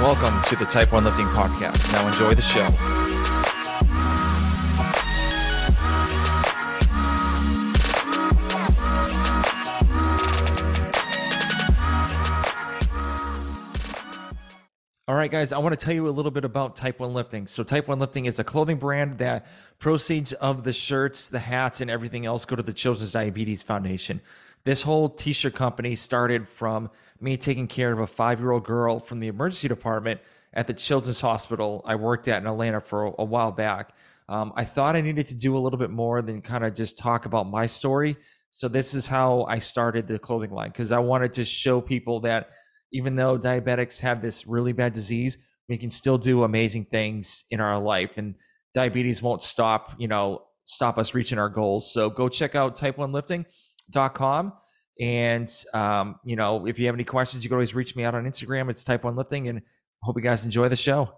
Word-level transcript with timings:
Welcome 0.00 0.40
to 0.44 0.56
the 0.56 0.64
Type 0.64 0.94
1 0.94 1.04
Lifting 1.04 1.26
Podcast. 1.26 1.92
Now 1.92 2.06
enjoy 2.06 2.32
the 2.32 2.40
show. 2.40 2.64
All 15.06 15.14
right, 15.14 15.30
guys, 15.30 15.52
I 15.52 15.58
want 15.58 15.78
to 15.78 15.84
tell 15.84 15.92
you 15.92 16.08
a 16.08 16.10
little 16.10 16.30
bit 16.30 16.46
about 16.46 16.76
Type 16.76 16.98
1 16.98 17.12
Lifting. 17.12 17.46
So, 17.46 17.62
Type 17.62 17.86
1 17.86 17.98
Lifting 17.98 18.24
is 18.24 18.38
a 18.38 18.44
clothing 18.44 18.78
brand 18.78 19.18
that 19.18 19.46
proceeds 19.78 20.32
of 20.32 20.64
the 20.64 20.72
shirts, 20.72 21.28
the 21.28 21.40
hats, 21.40 21.82
and 21.82 21.90
everything 21.90 22.24
else 22.24 22.46
go 22.46 22.56
to 22.56 22.62
the 22.62 22.72
Children's 22.72 23.12
Diabetes 23.12 23.62
Foundation. 23.62 24.22
This 24.64 24.80
whole 24.80 25.10
t 25.10 25.34
shirt 25.34 25.54
company 25.54 25.94
started 25.94 26.48
from 26.48 26.90
me 27.20 27.36
taking 27.36 27.66
care 27.66 27.92
of 27.92 28.00
a 28.00 28.06
five 28.06 28.40
year 28.40 28.50
old 28.50 28.64
girl 28.64 28.98
from 28.98 29.20
the 29.20 29.28
emergency 29.28 29.68
department 29.68 30.20
at 30.52 30.66
the 30.66 30.74
Children's 30.74 31.20
Hospital 31.20 31.82
I 31.84 31.94
worked 31.94 32.28
at 32.28 32.42
in 32.42 32.46
Atlanta 32.46 32.80
for 32.80 33.06
a, 33.06 33.12
a 33.18 33.24
while 33.24 33.52
back. 33.52 33.92
Um, 34.28 34.52
I 34.56 34.64
thought 34.64 34.96
I 34.96 35.00
needed 35.00 35.26
to 35.28 35.34
do 35.34 35.56
a 35.56 35.60
little 35.60 35.78
bit 35.78 35.90
more 35.90 36.22
than 36.22 36.40
kind 36.40 36.64
of 36.64 36.74
just 36.74 36.98
talk 36.98 37.26
about 37.26 37.48
my 37.50 37.66
story. 37.66 38.16
So, 38.50 38.68
this 38.68 38.94
is 38.94 39.06
how 39.06 39.44
I 39.44 39.58
started 39.58 40.06
the 40.06 40.18
clothing 40.18 40.50
line 40.50 40.68
because 40.70 40.92
I 40.92 40.98
wanted 40.98 41.32
to 41.34 41.44
show 41.44 41.80
people 41.80 42.20
that 42.20 42.50
even 42.92 43.14
though 43.16 43.38
diabetics 43.38 44.00
have 44.00 44.20
this 44.20 44.46
really 44.46 44.72
bad 44.72 44.92
disease, 44.92 45.38
we 45.68 45.76
can 45.76 45.90
still 45.90 46.18
do 46.18 46.42
amazing 46.42 46.86
things 46.86 47.44
in 47.50 47.60
our 47.60 47.78
life. 47.78 48.12
And 48.16 48.34
diabetes 48.74 49.22
won't 49.22 49.42
stop, 49.42 49.94
you 49.98 50.08
know, 50.08 50.42
stop 50.64 50.98
us 50.98 51.14
reaching 51.14 51.38
our 51.38 51.48
goals. 51.48 51.92
So 51.92 52.10
go 52.10 52.28
check 52.28 52.54
out 52.54 52.76
type1lifting.com. 52.76 54.52
And, 55.00 55.50
um, 55.72 56.20
you 56.24 56.36
know, 56.36 56.66
if 56.66 56.78
you 56.78 56.86
have 56.86 56.94
any 56.94 57.04
questions, 57.04 57.42
you 57.42 57.48
can 57.48 57.54
always 57.54 57.74
reach 57.74 57.96
me 57.96 58.04
out 58.04 58.14
on 58.14 58.24
Instagram. 58.24 58.68
It's 58.70 58.84
type 58.84 59.04
one 59.04 59.16
lifting. 59.16 59.48
And 59.48 59.62
hope 60.02 60.16
you 60.16 60.22
guys 60.22 60.44
enjoy 60.44 60.68
the 60.68 60.76
show. 60.76 61.14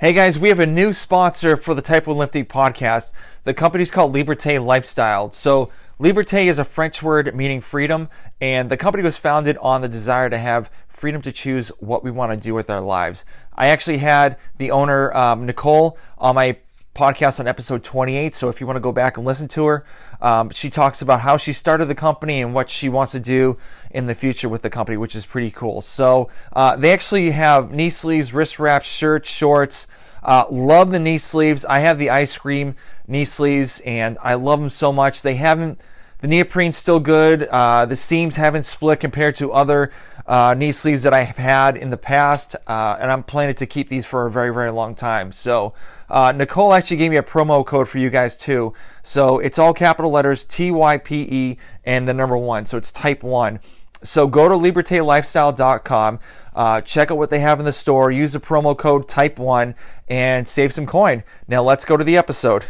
Hey 0.00 0.12
guys, 0.12 0.38
we 0.38 0.48
have 0.48 0.60
a 0.60 0.66
new 0.66 0.92
sponsor 0.92 1.56
for 1.56 1.74
the 1.74 1.82
Type 1.82 2.06
1 2.06 2.16
Lifting 2.16 2.46
podcast. 2.46 3.12
The 3.42 3.52
company's 3.52 3.90
called 3.90 4.14
Liberté 4.14 4.64
Lifestyle. 4.64 5.32
So, 5.32 5.72
Liberté 5.98 6.46
is 6.46 6.60
a 6.60 6.64
French 6.64 7.02
word 7.02 7.34
meaning 7.34 7.60
freedom, 7.60 8.08
and 8.40 8.70
the 8.70 8.76
company 8.76 9.02
was 9.02 9.16
founded 9.16 9.56
on 9.56 9.80
the 9.80 9.88
desire 9.88 10.30
to 10.30 10.38
have 10.38 10.70
freedom 10.86 11.20
to 11.22 11.32
choose 11.32 11.70
what 11.80 12.04
we 12.04 12.12
want 12.12 12.30
to 12.30 12.38
do 12.38 12.54
with 12.54 12.70
our 12.70 12.80
lives. 12.80 13.24
I 13.56 13.66
actually 13.66 13.98
had 13.98 14.36
the 14.58 14.70
owner, 14.70 15.12
um, 15.16 15.46
Nicole, 15.46 15.98
on 16.16 16.36
my 16.36 16.58
podcast 16.98 17.38
on 17.38 17.46
episode 17.46 17.84
28. 17.84 18.34
So 18.34 18.48
if 18.48 18.60
you 18.60 18.66
want 18.66 18.76
to 18.76 18.80
go 18.80 18.90
back 18.90 19.16
and 19.16 19.24
listen 19.24 19.46
to 19.48 19.66
her, 19.66 19.84
um, 20.20 20.50
she 20.50 20.68
talks 20.68 21.00
about 21.00 21.20
how 21.20 21.36
she 21.36 21.52
started 21.52 21.86
the 21.86 21.94
company 21.94 22.42
and 22.42 22.52
what 22.52 22.68
she 22.68 22.88
wants 22.88 23.12
to 23.12 23.20
do 23.20 23.56
in 23.92 24.06
the 24.06 24.16
future 24.16 24.48
with 24.48 24.62
the 24.62 24.70
company, 24.70 24.96
which 24.96 25.14
is 25.14 25.24
pretty 25.24 25.52
cool. 25.52 25.80
So 25.80 26.28
uh, 26.52 26.74
they 26.74 26.92
actually 26.92 27.30
have 27.30 27.70
knee 27.70 27.90
sleeves, 27.90 28.34
wrist 28.34 28.58
wraps, 28.58 28.90
shirts, 28.90 29.30
shorts. 29.30 29.86
Uh, 30.24 30.46
love 30.50 30.90
the 30.90 30.98
knee 30.98 31.18
sleeves. 31.18 31.64
I 31.64 31.78
have 31.78 31.98
the 31.98 32.10
ice 32.10 32.36
cream 32.36 32.74
knee 33.06 33.24
sleeves, 33.24 33.80
and 33.86 34.18
I 34.20 34.34
love 34.34 34.58
them 34.58 34.70
so 34.70 34.92
much. 34.92 35.22
They 35.22 35.36
haven't 35.36 35.80
the 36.20 36.28
neoprene's 36.28 36.76
still 36.76 37.00
good. 37.00 37.44
Uh, 37.44 37.86
the 37.86 37.96
seams 37.96 38.36
haven't 38.36 38.64
split 38.64 39.00
compared 39.00 39.34
to 39.36 39.52
other 39.52 39.90
uh, 40.26 40.54
knee 40.54 40.72
sleeves 40.72 41.02
that 41.04 41.14
I 41.14 41.22
have 41.22 41.36
had 41.36 41.76
in 41.76 41.90
the 41.90 41.96
past, 41.96 42.54
uh, 42.66 42.96
and 43.00 43.10
I'm 43.10 43.22
planning 43.22 43.54
to 43.54 43.66
keep 43.66 43.88
these 43.88 44.04
for 44.04 44.26
a 44.26 44.30
very, 44.30 44.52
very 44.52 44.70
long 44.70 44.94
time. 44.94 45.32
So, 45.32 45.72
uh, 46.10 46.32
Nicole 46.32 46.74
actually 46.74 46.98
gave 46.98 47.10
me 47.10 47.16
a 47.16 47.22
promo 47.22 47.64
code 47.64 47.88
for 47.88 47.98
you 47.98 48.10
guys 48.10 48.36
too. 48.36 48.74
So 49.02 49.38
it's 49.38 49.58
all 49.58 49.72
capital 49.72 50.10
letters 50.10 50.44
T 50.44 50.70
Y 50.70 50.98
P 50.98 51.26
E 51.30 51.56
and 51.84 52.08
the 52.08 52.14
number 52.14 52.36
one. 52.36 52.66
So 52.66 52.76
it's 52.76 52.92
type 52.92 53.22
one. 53.22 53.60
So 54.02 54.26
go 54.26 54.48
to 54.48 54.54
libertelifestyle.com, 54.54 56.20
uh, 56.54 56.80
check 56.82 57.10
out 57.10 57.18
what 57.18 57.30
they 57.30 57.40
have 57.40 57.58
in 57.58 57.64
the 57.64 57.72
store, 57.72 58.10
use 58.10 58.32
the 58.32 58.40
promo 58.40 58.76
code 58.76 59.08
type 59.08 59.38
one, 59.38 59.74
and 60.08 60.46
save 60.46 60.72
some 60.72 60.86
coin. 60.86 61.24
Now 61.48 61.62
let's 61.62 61.84
go 61.84 61.96
to 61.96 62.04
the 62.04 62.16
episode. 62.16 62.64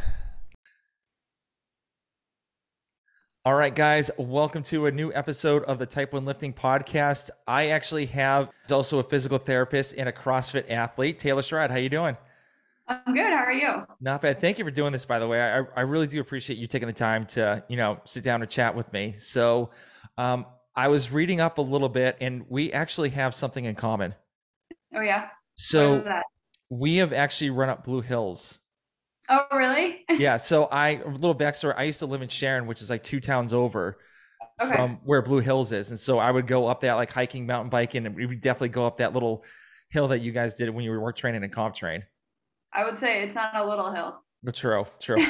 All 3.45 3.55
right, 3.55 3.75
guys, 3.75 4.11
welcome 4.19 4.63
to 4.65 4.87
a 4.87 4.91
new 4.91 5.13
episode 5.15 5.63
of 5.65 5.79
the 5.79 5.87
Type 5.87 6.13
1 6.13 6.25
Lifting 6.25 6.53
Podcast. 6.53 7.31
I 7.47 7.69
actually 7.69 8.07
have 8.07 8.51
also 8.71 8.99
a 8.99 9.03
physical 9.03 9.39
therapist 9.39 9.95
and 9.97 10.09
a 10.09 10.13
CrossFit 10.13 10.69
athlete, 10.71 11.19
Taylor 11.19 11.41
Sherrod. 11.41 11.71
How 11.71 11.77
you 11.77 11.89
doing? 11.89 12.17
I'm 12.89 13.15
good. 13.15 13.33
How 13.33 13.45
are 13.45 13.53
you? 13.53 13.87
Not 14.01 14.23
bad. 14.23 14.41
Thank 14.41 14.59
you 14.59 14.65
for 14.65 14.73
doing 14.73 14.93
this, 14.93 15.05
by 15.05 15.21
the 15.21 15.27
way. 15.27 15.41
I, 15.41 15.63
I 15.77 15.81
really 15.83 16.09
do 16.09 16.21
appreciate 16.21 16.59
you 16.59 16.67
taking 16.67 16.89
the 16.89 16.93
time 16.93 17.25
to, 17.27 17.63
you 17.69 17.77
know, 17.77 18.01
sit 18.05 18.25
down 18.25 18.43
and 18.43 18.51
chat 18.51 18.75
with 18.75 18.93
me. 18.93 19.15
So 19.17 19.71
um, 20.19 20.45
I 20.75 20.89
was 20.89 21.13
reading 21.13 21.41
up 21.41 21.59
a 21.59 21.63
little 21.63 21.89
bit 21.89 22.17
and 22.21 22.45
we 22.49 22.73
actually 22.73 23.11
have 23.11 23.35
something 23.37 23.65
in 23.65 23.77
common. 23.77 24.15
Oh, 24.95 25.01
yeah? 25.01 25.29
So 25.55 26.05
we 26.71 26.97
have 26.97 27.13
actually 27.13 27.51
run 27.51 27.69
up 27.69 27.85
Blue 27.85 28.01
Hills 28.01 28.59
Oh, 29.29 29.47
really? 29.53 30.05
yeah. 30.11 30.37
So 30.37 30.65
I 30.65 30.91
a 30.91 31.09
little 31.09 31.35
backstory. 31.35 31.75
I 31.77 31.85
used 31.85 31.99
to 32.01 32.07
live 32.07 32.23
in 32.23 32.29
Sharon, 32.29 32.67
which 32.67 32.83
is 32.83 32.91
like 32.91 33.03
two 33.03 33.21
towns 33.21 33.53
over 33.53 33.99
okay. 34.61 34.75
from 34.75 34.99
where 35.05 35.23
Blue 35.23 35.41
Hills 35.41 35.73
is, 35.73 35.91
and 35.91 35.99
so 35.99 36.19
I 36.19 36.31
would 36.31 36.47
go 36.47 36.67
up 36.67 36.81
that 36.83 36.95
like 36.95 37.11
hiking, 37.11 37.47
mountain 37.47 37.71
biking, 37.71 38.07
and 38.07 38.15
we 38.15 38.27
would 38.27 38.41
definitely 38.41 38.71
go 38.71 38.87
up 38.87 38.99
that 38.99 39.13
little 39.13 39.45
hill 39.91 40.09
that 40.09 40.21
you 40.21 40.33
guys 40.33 40.55
did 40.55 40.71
when 40.71 40.85
you 40.85 40.91
were 40.91 41.01
work 41.01 41.17
training 41.17 41.43
in 41.43 41.51
comp 41.51 41.75
train. 41.75 42.05
I 42.73 42.85
would 42.85 42.99
say 42.99 43.23
it's 43.23 43.35
not 43.35 43.57
a 43.57 43.67
little 43.67 43.93
hill. 43.93 44.23
Oh, 44.47 44.51
true, 44.53 44.87
true. 45.01 45.17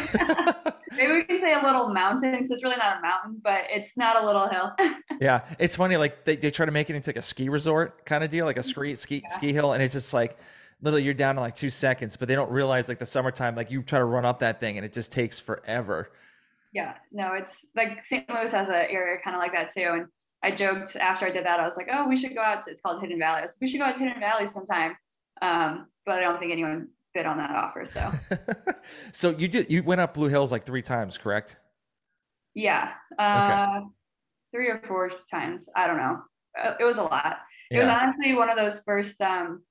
Maybe 0.96 1.12
we 1.12 1.24
can 1.24 1.40
say 1.40 1.54
a 1.54 1.64
little 1.64 1.88
mountain 1.90 2.32
because 2.32 2.50
it's 2.50 2.62
really 2.62 2.76
not 2.76 2.98
a 2.98 3.00
mountain, 3.00 3.40
but 3.42 3.62
it's 3.70 3.92
not 3.96 4.22
a 4.22 4.26
little 4.26 4.48
hill. 4.48 4.72
yeah, 5.20 5.42
it's 5.58 5.76
funny. 5.76 5.96
Like 5.96 6.24
they, 6.24 6.36
they 6.36 6.50
try 6.50 6.66
to 6.66 6.72
make 6.72 6.90
it 6.90 6.96
into 6.96 7.10
like 7.10 7.16
a 7.16 7.22
ski 7.22 7.48
resort 7.48 8.04
kind 8.04 8.24
of 8.24 8.30
deal, 8.30 8.44
like 8.46 8.56
a 8.56 8.60
mm-hmm. 8.60 8.94
ski 8.94 8.94
ski 8.96 9.22
yeah. 9.22 9.34
ski 9.34 9.52
hill, 9.52 9.72
and 9.72 9.82
it's 9.82 9.94
just 9.94 10.12
like 10.12 10.38
literally 10.80 11.04
you're 11.04 11.14
down 11.14 11.36
in 11.36 11.40
like 11.40 11.54
two 11.54 11.70
seconds, 11.70 12.16
but 12.16 12.28
they 12.28 12.34
don't 12.34 12.50
realize 12.50 12.88
like 12.88 12.98
the 12.98 13.06
summertime, 13.06 13.54
like 13.54 13.70
you 13.70 13.82
try 13.82 13.98
to 13.98 14.04
run 14.04 14.24
up 14.24 14.38
that 14.40 14.60
thing 14.60 14.76
and 14.76 14.84
it 14.84 14.92
just 14.92 15.12
takes 15.12 15.38
forever. 15.38 16.10
Yeah, 16.72 16.94
no, 17.12 17.32
it's 17.32 17.64
like 17.74 18.04
St. 18.04 18.28
Louis 18.28 18.52
has 18.52 18.68
an 18.68 18.74
area 18.74 19.18
kind 19.22 19.34
of 19.34 19.40
like 19.40 19.52
that 19.52 19.70
too. 19.70 19.90
And 19.92 20.06
I 20.42 20.50
joked 20.50 20.96
after 20.96 21.26
I 21.26 21.30
did 21.30 21.44
that, 21.46 21.60
I 21.60 21.64
was 21.64 21.76
like, 21.76 21.88
oh, 21.92 22.06
we 22.06 22.16
should 22.16 22.34
go 22.34 22.42
out 22.42 22.62
to, 22.64 22.70
it's 22.70 22.80
called 22.80 23.00
Hidden 23.00 23.18
Valley. 23.18 23.42
Like, 23.42 23.50
we 23.60 23.68
should 23.68 23.80
go 23.80 23.86
out 23.86 23.94
to 23.94 24.00
Hidden 24.00 24.20
Valley 24.20 24.46
sometime. 24.46 24.96
Um, 25.42 25.86
but 26.06 26.18
I 26.18 26.20
don't 26.20 26.38
think 26.38 26.52
anyone 26.52 26.88
bid 27.14 27.26
on 27.26 27.38
that 27.38 27.50
offer. 27.50 27.84
So, 27.84 28.12
so 29.12 29.30
you 29.30 29.48
did, 29.48 29.70
you 29.70 29.82
went 29.82 30.00
up 30.00 30.14
Blue 30.14 30.28
Hills 30.28 30.52
like 30.52 30.64
three 30.64 30.82
times, 30.82 31.18
correct? 31.18 31.56
Yeah. 32.54 32.92
Uh, 33.18 33.78
okay. 33.78 33.86
Three 34.52 34.68
or 34.68 34.80
four 34.86 35.10
times. 35.30 35.68
I 35.74 35.86
don't 35.86 35.96
know. 35.96 36.22
Uh, 36.62 36.74
it 36.78 36.84
was 36.84 36.96
a 36.96 37.02
lot. 37.02 37.38
It 37.70 37.78
was 37.78 37.88
honestly 37.88 38.34
one 38.34 38.48
of 38.48 38.56
those 38.56 38.80
first 38.80 39.20
um, 39.20 39.62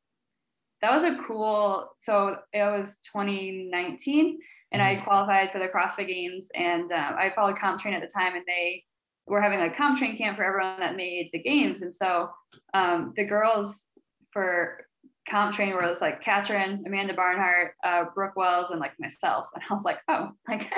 that 0.82 0.92
was 0.92 1.04
a 1.04 1.18
cool 1.28 1.90
so 2.00 2.38
it 2.54 2.64
was 2.64 2.98
2019 3.14 4.40
and 4.72 4.82
mm-hmm. 4.82 5.02
i 5.02 5.04
qualified 5.04 5.52
for 5.52 5.60
the 5.60 5.68
crossfit 5.68 6.08
games 6.08 6.50
and 6.56 6.92
um, 6.92 7.16
i 7.18 7.32
followed 7.36 7.58
comp 7.58 7.80
train 7.80 7.94
at 7.94 8.02
the 8.02 8.08
time 8.08 8.36
and 8.36 8.44
they 8.48 8.84
were 9.26 9.42
having 9.42 9.62
a 9.62 9.70
comp 9.70 9.98
train 9.98 10.18
camp 10.18 10.38
for 10.38 10.44
everyone 10.44 10.80
that 10.80 10.96
made 10.96 11.30
the 11.34 11.42
games 11.42 11.82
and 11.82 11.94
so 11.94 12.30
um, 12.74 13.12
the 13.16 13.26
girls 13.26 13.86
for 14.32 14.80
comp 15.28 15.54
train 15.54 15.74
were 15.74 15.82
was 15.82 16.02
like 16.02 16.22
Katrin, 16.22 16.84
Amanda 16.86 17.14
Barnhart, 17.14 17.74
uh, 17.84 18.06
Brooke 18.16 18.36
Wells, 18.36 18.72
and 18.72 18.80
like 18.80 18.94
myself. 19.00 19.48
And 19.54 19.64
I 19.70 19.74
was 19.74 19.84
like, 19.84 20.00
oh, 20.08 20.30
like 20.48 20.72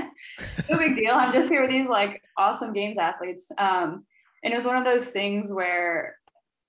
no 0.69 0.77
big 0.77 0.95
deal. 0.95 1.13
I'm 1.13 1.33
just 1.33 1.49
here 1.49 1.61
with 1.61 1.69
these 1.69 1.87
like 1.87 2.21
awesome 2.37 2.73
games 2.73 2.97
athletes. 2.97 3.47
Um, 3.57 4.05
and 4.43 4.53
it 4.53 4.55
was 4.55 4.65
one 4.65 4.77
of 4.77 4.85
those 4.85 5.09
things 5.09 5.51
where 5.51 6.15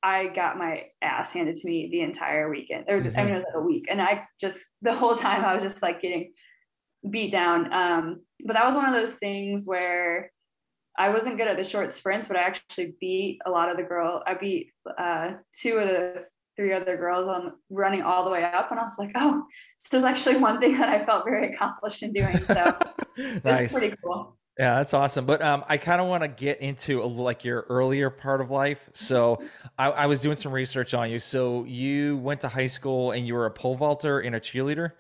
I 0.03 0.29
got 0.29 0.57
my 0.59 0.85
ass 1.03 1.33
handed 1.33 1.57
to 1.57 1.69
me 1.69 1.89
the 1.91 2.01
entire 2.01 2.49
weekend, 2.49 2.87
or 2.89 3.01
mm-hmm. 3.01 3.19
I 3.19 3.25
mean, 3.25 3.35
like 3.35 3.45
a 3.55 3.61
week, 3.61 3.87
and 3.91 4.01
I 4.01 4.27
just 4.41 4.65
the 4.83 4.95
whole 4.95 5.15
time 5.15 5.45
I 5.45 5.55
was 5.55 5.63
just 5.63 5.83
like 5.83 6.01
getting 6.01 6.33
beat 7.09 7.33
down. 7.33 7.73
Um, 7.73 8.21
but 8.45 8.55
that 8.55 8.67
was 8.67 8.75
one 8.75 8.87
of 8.87 8.95
those 8.95 9.15
things 9.15 9.67
where 9.67 10.33
I 10.99 11.11
wasn't 11.11 11.37
good 11.37 11.49
at 11.49 11.57
the 11.57 11.65
short 11.65 11.93
sprints, 11.93 12.29
but 12.29 12.37
I 12.37 12.41
actually 12.41 12.95
beat 13.01 13.41
a 13.47 13.51
lot 13.51 13.71
of 13.71 13.77
the 13.77 13.83
girl. 13.83 14.23
I 14.27 14.35
beat 14.35 14.73
uh, 14.99 15.33
two 15.59 15.77
of 15.77 15.89
the 15.89 16.25
three 16.57 16.73
other 16.73 16.97
girls 16.97 17.29
on 17.29 17.53
running 17.71 18.03
all 18.03 18.25
the 18.25 18.31
way 18.31 18.45
up, 18.45 18.71
and 18.71 18.81
I 18.81 18.83
was 18.83 18.99
like, 18.99 19.13
oh, 19.15 19.45
this 19.91 19.99
is 19.99 20.05
actually 20.05 20.37
one 20.39 20.61
thing 20.61 20.79
that 20.79 20.89
I 20.89 21.05
felt 21.05 21.25
very 21.25 21.55
accomplished 21.55 22.03
in 22.03 22.13
doing. 22.13 22.39
So 22.39 22.77
nice, 23.45 23.73
pretty 23.73 23.97
cool. 24.03 24.37
Yeah, 24.61 24.75
that's 24.75 24.93
awesome. 24.93 25.25
But 25.25 25.41
um, 25.41 25.65
I 25.71 25.79
kind 25.79 26.03
of 26.03 26.07
want 26.07 26.23
to 26.23 26.29
get 26.29 26.61
into 26.61 27.03
a, 27.03 27.07
like 27.07 27.47
your 27.47 27.65
earlier 27.71 28.11
part 28.11 28.43
of 28.43 28.51
life. 28.51 28.91
So 28.93 29.43
I, 29.79 29.91
I, 29.91 30.07
was 30.07 30.21
doing 30.21 30.37
some 30.37 30.53
research 30.53 30.93
on 30.93 31.11
you. 31.11 31.19
So 31.19 31.65
you 31.65 32.19
went 32.19 32.43
to 32.43 32.49
high 32.49 32.67
school 32.67 33.13
and 33.13 33.27
you 33.27 33.33
were 33.33 33.47
a 33.47 33.51
pole 33.51 33.75
vaulter 33.75 34.21
and 34.21 34.37
a 34.37 34.41
cheerleader. 34.41 34.93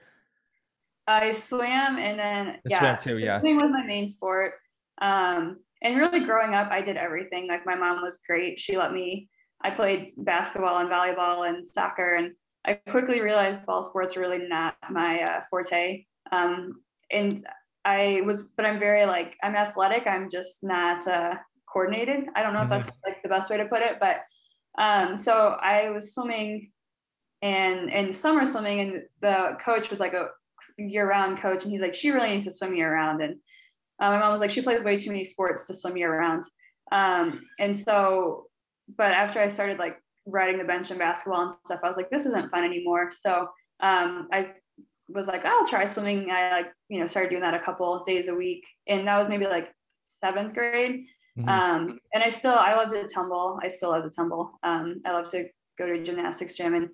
I 1.06 1.32
swam 1.32 1.98
and 1.98 2.18
then 2.18 2.48
I 2.48 2.58
yeah, 2.64 2.78
swam 2.78 2.96
too. 2.96 3.22
Yeah, 3.22 3.40
swimming 3.40 3.58
was 3.58 3.70
my 3.70 3.84
main 3.84 4.08
sport. 4.08 4.54
Um, 5.02 5.58
and 5.82 5.94
really 5.94 6.20
growing 6.20 6.54
up, 6.54 6.70
I 6.70 6.80
did 6.80 6.96
everything. 6.96 7.46
Like 7.46 7.66
my 7.66 7.74
mom 7.74 8.00
was 8.00 8.18
great. 8.26 8.58
She 8.58 8.78
let 8.78 8.94
me. 8.94 9.28
I 9.60 9.72
played 9.72 10.12
basketball 10.16 10.78
and 10.78 10.88
volleyball 10.88 11.46
and 11.46 11.68
soccer, 11.68 12.14
and 12.14 12.32
I 12.64 12.80
quickly 12.90 13.20
realized 13.20 13.66
ball 13.66 13.84
sports 13.84 14.16
really 14.16 14.38
not 14.38 14.76
my 14.90 15.20
uh, 15.20 15.40
forte. 15.50 16.06
Um, 16.32 16.80
and 17.10 17.44
I 17.84 18.22
was, 18.24 18.44
but 18.56 18.66
I'm 18.66 18.78
very 18.78 19.06
like, 19.06 19.36
I'm 19.42 19.56
athletic. 19.56 20.06
I'm 20.06 20.28
just 20.30 20.62
not 20.62 21.06
uh, 21.06 21.34
coordinated. 21.72 22.26
I 22.36 22.42
don't 22.42 22.52
know 22.52 22.60
mm-hmm. 22.60 22.72
if 22.72 22.86
that's 22.86 22.98
like 23.06 23.22
the 23.22 23.28
best 23.28 23.50
way 23.50 23.56
to 23.56 23.66
put 23.66 23.82
it, 23.82 23.98
but 24.00 24.18
um, 24.78 25.16
so 25.16 25.56
I 25.60 25.90
was 25.90 26.14
swimming 26.14 26.70
and 27.42 27.90
and 27.90 28.14
summer 28.14 28.44
swimming 28.44 28.80
and 28.80 29.02
the 29.22 29.56
coach 29.64 29.90
was 29.90 30.00
like 30.00 30.12
a 30.12 30.28
year-round 30.76 31.38
coach 31.38 31.64
and 31.64 31.72
he's 31.72 31.80
like 31.80 31.94
she 31.94 32.10
really 32.10 32.30
needs 32.30 32.44
to 32.44 32.52
swim 32.52 32.74
year-round 32.74 33.22
and 33.22 33.32
um, 34.00 34.12
my 34.12 34.18
mom 34.18 34.30
was 34.30 34.40
like 34.40 34.50
she 34.50 34.62
plays 34.62 34.84
way 34.84 34.96
too 34.96 35.10
many 35.10 35.24
sports 35.24 35.66
to 35.66 35.74
swim 35.74 35.96
year-round 35.96 36.44
um, 36.92 37.40
and 37.58 37.76
so 37.76 38.44
but 38.96 39.12
after 39.12 39.40
i 39.40 39.48
started 39.48 39.78
like 39.78 39.96
riding 40.26 40.58
the 40.58 40.64
bench 40.64 40.90
in 40.90 40.98
basketball 40.98 41.42
and 41.42 41.52
stuff 41.64 41.80
i 41.82 41.88
was 41.88 41.96
like 41.96 42.10
this 42.10 42.26
isn't 42.26 42.50
fun 42.50 42.64
anymore 42.64 43.10
so 43.10 43.48
um, 43.80 44.28
i 44.32 44.50
was 45.12 45.26
like 45.26 45.44
i'll 45.44 45.66
try 45.66 45.86
swimming 45.86 46.30
i 46.30 46.50
like 46.52 46.72
you 46.88 47.00
know 47.00 47.06
started 47.06 47.30
doing 47.30 47.42
that 47.42 47.54
a 47.54 47.60
couple 47.60 48.02
days 48.04 48.28
a 48.28 48.34
week 48.34 48.64
and 48.86 49.06
that 49.06 49.18
was 49.18 49.28
maybe 49.28 49.46
like 49.46 49.68
seventh 49.98 50.54
grade 50.54 51.06
mm-hmm. 51.38 51.48
um, 51.48 51.98
and 52.14 52.22
i 52.22 52.28
still 52.28 52.54
i 52.54 52.74
love 52.74 52.90
to 52.90 53.06
tumble 53.08 53.58
i 53.62 53.68
still 53.68 53.90
love 53.90 54.04
to 54.04 54.10
tumble 54.10 54.52
um, 54.62 55.00
i 55.06 55.12
love 55.12 55.28
to 55.28 55.44
go 55.78 55.86
to 55.86 56.00
a 56.00 56.02
gymnastics 56.02 56.54
gym 56.54 56.74
and 56.74 56.88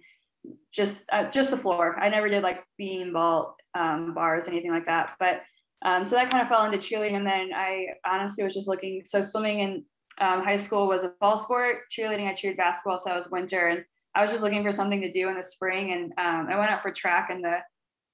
just 0.72 1.02
uh, 1.10 1.30
just 1.30 1.50
the 1.50 1.56
floor. 1.56 1.98
I 2.00 2.08
never 2.08 2.28
did 2.28 2.42
like 2.42 2.64
beam 2.78 3.12
vault 3.12 3.56
um, 3.74 4.14
bars, 4.14 4.48
anything 4.48 4.70
like 4.70 4.86
that. 4.86 5.10
But 5.18 5.42
um, 5.84 6.04
so 6.04 6.16
that 6.16 6.30
kind 6.30 6.42
of 6.42 6.48
fell 6.48 6.64
into 6.64 6.78
cheerleading, 6.78 7.16
and 7.16 7.26
then 7.26 7.50
I 7.54 7.86
honestly 8.04 8.44
was 8.44 8.54
just 8.54 8.68
looking. 8.68 9.02
So 9.04 9.22
swimming 9.22 9.60
in 9.60 9.84
um, 10.20 10.42
high 10.42 10.56
school 10.56 10.88
was 10.88 11.04
a 11.04 11.12
fall 11.20 11.36
sport. 11.36 11.78
Cheerleading, 11.96 12.28
I 12.28 12.34
cheered 12.34 12.56
basketball, 12.56 12.98
so 12.98 13.10
I 13.10 13.16
was 13.16 13.28
winter, 13.30 13.68
and 13.68 13.84
I 14.14 14.22
was 14.22 14.30
just 14.30 14.42
looking 14.42 14.62
for 14.62 14.72
something 14.72 15.00
to 15.00 15.12
do 15.12 15.28
in 15.28 15.36
the 15.36 15.42
spring. 15.42 15.92
And 15.92 16.12
um, 16.18 16.48
I 16.50 16.58
went 16.58 16.70
out 16.70 16.82
for 16.82 16.90
track, 16.90 17.28
and 17.30 17.44
the 17.44 17.58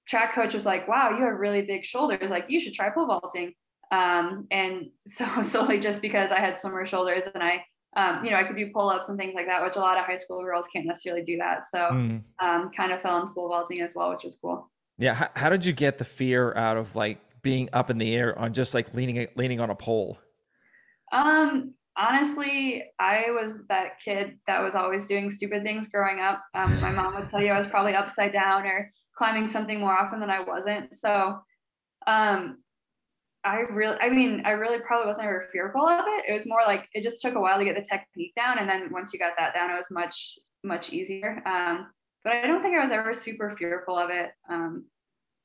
track 0.08 0.34
coach 0.34 0.54
was 0.54 0.66
like, 0.66 0.88
"Wow, 0.88 1.10
you 1.10 1.24
have 1.24 1.38
really 1.38 1.62
big 1.62 1.84
shoulders. 1.84 2.30
Like 2.30 2.46
you 2.48 2.60
should 2.60 2.74
try 2.74 2.90
pole 2.90 3.06
vaulting." 3.06 3.54
Um, 3.90 4.46
and 4.50 4.86
so 5.06 5.42
solely 5.42 5.78
just 5.78 6.00
because 6.02 6.30
I 6.32 6.40
had 6.40 6.56
swimmer 6.56 6.86
shoulders, 6.86 7.24
and 7.34 7.42
I 7.42 7.64
um, 7.94 8.24
you 8.24 8.30
know, 8.30 8.38
I 8.38 8.44
could 8.44 8.56
do 8.56 8.70
pull 8.72 8.88
ups 8.88 9.08
and 9.08 9.18
things 9.18 9.34
like 9.34 9.46
that, 9.46 9.62
which 9.62 9.76
a 9.76 9.80
lot 9.80 9.98
of 9.98 10.06
high 10.06 10.16
school 10.16 10.42
girls 10.42 10.66
can't 10.72 10.86
necessarily 10.86 11.22
do 11.22 11.36
that. 11.36 11.66
So, 11.66 11.78
mm. 11.78 12.22
um, 12.40 12.70
kind 12.74 12.90
of 12.90 13.02
fell 13.02 13.20
into 13.20 13.32
pole 13.34 13.48
vaulting 13.48 13.82
as 13.82 13.94
well, 13.94 14.10
which 14.10 14.24
was 14.24 14.34
cool. 14.40 14.70
Yeah. 14.96 15.14
How, 15.14 15.28
how, 15.36 15.48
did 15.50 15.64
you 15.64 15.74
get 15.74 15.98
the 15.98 16.04
fear 16.04 16.54
out 16.54 16.78
of 16.78 16.96
like 16.96 17.18
being 17.42 17.68
up 17.72 17.90
in 17.90 17.98
the 17.98 18.14
air 18.14 18.38
on 18.38 18.54
just 18.54 18.72
like 18.72 18.94
leaning 18.94 19.26
leaning 19.36 19.60
on 19.60 19.68
a 19.68 19.74
pole? 19.74 20.18
Um, 21.12 21.74
honestly, 21.96 22.84
I 22.98 23.26
was 23.30 23.60
that 23.68 24.00
kid 24.02 24.38
that 24.46 24.62
was 24.62 24.74
always 24.74 25.06
doing 25.06 25.30
stupid 25.30 25.62
things 25.62 25.88
growing 25.88 26.20
up. 26.20 26.42
Um, 26.54 26.80
my 26.80 26.92
mom 26.92 27.14
would 27.14 27.28
tell 27.30 27.42
you 27.42 27.50
I 27.50 27.58
was 27.58 27.68
probably 27.68 27.94
upside 27.94 28.32
down 28.32 28.64
or 28.64 28.90
climbing 29.16 29.48
something 29.48 29.80
more 29.80 29.92
often 29.92 30.20
than 30.20 30.30
I 30.30 30.40
wasn't. 30.40 30.94
So, 30.94 31.38
um, 32.06 32.58
I 33.44 33.60
really, 33.70 33.96
I 34.00 34.08
mean, 34.08 34.42
I 34.44 34.50
really 34.50 34.78
probably 34.78 35.08
wasn't 35.08 35.26
ever 35.26 35.48
fearful 35.50 35.86
of 35.86 36.04
it. 36.06 36.24
It 36.28 36.32
was 36.32 36.46
more 36.46 36.60
like 36.66 36.88
it 36.94 37.02
just 37.02 37.20
took 37.20 37.34
a 37.34 37.40
while 37.40 37.58
to 37.58 37.64
get 37.64 37.74
the 37.74 37.82
technique 37.82 38.34
down, 38.36 38.58
and 38.58 38.68
then 38.68 38.92
once 38.92 39.12
you 39.12 39.18
got 39.18 39.32
that 39.36 39.52
down, 39.54 39.70
it 39.70 39.76
was 39.76 39.90
much 39.90 40.38
much 40.62 40.90
easier. 40.90 41.42
Um, 41.44 41.88
but 42.22 42.34
I 42.34 42.46
don't 42.46 42.62
think 42.62 42.76
I 42.76 42.82
was 42.82 42.92
ever 42.92 43.12
super 43.12 43.54
fearful 43.58 43.98
of 43.98 44.10
it. 44.10 44.30
Um, 44.48 44.84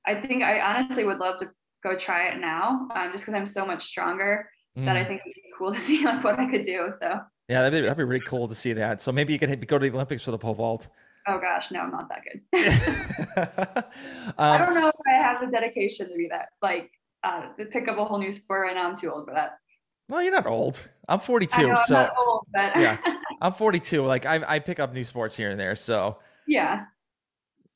I 0.05 0.15
think 0.15 0.43
I 0.43 0.61
honestly 0.61 1.05
would 1.05 1.17
love 1.17 1.39
to 1.39 1.49
go 1.83 1.95
try 1.95 2.27
it 2.27 2.39
now, 2.39 2.87
um, 2.93 3.11
just 3.11 3.25
because 3.25 3.33
I'm 3.33 3.47
so 3.47 3.65
much 3.65 3.83
stronger 3.83 4.47
mm. 4.77 4.85
that 4.85 4.95
I 4.95 5.03
mm. 5.03 5.07
think 5.07 5.21
it'd 5.21 5.33
be 5.33 5.43
cool 5.57 5.73
to 5.73 5.79
see 5.87 6.05
like 6.05 6.23
what 6.23 6.39
I 6.39 6.49
could 6.49 6.63
do. 6.63 6.91
So 6.99 7.19
yeah, 7.49 7.61
that'd 7.61 7.73
be, 7.73 7.81
that'd 7.81 7.97
be 7.97 8.03
really 8.03 8.25
cool 8.25 8.47
to 8.47 8.55
see 8.55 8.73
that. 8.73 9.01
So 9.01 9.11
maybe 9.11 9.33
you 9.33 9.39
could 9.39 9.67
go 9.67 9.79
to 9.79 9.89
the 9.89 9.95
Olympics 9.95 10.23
for 10.23 10.31
the 10.31 10.37
pole 10.37 10.53
vault. 10.53 10.89
Oh 11.27 11.39
gosh, 11.39 11.71
no, 11.71 11.81
I'm 11.81 11.91
not 11.91 12.09
that 12.09 12.23
good. 12.23 12.41
I 14.37 14.57
don't 14.57 14.69
um, 14.69 14.81
know 14.81 14.87
if 14.87 14.95
I 15.05 15.21
have 15.21 15.41
the 15.41 15.47
dedication 15.47 16.09
to 16.09 16.15
be 16.15 16.27
that 16.31 16.49
like 16.61 16.89
uh, 17.23 17.49
pick 17.71 17.87
up 17.87 17.97
a 17.97 18.05
whole 18.05 18.19
new 18.19 18.31
sport 18.31 18.61
right 18.61 18.75
now. 18.75 18.89
I'm 18.89 18.97
too 18.97 19.11
old 19.11 19.25
for 19.25 19.33
that. 19.33 19.57
Well, 20.09 20.23
you're 20.23 20.31
not 20.31 20.47
old. 20.47 20.89
I'm 21.09 21.19
42, 21.19 21.67
know, 21.67 21.75
so 21.85 21.97
I'm 21.97 22.09
old, 22.17 22.45
yeah, 22.55 22.97
I'm 23.41 23.51
42. 23.51 24.05
Like 24.05 24.25
I, 24.25 24.41
I 24.47 24.59
pick 24.59 24.79
up 24.79 24.93
new 24.93 25.03
sports 25.03 25.35
here 25.35 25.49
and 25.49 25.59
there, 25.59 25.75
so 25.75 26.19
yeah, 26.47 26.85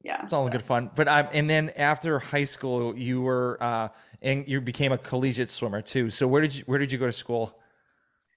yeah, 0.02 0.24
it's 0.24 0.32
all 0.32 0.46
in 0.46 0.52
good 0.52 0.64
fun. 0.64 0.90
But 0.96 1.10
um, 1.10 1.28
and 1.34 1.50
then 1.50 1.72
after 1.76 2.20
high 2.20 2.46
school, 2.46 2.98
you 2.98 3.22
were 3.22 3.58
uh, 3.60 3.90
and 4.22 4.48
you 4.48 4.62
became 4.62 4.94
a 4.94 4.98
collegiate 4.98 5.50
swimmer 5.50 5.82
too. 5.82 6.10
So 6.10 6.26
where 6.26 6.42
did 6.42 6.56
you 6.56 6.64
where 6.68 6.80
did 6.80 6.92
you 6.92 6.98
go 6.98 7.06
to 7.06 7.12
school? 7.12 7.58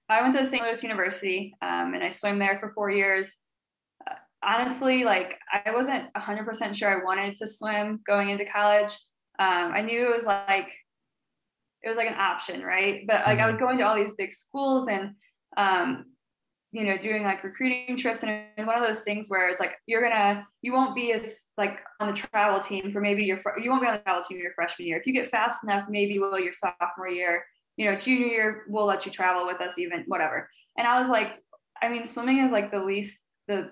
I 0.07 0.21
went 0.21 0.35
to 0.35 0.45
St. 0.45 0.61
Louis 0.61 0.83
University, 0.83 1.55
um, 1.61 1.93
and 1.93 2.03
I 2.03 2.09
swam 2.09 2.37
there 2.37 2.59
for 2.59 2.71
four 2.73 2.89
years. 2.91 3.37
Honestly, 4.45 5.03
like 5.03 5.39
I 5.51 5.71
wasn't 5.71 6.13
100% 6.13 6.75
sure 6.75 6.89
I 6.89 7.03
wanted 7.03 7.35
to 7.37 7.47
swim 7.47 8.01
going 8.05 8.29
into 8.29 8.45
college. 8.45 8.91
Um, 9.39 9.71
I 9.73 9.81
knew 9.81 10.05
it 10.05 10.15
was 10.15 10.25
like 10.25 10.69
it 11.83 11.89
was 11.89 11.97
like 11.97 12.07
an 12.07 12.17
option, 12.17 12.61
right? 12.61 13.03
But 13.07 13.25
like 13.25 13.39
I 13.39 13.45
was 13.45 13.55
mm-hmm. 13.55 13.63
going 13.63 13.77
to 13.77 13.83
all 13.83 13.95
these 13.95 14.13
big 14.17 14.33
schools 14.33 14.87
and 14.89 15.11
um, 15.57 16.05
you 16.71 16.83
know, 16.83 16.97
doing 16.97 17.23
like 17.23 17.41
recruiting 17.43 17.95
trips 17.95 18.23
and 18.23 18.43
one 18.67 18.75
of 18.75 18.85
those 18.85 19.01
things 19.01 19.29
where 19.29 19.49
it's 19.49 19.61
like 19.61 19.77
you're 19.85 20.01
gonna 20.01 20.45
you 20.61 20.73
won't 20.73 20.93
be 20.93 21.13
as 21.13 21.45
like 21.57 21.79
on 22.01 22.07
the 22.07 22.13
travel 22.13 22.59
team 22.59 22.91
for 22.91 22.99
maybe 22.99 23.23
your 23.23 23.39
you 23.61 23.69
won't 23.69 23.81
be 23.81 23.87
on 23.87 23.93
the 23.93 24.01
travel 24.01 24.23
team 24.23 24.39
your 24.39 24.51
freshman 24.53 24.87
year. 24.87 24.97
If 24.99 25.07
you 25.07 25.13
get 25.13 25.31
fast 25.31 25.63
enough, 25.63 25.85
maybe 25.89 26.19
will 26.19 26.37
your 26.37 26.53
sophomore 26.53 27.07
year, 27.07 27.45
you 27.77 27.89
know, 27.89 27.97
junior 27.97 28.25
year 28.25 28.65
we'll 28.67 28.85
let 28.85 29.05
you 29.05 29.11
travel 29.11 29.45
with 29.45 29.61
us 29.61 29.77
even 29.77 30.03
whatever. 30.07 30.49
And 30.77 30.85
I 30.85 30.99
was 30.99 31.07
like, 31.07 31.41
I 31.81 31.87
mean, 31.87 32.03
swimming 32.03 32.39
is 32.39 32.51
like 32.51 32.71
the 32.71 32.83
least 32.83 33.19
the 33.47 33.71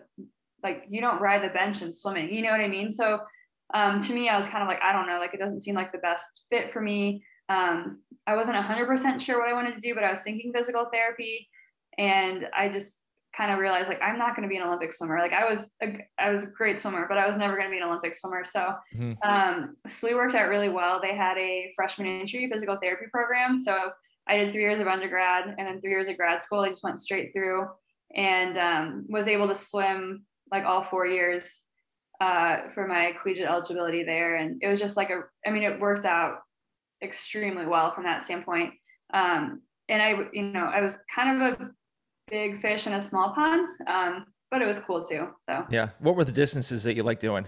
like 0.63 0.85
you 0.89 1.01
don't 1.01 1.21
ride 1.21 1.43
the 1.43 1.53
bench 1.53 1.81
in 1.81 1.91
swimming, 1.91 2.31
you 2.31 2.41
know 2.41 2.51
what 2.51 2.61
I 2.61 2.67
mean? 2.67 2.91
So 2.91 3.19
um, 3.73 3.99
to 4.01 4.13
me, 4.13 4.29
I 4.29 4.37
was 4.37 4.47
kind 4.47 4.61
of 4.61 4.67
like, 4.67 4.81
I 4.81 4.93
don't 4.93 5.07
know, 5.07 5.19
like 5.19 5.33
it 5.33 5.39
doesn't 5.39 5.61
seem 5.61 5.75
like 5.75 5.91
the 5.91 5.97
best 5.99 6.25
fit 6.49 6.71
for 6.71 6.81
me. 6.81 7.23
Um, 7.49 7.99
I 8.27 8.35
wasn't 8.35 8.57
100% 8.57 9.19
sure 9.19 9.39
what 9.39 9.49
I 9.49 9.53
wanted 9.53 9.73
to 9.73 9.81
do, 9.81 9.95
but 9.95 10.03
I 10.03 10.11
was 10.11 10.21
thinking 10.21 10.53
physical 10.53 10.87
therapy. 10.91 11.49
And 11.97 12.47
I 12.55 12.69
just 12.69 12.97
kind 13.35 13.51
of 13.51 13.57
realized 13.57 13.89
like 13.89 14.01
I'm 14.01 14.19
not 14.19 14.35
going 14.35 14.47
to 14.47 14.49
be 14.49 14.57
an 14.57 14.63
Olympic 14.63 14.93
swimmer. 14.93 15.19
Like 15.19 15.33
I 15.33 15.49
was 15.49 15.69
a, 15.81 15.97
I 16.19 16.29
was 16.29 16.43
a 16.43 16.47
great 16.47 16.79
swimmer, 16.79 17.05
but 17.09 17.17
I 17.17 17.25
was 17.25 17.35
never 17.35 17.55
going 17.55 17.67
to 17.67 17.71
be 17.71 17.77
an 17.77 17.83
Olympic 17.83 18.15
swimmer. 18.15 18.43
So 18.43 18.75
mm-hmm. 18.95 19.13
um, 19.27 19.75
SLU 19.87 20.15
worked 20.15 20.35
out 20.35 20.49
really 20.49 20.69
well. 20.69 20.99
They 21.01 21.15
had 21.15 21.37
a 21.37 21.71
freshman 21.75 22.07
entry 22.07 22.47
physical 22.51 22.77
therapy 22.81 23.05
program. 23.11 23.57
So 23.57 23.91
I 24.27 24.37
did 24.37 24.53
three 24.53 24.61
years 24.61 24.79
of 24.79 24.87
undergrad 24.87 25.55
and 25.57 25.67
then 25.67 25.81
three 25.81 25.91
years 25.91 26.07
of 26.07 26.17
grad 26.17 26.43
school. 26.43 26.59
I 26.59 26.69
just 26.69 26.83
went 26.83 26.99
straight 26.99 27.33
through 27.33 27.67
and 28.15 28.57
um, 28.57 29.05
was 29.09 29.27
able 29.27 29.47
to 29.47 29.55
swim 29.55 30.25
like 30.51 30.65
all 30.65 30.83
four 30.83 31.05
years 31.05 31.61
uh, 32.21 32.69
for 32.73 32.87
my 32.87 33.13
collegiate 33.21 33.47
eligibility 33.47 34.03
there. 34.03 34.35
And 34.35 34.61
it 34.61 34.67
was 34.67 34.79
just 34.79 34.97
like 34.97 35.09
a, 35.09 35.21
I 35.45 35.51
mean, 35.51 35.63
it 35.63 35.79
worked 35.79 36.05
out 36.05 36.39
extremely 37.03 37.65
well 37.65 37.93
from 37.93 38.03
that 38.05 38.23
standpoint. 38.23 38.73
Um, 39.13 39.61
and 39.89 40.01
I, 40.01 40.15
you 40.31 40.43
know, 40.43 40.65
I 40.65 40.81
was 40.81 40.97
kind 41.13 41.41
of 41.41 41.59
a 41.59 41.69
big 42.29 42.61
fish 42.61 42.87
in 42.87 42.93
a 42.93 43.01
small 43.01 43.33
pond, 43.33 43.67
um, 43.87 44.25
but 44.49 44.61
it 44.61 44.65
was 44.65 44.79
cool 44.79 45.03
too. 45.03 45.27
So 45.37 45.65
yeah, 45.69 45.89
what 45.99 46.15
were 46.15 46.23
the 46.23 46.31
distances 46.31 46.83
that 46.83 46.95
you 46.95 47.03
like 47.03 47.19
doing? 47.19 47.45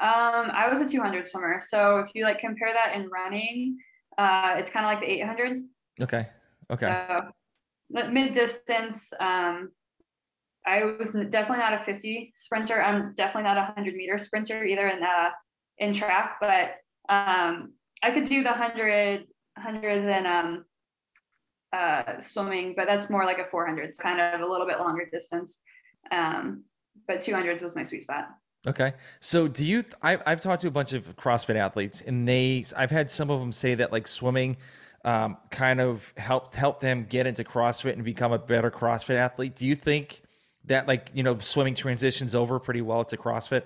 Um, 0.00 0.50
I 0.52 0.68
was 0.68 0.80
a 0.80 0.88
200 0.88 1.26
swimmer. 1.26 1.60
So 1.60 2.00
if 2.00 2.10
you 2.14 2.24
like 2.24 2.38
compare 2.38 2.72
that 2.72 2.94
in 2.94 3.08
running, 3.08 3.78
uh, 4.18 4.54
it's 4.56 4.70
kind 4.70 4.84
of 4.84 4.90
like 4.90 5.00
the 5.00 5.10
800. 5.22 5.62
Okay. 6.02 6.28
Okay. 6.70 7.06
So, 7.08 8.10
mid 8.10 8.32
distance. 8.32 9.12
Um, 9.20 9.70
I 10.66 10.82
was 10.98 11.10
definitely 11.30 11.58
not 11.58 11.80
a 11.80 11.84
50 11.84 12.32
sprinter. 12.34 12.82
I'm 12.82 13.14
definitely 13.14 13.44
not 13.44 13.56
a 13.56 13.72
100 13.74 13.94
meter 13.94 14.18
sprinter 14.18 14.64
either 14.64 14.88
in 14.88 15.02
uh, 15.02 15.30
in 15.78 15.92
track, 15.92 16.38
but 16.40 16.76
um, 17.08 17.72
I 18.02 18.10
could 18.12 18.24
do 18.24 18.42
the 18.42 18.52
hundred 18.52 19.24
hundreds 19.58 20.06
and 20.06 20.26
um 20.26 20.64
uh 21.72 22.20
swimming, 22.20 22.74
but 22.76 22.86
that's 22.86 23.08
more 23.10 23.24
like 23.24 23.38
a 23.38 23.46
400. 23.50 23.84
It's 23.84 23.98
kind 23.98 24.20
of 24.20 24.40
a 24.40 24.50
little 24.50 24.66
bit 24.66 24.78
longer 24.78 25.08
distance. 25.10 25.60
Um, 26.10 26.64
but 27.06 27.18
200s 27.18 27.62
was 27.62 27.74
my 27.74 27.82
sweet 27.82 28.02
spot. 28.02 28.28
Okay. 28.66 28.94
So 29.20 29.46
do 29.46 29.64
you, 29.64 29.84
I, 30.02 30.18
I've 30.26 30.40
talked 30.40 30.62
to 30.62 30.68
a 30.68 30.72
bunch 30.72 30.92
of 30.92 31.14
CrossFit 31.16 31.56
athletes 31.56 32.02
and 32.02 32.26
they, 32.26 32.64
I've 32.76 32.90
had 32.90 33.10
some 33.10 33.30
of 33.30 33.38
them 33.38 33.52
say 33.52 33.74
that 33.76 33.92
like 33.92 34.08
swimming 34.08 34.56
um, 35.04 35.36
kind 35.50 35.80
of 35.80 36.12
helped, 36.16 36.54
help 36.54 36.80
them 36.80 37.06
get 37.08 37.26
into 37.26 37.44
CrossFit 37.44 37.92
and 37.92 38.04
become 38.04 38.32
a 38.32 38.38
better 38.38 38.70
CrossFit 38.70 39.16
athlete. 39.16 39.54
Do 39.54 39.66
you 39.66 39.76
think 39.76 40.22
that 40.66 40.86
like, 40.86 41.10
you 41.14 41.22
know, 41.22 41.38
swimming 41.38 41.74
transitions 41.74 42.34
over 42.34 42.58
pretty 42.58 42.82
well 42.82 43.04
to 43.04 43.16
CrossFit? 43.16 43.62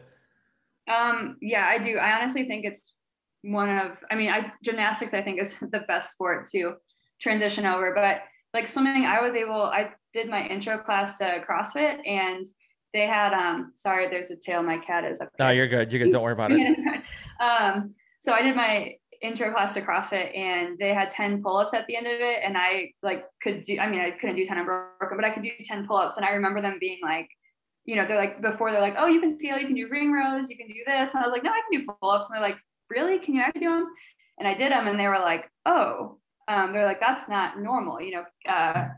Um, 0.90 1.36
yeah, 1.40 1.66
I 1.66 1.78
do. 1.78 1.98
I 1.98 2.18
honestly 2.18 2.46
think 2.46 2.64
it's 2.64 2.94
one 3.42 3.70
of 3.70 3.92
i 4.10 4.14
mean 4.14 4.30
i 4.30 4.52
gymnastics 4.62 5.14
i 5.14 5.22
think 5.22 5.40
is 5.40 5.56
the 5.72 5.84
best 5.88 6.12
sport 6.12 6.48
to 6.48 6.74
transition 7.20 7.66
over 7.66 7.92
but 7.94 8.22
like 8.54 8.68
swimming 8.68 9.04
i 9.04 9.20
was 9.20 9.34
able 9.34 9.62
i 9.62 9.90
did 10.12 10.28
my 10.28 10.46
intro 10.48 10.78
class 10.78 11.18
to 11.18 11.42
crossfit 11.48 11.98
and 12.06 12.44
they 12.92 13.06
had 13.06 13.32
um 13.32 13.72
sorry 13.74 14.08
there's 14.08 14.30
a 14.30 14.36
tail 14.36 14.62
my 14.62 14.78
cat 14.78 15.04
is 15.04 15.20
up 15.20 15.28
no 15.38 15.50
you're 15.50 15.68
good 15.68 15.90
you're 15.92 16.02
good 16.02 16.12
don't 16.12 16.22
worry 16.22 16.32
about 16.32 16.52
it 16.52 16.76
um 17.40 17.94
so 18.20 18.32
i 18.32 18.42
did 18.42 18.56
my 18.56 18.92
intro 19.22 19.52
class 19.52 19.74
to 19.74 19.82
CrossFit 19.82 20.36
and 20.36 20.78
they 20.78 20.94
had 20.94 21.10
10 21.10 21.42
pull-ups 21.42 21.74
at 21.74 21.86
the 21.86 21.96
end 21.96 22.06
of 22.06 22.20
it. 22.20 22.40
And 22.42 22.56
I 22.56 22.92
like 23.02 23.24
could 23.42 23.64
do, 23.64 23.78
I 23.78 23.88
mean, 23.88 24.00
I 24.00 24.12
couldn't 24.12 24.36
do 24.36 24.44
10 24.44 24.58
unbroken, 24.58 25.16
but 25.16 25.24
I 25.24 25.30
could 25.30 25.42
do 25.42 25.50
10 25.62 25.86
pull-ups. 25.86 26.16
And 26.16 26.24
I 26.24 26.30
remember 26.30 26.60
them 26.60 26.78
being 26.80 26.98
like, 27.02 27.28
you 27.84 27.96
know, 27.96 28.06
they're 28.06 28.16
like, 28.16 28.40
before 28.40 28.70
they're 28.72 28.80
like, 28.80 28.96
oh, 28.98 29.06
you 29.06 29.20
can 29.20 29.38
scale, 29.38 29.58
you 29.58 29.66
can 29.66 29.76
do 29.76 29.88
ring 29.88 30.12
rows, 30.12 30.48
you 30.48 30.56
can 30.56 30.68
do 30.68 30.82
this. 30.86 31.14
And 31.14 31.22
I 31.22 31.26
was 31.26 31.32
like, 31.32 31.44
no, 31.44 31.50
I 31.50 31.60
can 31.70 31.80
do 31.80 31.86
pull-ups. 32.00 32.28
And 32.28 32.36
they're 32.36 32.48
like, 32.48 32.58
really? 32.88 33.18
Can 33.18 33.34
you 33.34 33.42
actually 33.42 33.62
do 33.62 33.70
them? 33.70 33.86
And 34.38 34.48
I 34.48 34.54
did 34.54 34.72
them 34.72 34.86
and 34.86 34.98
they 34.98 35.08
were 35.08 35.18
like, 35.18 35.50
oh, 35.66 36.18
um, 36.48 36.72
they're 36.72 36.86
like, 36.86 37.00
that's 37.00 37.28
not 37.28 37.60
normal. 37.60 38.00
You 38.00 38.12
know, 38.12 38.24
uh, 38.50 38.88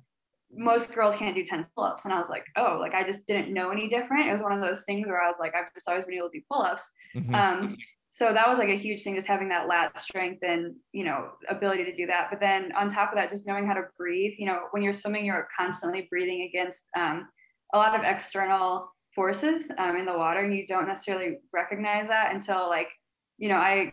most 0.55 0.93
girls 0.93 1.15
can't 1.17 1.35
do 1.35 1.45
10 1.45 1.67
pull-ups 1.75 2.05
and 2.05 2.13
i 2.13 2.21
was 2.21 2.29
like 2.29 2.45
oh 2.57 2.77
like 2.79 2.95
i 2.95 3.03
just 3.03 3.25
didn't 3.27 3.53
know 3.53 3.71
any 3.71 3.89
different 3.89 4.29
it 4.29 4.33
was 4.33 4.43
one 4.43 4.53
of 4.53 4.61
those 4.61 4.85
things 4.85 5.07
where 5.07 5.21
i 5.21 5.27
was 5.27 5.39
like 5.41 5.55
i've 5.55 5.73
just 5.75 5.89
always 5.89 6.05
been 6.05 6.15
able 6.15 6.29
to 6.29 6.39
do 6.39 6.45
pull-ups 6.51 6.91
mm-hmm. 7.17 7.35
um, 7.35 7.77
so 8.15 8.33
that 8.33 8.47
was 8.47 8.59
like 8.59 8.69
a 8.69 8.77
huge 8.77 9.03
thing 9.03 9.15
just 9.15 9.27
having 9.27 9.49
that 9.49 9.69
lat 9.69 9.99
strength 9.99 10.43
and 10.43 10.75
you 10.93 11.05
know 11.05 11.31
ability 11.49 11.85
to 11.85 11.97
do 11.97 12.07
that. 12.07 12.29
But 12.31 12.41
then 12.41 12.71
on 12.77 12.89
top 12.89 13.11
of 13.11 13.17
that 13.17 13.31
just 13.31 13.47
knowing 13.47 13.67
how 13.67 13.75
to 13.75 13.85
breathe 13.97 14.35
you 14.39 14.47
know 14.47 14.61
when 14.71 14.83
you're 14.83 14.93
swimming 14.93 15.25
you're 15.25 15.49
constantly 15.59 16.07
breathing 16.11 16.43
against 16.43 16.85
um, 16.97 17.29
a 17.75 17.79
lot 17.79 17.99
of 17.99 18.05
external 18.05 18.93
forces 19.15 19.67
um, 19.79 19.97
in 19.97 20.07
the 20.07 20.17
water 20.17 20.41
and 20.41 20.55
you 20.55 20.67
don't 20.67 20.89
necessarily 20.89 21.39
recognize 21.53 22.07
that 22.07 22.35
until 22.35 22.69
like 22.69 22.89
you 23.37 23.47
know 23.47 23.57
i 23.57 23.93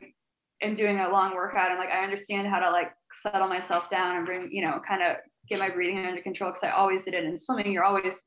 am 0.61 0.75
doing 0.75 0.99
a 1.01 1.09
long 1.09 1.35
workout 1.35 1.71
and 1.71 1.77
like 1.79 1.89
i 1.89 2.01
understand 2.01 2.47
how 2.47 2.57
to 2.57 2.71
like 2.71 2.91
settle 3.21 3.49
myself 3.49 3.89
down 3.89 4.15
and 4.15 4.25
bring 4.25 4.49
you 4.49 4.61
know 4.61 4.79
kind 4.87 5.03
of 5.03 5.17
get 5.49 5.59
my 5.59 5.69
breathing 5.69 6.05
under 6.05 6.21
control 6.21 6.51
because 6.51 6.63
i 6.63 6.69
always 6.69 7.03
did 7.03 7.13
it 7.13 7.23
in 7.23 7.37
swimming. 7.37 7.71
You're 7.71 7.83
always 7.83 8.23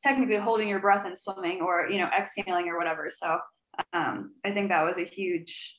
technically 0.00 0.36
holding 0.36 0.68
your 0.68 0.80
breath 0.80 1.06
in 1.06 1.16
swimming 1.16 1.60
or 1.60 1.88
you 1.88 1.98
know 1.98 2.08
exhaling 2.18 2.68
or 2.68 2.76
whatever. 2.76 3.08
So 3.10 3.38
um, 3.92 4.32
i 4.44 4.50
think 4.50 4.68
that 4.68 4.82
was 4.82 4.98
a 4.98 5.04
huge 5.04 5.78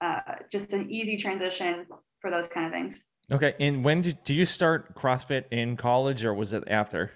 uh, 0.00 0.20
just 0.50 0.72
an 0.72 0.90
easy 0.90 1.16
transition 1.16 1.86
for 2.20 2.30
those 2.30 2.48
kind 2.48 2.66
of 2.66 2.72
things 2.72 3.04
okay 3.32 3.54
and 3.60 3.84
when 3.84 4.02
did 4.02 4.22
do 4.24 4.34
you 4.34 4.44
start 4.44 4.94
crossfit 4.94 5.44
in 5.50 5.76
college 5.76 6.24
or 6.24 6.34
was 6.34 6.52
it 6.52 6.64
after 6.66 7.10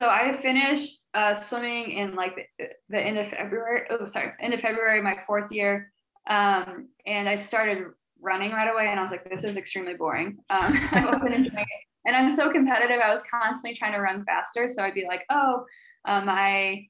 so 0.00 0.08
I 0.08 0.32
finished 0.32 1.02
uh, 1.14 1.34
swimming 1.34 1.92
in 1.92 2.14
like 2.14 2.50
the, 2.58 2.66
the, 2.90 3.00
end 3.00 3.18
of 3.18 3.28
February. 3.28 3.82
Oh, 3.88 4.04
sorry, 4.04 4.32
end 4.40 4.52
of 4.52 4.60
February, 4.60 5.02
my 5.02 5.16
fourth 5.26 5.50
year, 5.50 5.90
um, 6.28 6.88
and 7.06 7.28
I 7.28 7.36
started 7.36 7.84
running 8.20 8.50
right 8.52 8.70
away. 8.70 8.88
And 8.88 8.98
I 8.98 9.02
was 9.02 9.10
like, 9.10 9.28
this 9.28 9.44
is 9.44 9.56
extremely 9.56 9.94
boring. 9.94 10.38
Um, 10.50 10.78
I 10.92 11.04
wasn't 11.04 11.34
enjoying 11.34 11.64
it, 11.64 11.86
and 12.04 12.14
I'm 12.14 12.30
so 12.30 12.50
competitive. 12.50 13.00
I 13.02 13.10
was 13.10 13.22
constantly 13.30 13.74
trying 13.74 13.92
to 13.92 14.00
run 14.00 14.24
faster. 14.24 14.68
So 14.68 14.82
I'd 14.82 14.94
be 14.94 15.06
like, 15.06 15.22
oh, 15.30 15.64
um, 16.06 16.28
I, 16.28 16.88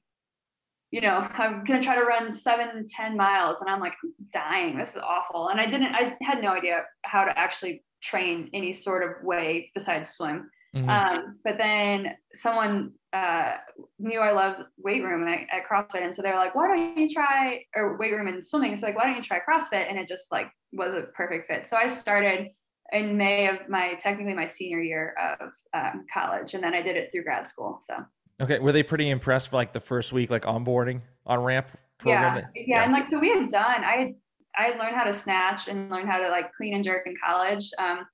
you 0.91 1.01
know, 1.01 1.27
I'm 1.33 1.63
gonna 1.63 1.81
try 1.81 1.95
to 1.95 2.03
run 2.03 2.31
seven, 2.31 2.85
ten 2.87 3.17
miles, 3.17 3.57
and 3.59 3.69
I'm 3.69 3.79
like, 3.79 3.93
I'm 4.03 4.13
dying. 4.31 4.77
This 4.77 4.89
is 4.89 5.01
awful. 5.03 5.49
And 5.49 5.59
I 5.59 5.65
didn't. 5.65 5.93
I 5.93 6.15
had 6.21 6.41
no 6.41 6.53
idea 6.53 6.83
how 7.03 7.25
to 7.25 7.37
actually 7.37 7.83
train 8.01 8.49
any 8.53 8.73
sort 8.73 9.03
of 9.03 9.23
way 9.23 9.71
besides 9.73 10.11
swim. 10.11 10.49
Mm-hmm. 10.75 10.89
Um, 10.89 11.39
but 11.43 11.57
then 11.57 12.15
someone 12.33 12.91
uh, 13.13 13.53
knew 13.99 14.19
I 14.19 14.31
loved 14.31 14.61
weight 14.77 15.03
room 15.03 15.27
at, 15.27 15.41
at, 15.51 15.67
CrossFit, 15.67 16.03
and 16.03 16.15
so 16.15 16.21
they're 16.21 16.35
like, 16.35 16.55
"Why 16.55 16.67
don't 16.67 16.97
you 16.97 17.09
try 17.09 17.63
or 17.75 17.97
weight 17.97 18.13
room 18.13 18.27
and 18.27 18.43
swimming?" 18.43 18.75
So 18.77 18.85
like, 18.85 18.95
"Why 18.95 19.05
don't 19.05 19.15
you 19.15 19.21
try 19.21 19.39
CrossFit?" 19.39 19.89
And 19.89 19.97
it 19.97 20.07
just 20.07 20.31
like 20.31 20.47
was 20.71 20.93
a 20.93 21.01
perfect 21.01 21.47
fit. 21.47 21.67
So 21.67 21.75
I 21.75 21.87
started 21.87 22.49
in 22.93 23.17
May 23.17 23.47
of 23.47 23.67
my 23.67 23.95
technically 23.95 24.33
my 24.33 24.47
senior 24.47 24.81
year 24.81 25.15
of 25.41 25.49
um, 25.73 26.05
college, 26.13 26.53
and 26.53 26.63
then 26.63 26.73
I 26.73 26.81
did 26.81 26.95
it 26.95 27.11
through 27.11 27.23
grad 27.23 27.47
school. 27.47 27.79
So 27.85 27.95
okay, 28.41 28.59
were 28.59 28.71
they 28.71 28.83
pretty 28.83 29.09
impressed 29.09 29.49
for 29.49 29.55
like 29.55 29.73
the 29.73 29.79
first 29.79 30.13
week, 30.13 30.29
like 30.29 30.43
onboarding 30.43 31.01
on 31.25 31.43
ramp? 31.43 31.67
Program 31.99 32.35
yeah, 32.35 32.41
that, 32.41 32.51
yeah, 32.55 32.63
yeah, 32.67 32.83
and 32.83 32.91
like 32.91 33.09
so 33.09 33.17
we 33.17 33.29
had 33.29 33.49
done. 33.49 33.83
I 33.83 34.13
I 34.57 34.69
learned 34.77 34.95
how 34.95 35.03
to 35.03 35.13
snatch 35.13 35.67
and 35.67 35.89
learned 35.89 36.09
how 36.09 36.17
to 36.17 36.29
like 36.29 36.51
clean 36.53 36.73
and 36.73 36.83
jerk 36.83 37.05
in 37.05 37.15
college. 37.23 37.69
Um, 37.77 38.05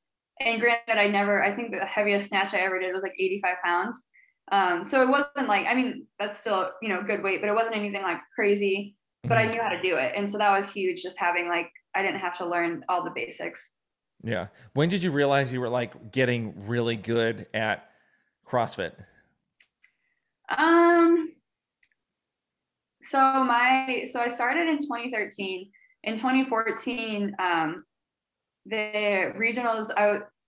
and 0.42 0.60
granted, 0.60 0.98
I 0.98 1.08
never, 1.08 1.44
I 1.44 1.56
think 1.56 1.72
the 1.72 1.86
heaviest 1.86 2.28
snatch 2.28 2.54
I 2.54 2.60
ever 2.60 2.80
did 2.80 2.94
was 2.94 3.02
like 3.02 3.16
85 3.18 3.56
pounds. 3.64 4.06
Um, 4.52 4.84
so 4.84 5.02
it 5.02 5.08
wasn't 5.08 5.48
like, 5.48 5.66
I 5.68 5.74
mean, 5.74 6.06
that's 6.20 6.40
still, 6.40 6.72
you 6.82 6.90
know, 6.90 7.02
good 7.02 7.24
weight, 7.24 7.40
but 7.42 7.50
it 7.50 7.54
wasn't 7.54 7.78
anything 7.78 8.02
like 8.02 8.18
crazy, 8.36 8.96
but 9.24 9.38
I 9.38 9.44
mm-hmm. 9.44 9.54
knew 9.54 9.62
how 9.62 9.70
to 9.70 9.82
do 9.82 9.96
it. 9.96 10.14
And 10.16 10.30
so 10.30 10.38
that 10.38 10.52
was 10.52 10.70
huge, 10.70 11.02
just 11.02 11.18
having 11.18 11.48
like, 11.48 11.70
I 11.96 12.02
didn't 12.02 12.20
have 12.20 12.38
to 12.40 12.46
learn 12.46 12.84
all 12.90 13.04
the 13.04 13.12
basics. 13.16 13.72
Yeah. 14.24 14.48
When 14.74 14.90
did 14.90 15.04
you 15.04 15.12
realize 15.12 15.54
you 15.54 15.62
were 15.62 15.70
like 15.70 16.12
getting 16.12 16.68
really 16.68 16.98
good 16.98 17.48
at 17.54 17.90
CrossFit? 18.46 18.94
Um, 20.58 21.34
so 23.02 23.20
my, 23.20 24.06
so 24.12 24.20
I 24.20 24.30
started 24.30 24.68
in 24.68 24.80
2013. 24.80 25.70
In 26.04 26.16
2014, 26.16 27.36
um, 27.40 27.86
the 28.66 29.34
regionals 29.38 29.90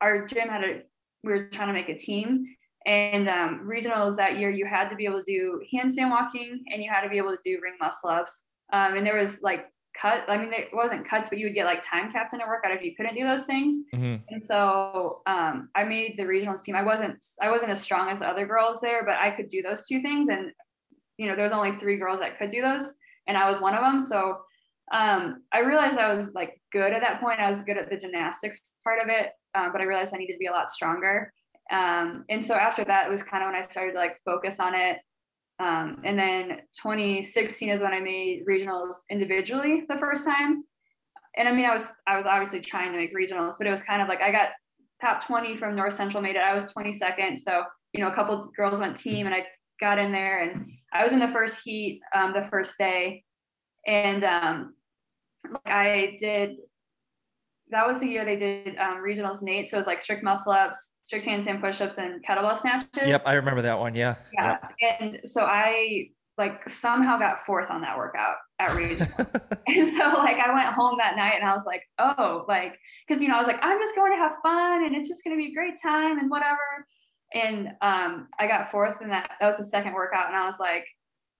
our 0.01 0.27
gym 0.27 0.47
had 0.47 0.63
a 0.63 0.81
we 1.23 1.31
were 1.31 1.47
trying 1.47 1.67
to 1.67 1.73
make 1.73 1.89
a 1.89 1.97
team 1.97 2.45
and 2.85 3.27
um, 3.27 3.67
regionals 3.67 4.15
that 4.15 4.37
year 4.37 4.49
you 4.49 4.65
had 4.65 4.89
to 4.89 4.95
be 4.95 5.05
able 5.05 5.23
to 5.23 5.25
do 5.25 5.61
handstand 5.73 6.11
walking 6.11 6.63
and 6.71 6.83
you 6.83 6.89
had 6.89 7.01
to 7.01 7.09
be 7.09 7.17
able 7.17 7.31
to 7.31 7.39
do 7.43 7.59
ring 7.61 7.73
muscle 7.79 8.09
ups 8.09 8.41
um, 8.73 8.95
and 8.95 9.05
there 9.05 9.17
was 9.17 9.41
like 9.41 9.65
cut 9.99 10.23
i 10.27 10.37
mean 10.37 10.51
it 10.53 10.69
wasn't 10.73 11.07
cuts 11.07 11.29
but 11.29 11.37
you 11.37 11.45
would 11.45 11.53
get 11.53 11.65
like 11.65 11.83
time 11.83 12.11
capped 12.11 12.33
in 12.33 12.41
a 12.41 12.47
workout 12.47 12.71
if 12.71 12.81
you 12.81 12.95
couldn't 12.95 13.15
do 13.15 13.23
those 13.23 13.43
things 13.43 13.75
mm-hmm. 13.93 14.15
and 14.29 14.45
so 14.45 15.21
um, 15.25 15.69
i 15.75 15.83
made 15.83 16.15
the 16.17 16.23
regionals 16.23 16.61
team 16.61 16.75
i 16.75 16.83
wasn't 16.83 17.15
i 17.41 17.49
wasn't 17.49 17.69
as 17.69 17.81
strong 17.81 18.09
as 18.09 18.19
the 18.19 18.27
other 18.27 18.45
girls 18.45 18.79
there 18.81 19.03
but 19.05 19.15
i 19.15 19.29
could 19.29 19.47
do 19.47 19.61
those 19.61 19.87
two 19.87 20.01
things 20.01 20.29
and 20.29 20.51
you 21.17 21.27
know 21.27 21.35
there 21.35 21.45
was 21.45 21.53
only 21.53 21.77
three 21.77 21.97
girls 21.97 22.19
that 22.19 22.37
could 22.37 22.51
do 22.51 22.61
those 22.61 22.93
and 23.27 23.37
i 23.37 23.49
was 23.49 23.61
one 23.61 23.73
of 23.73 23.81
them 23.81 24.05
so 24.05 24.37
um, 24.91 25.43
I 25.51 25.59
realized 25.59 25.97
I 25.97 26.13
was 26.13 26.29
like 26.35 26.61
good 26.71 26.93
at 26.93 27.01
that 27.01 27.19
point. 27.19 27.39
I 27.39 27.49
was 27.49 27.61
good 27.61 27.77
at 27.77 27.89
the 27.89 27.97
gymnastics 27.97 28.61
part 28.83 29.01
of 29.01 29.09
it, 29.09 29.31
um, 29.55 29.71
but 29.71 29.81
I 29.81 29.85
realized 29.85 30.13
I 30.13 30.17
needed 30.17 30.33
to 30.33 30.39
be 30.39 30.45
a 30.45 30.51
lot 30.51 30.69
stronger. 30.69 31.31
Um, 31.71 32.25
and 32.29 32.45
so 32.45 32.53
after 32.53 32.85
that, 32.85 33.07
it 33.07 33.11
was 33.11 33.23
kind 33.23 33.43
of 33.43 33.47
when 33.47 33.55
I 33.55 33.63
started 33.63 33.93
to 33.93 33.97
like 33.97 34.17
focus 34.23 34.59
on 34.59 34.75
it. 34.75 34.97
Um, 35.59 36.01
and 36.03 36.19
then 36.19 36.59
2016 36.81 37.69
is 37.69 37.81
when 37.81 37.93
I 37.93 37.99
made 37.99 38.45
regionals 38.49 38.95
individually 39.09 39.83
the 39.87 39.97
first 39.97 40.25
time. 40.25 40.63
And 41.37 41.47
I 41.47 41.51
mean, 41.51 41.65
I 41.65 41.73
was 41.73 41.83
I 42.07 42.17
was 42.17 42.25
obviously 42.25 42.61
trying 42.61 42.91
to 42.91 42.97
make 42.97 43.15
regionals, 43.15 43.55
but 43.57 43.67
it 43.67 43.71
was 43.71 43.83
kind 43.83 44.01
of 44.01 44.07
like 44.07 44.21
I 44.21 44.31
got 44.31 44.49
top 45.01 45.25
20 45.25 45.57
from 45.57 45.75
North 45.75 45.93
Central, 45.93 46.21
made 46.21 46.35
it. 46.35 46.41
I 46.41 46.53
was 46.53 46.65
22nd, 46.65 47.39
so 47.39 47.63
you 47.93 48.01
know, 48.01 48.09
a 48.09 48.15
couple 48.15 48.51
girls 48.55 48.79
went 48.79 48.97
team, 48.97 49.25
and 49.25 49.35
I 49.35 49.45
got 49.79 49.99
in 49.99 50.11
there, 50.11 50.43
and 50.43 50.65
I 50.93 51.03
was 51.03 51.13
in 51.13 51.19
the 51.19 51.29
first 51.29 51.59
heat 51.63 52.01
um, 52.13 52.33
the 52.33 52.47
first 52.49 52.77
day 52.77 53.23
and 53.85 54.23
um, 54.23 54.73
like 55.49 55.73
I 55.73 56.17
did. 56.19 56.57
That 57.69 57.87
was 57.87 57.99
the 57.99 58.07
year 58.07 58.23
they 58.25 58.35
did 58.35 58.77
um, 58.77 58.97
regionals 58.97 59.41
NATE, 59.41 59.69
so 59.69 59.77
it 59.77 59.79
was 59.79 59.87
like 59.87 60.01
strict 60.01 60.23
muscle 60.23 60.51
ups, 60.51 60.91
strict 61.03 61.25
handstand 61.25 61.61
push-ups, 61.61 61.97
and 61.97 62.23
kettlebell 62.23 62.57
snatches. 62.57 62.89
Yep, 62.95 63.23
I 63.25 63.33
remember 63.33 63.61
that 63.63 63.79
one. 63.79 63.95
Yeah. 63.95 64.15
Yeah, 64.33 64.57
yep. 64.79 64.99
and 64.99 65.21
so 65.25 65.41
I 65.41 66.09
like 66.37 66.69
somehow 66.69 67.17
got 67.17 67.45
fourth 67.45 67.69
on 67.69 67.81
that 67.81 67.97
workout 67.97 68.35
at 68.59 68.75
regional. 68.75 69.07
and 69.67 69.97
so 69.97 70.13
like 70.17 70.37
I 70.37 70.53
went 70.53 70.73
home 70.73 70.95
that 70.97 71.15
night 71.15 71.35
and 71.39 71.47
I 71.47 71.53
was 71.53 71.65
like, 71.65 71.81
oh, 71.97 72.45
like, 72.47 72.77
cause 73.07 73.21
you 73.21 73.27
know, 73.27 73.35
I 73.35 73.39
was 73.39 73.47
like, 73.47 73.59
I'm 73.61 73.79
just 73.79 73.95
going 73.95 74.11
to 74.11 74.17
have 74.17 74.33
fun 74.43 74.85
and 74.85 74.95
it's 74.95 75.07
just 75.07 75.23
going 75.23 75.35
to 75.35 75.41
be 75.41 75.51
a 75.51 75.55
great 75.55 75.75
time 75.81 76.19
and 76.19 76.29
whatever. 76.29 76.85
And 77.33 77.69
um, 77.81 78.27
I 78.39 78.47
got 78.47 78.69
fourth 78.69 79.01
in 79.01 79.09
that, 79.09 79.31
that 79.39 79.47
was 79.47 79.57
the 79.57 79.65
second 79.65 79.93
workout. 79.93 80.27
And 80.27 80.35
I 80.35 80.45
was 80.45 80.59
like, 80.59 80.85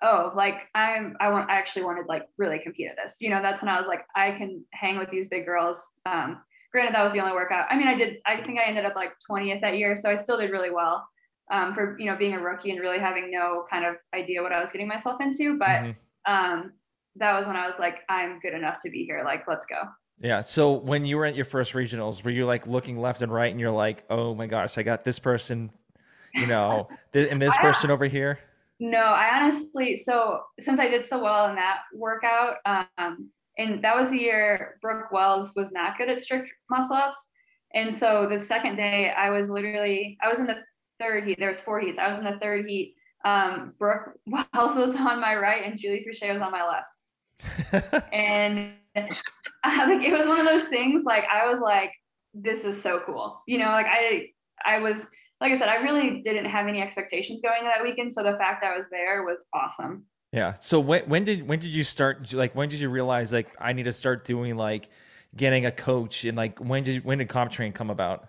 oh 0.02 0.32
like 0.36 0.56
i'm 0.76 1.16
i 1.20 1.30
want 1.30 1.50
i 1.50 1.56
actually 1.56 1.84
wanted 1.84 2.06
like 2.08 2.24
really 2.38 2.60
compete 2.60 2.88
at 2.90 2.98
this 3.02 3.18
you 3.20 3.30
know 3.30 3.42
that's 3.42 3.62
when 3.62 3.70
i 3.70 3.78
was 3.78 3.88
like 3.88 4.06
i 4.16 4.32
can 4.32 4.64
hang 4.72 4.98
with 4.98 5.10
these 5.10 5.28
big 5.28 5.46
girls 5.46 5.90
um 6.06 6.42
granted 6.72 6.94
that 6.94 7.04
was 7.04 7.14
the 7.14 7.20
only 7.20 7.32
workout 7.32 7.66
i 7.70 7.78
mean 7.78 7.88
i 7.88 7.96
did 7.96 8.18
i 8.26 8.42
think 8.44 8.60
i 8.60 8.64
ended 8.64 8.86
up 8.86 8.96
like 8.96 9.14
20th 9.30 9.62
that 9.62 9.78
year 9.78 9.96
so 9.96 10.10
i 10.10 10.18
still 10.18 10.38
did 10.38 10.52
really 10.52 10.72
well 10.72 11.08
um 11.52 11.74
for 11.74 11.98
you 12.00 12.06
know 12.06 12.18
being 12.18 12.34
a 12.34 12.40
rookie 12.40 12.72
and 12.72 12.80
really 12.80 13.00
having 13.00 13.32
no 13.32 13.64
kind 13.70 13.86
of 13.86 13.96
idea 14.14 14.42
what 14.42 14.52
i 14.52 14.62
was 14.62 14.72
getting 14.72 14.88
myself 14.88 15.22
into 15.22 15.58
but 15.58 15.68
mm-hmm. 15.68 16.34
um 16.34 16.74
that 17.16 17.38
was 17.38 17.48
when 17.48 17.56
i 17.56 17.68
was 17.68 17.80
like 17.80 18.00
i'm 18.10 18.40
good 18.42 18.54
enough 18.54 18.80
to 18.82 18.90
be 18.90 19.06
here 19.06 19.22
like 19.24 19.48
let's 19.48 19.66
go 19.66 19.82
yeah. 20.20 20.42
So 20.42 20.72
when 20.72 21.06
you 21.06 21.18
were 21.18 21.26
at 21.26 21.36
your 21.36 21.46
first 21.46 21.74
regionals, 21.74 22.24
were 22.24 22.32
you 22.32 22.46
like 22.46 22.68
looking 22.68 23.00
left 23.00 23.22
and 23.22 23.32
right 23.32 23.52
and 23.52 23.60
you're 23.60 23.72
like, 23.72 24.04
oh 24.10 24.34
my 24.34 24.48
gosh, 24.48 24.78
I 24.78 24.84
got 24.84 25.04
this 25.04 25.20
person, 25.20 25.72
you 26.34 26.48
know, 26.48 26.88
and 27.14 27.42
this 27.42 27.56
person 27.58 27.92
over 27.92 28.06
here? 28.06 28.40
No, 28.80 29.00
I 29.00 29.38
honestly, 29.38 29.96
so 29.96 30.42
since 30.60 30.80
I 30.80 30.88
did 30.88 31.06
so 31.06 31.22
well 31.24 31.50
in 31.50 31.56
that 31.56 31.80
workout, 31.94 32.58
um, 32.66 33.30
and 33.58 33.82
that 33.84 33.96
was 33.96 34.10
the 34.10 34.18
year 34.18 34.78
Brooke 34.82 35.12
Wells 35.12 35.54
was 35.56 35.72
not 35.72 35.98
good 35.98 36.10
at 36.10 36.20
strict 36.20 36.50
muscle 36.70 36.96
ups. 36.96 37.28
And 37.74 37.94
so 37.94 38.28
the 38.30 38.40
second 38.40 38.76
day, 38.76 39.12
I 39.12 39.30
was 39.30 39.50
literally, 39.50 40.18
I 40.22 40.30
was 40.30 40.40
in 40.40 40.48
the 40.48 40.58
third 41.00 41.26
heat. 41.26 41.40
There 41.40 41.50
was 41.50 41.62
four 41.62 41.80
heats. 41.80 42.00
I 42.00 42.08
was 42.08 42.18
in 42.18 42.24
the 42.24 42.38
third 42.40 42.66
heat. 42.68 42.96
Um, 43.24 43.74
Brooke 43.80 44.20
Wells 44.28 44.76
was 44.76 44.96
on 44.96 45.20
my 45.20 45.36
right, 45.36 45.64
and 45.66 45.80
Julie 45.80 46.06
Foucher 46.06 46.32
was 46.32 46.42
on 46.42 46.52
my 46.52 46.66
left. 46.66 48.12
and 48.14 48.74
I, 49.64 49.86
like 49.86 50.06
it 50.06 50.12
was 50.12 50.28
one 50.28 50.40
of 50.40 50.46
those 50.46 50.66
things. 50.66 51.04
Like 51.06 51.26
I 51.32 51.50
was 51.50 51.60
like, 51.60 51.92
this 52.34 52.66
is 52.66 52.82
so 52.82 53.02
cool. 53.06 53.42
You 53.48 53.60
know, 53.60 53.68
like 53.68 53.88
I, 53.88 54.28
I 54.66 54.80
was 54.80 55.06
like 55.42 55.52
I 55.52 55.58
said, 55.58 55.70
I 55.70 55.76
really 55.76 56.22
didn't 56.22 56.46
have 56.46 56.68
any 56.68 56.82
expectations 56.82 57.42
going 57.42 57.64
that 57.64 57.84
weekend. 57.84 58.14
So 58.14 58.24
the 58.24 58.38
fact 58.38 58.64
I 58.64 58.78
was 58.78 58.90
there 58.90 59.24
was 59.24 59.38
awesome. 59.54 60.06
Yeah. 60.32 60.56
So 60.60 60.80
when 60.80 61.04
when 61.08 61.24
did 61.24 61.48
when 61.48 61.60
did 61.60 61.70
you 61.70 61.84
start 61.84 62.34
like 62.34 62.56
when 62.56 62.70
did 62.70 62.80
you 62.80 62.90
realize 62.90 63.32
like 63.32 63.50
I 63.60 63.74
need 63.74 63.84
to 63.84 63.94
start 63.94 64.26
doing 64.26 64.56
like 64.58 64.90
getting 65.36 65.66
a 65.66 65.72
coach 65.72 66.26
and 66.26 66.38
like 66.38 66.60
when 66.60 66.84
did 66.84 67.04
when 67.04 67.18
did 67.18 67.30
comp 67.30 67.52
train 67.52 67.72
come 67.74 67.90
about? 67.90 68.28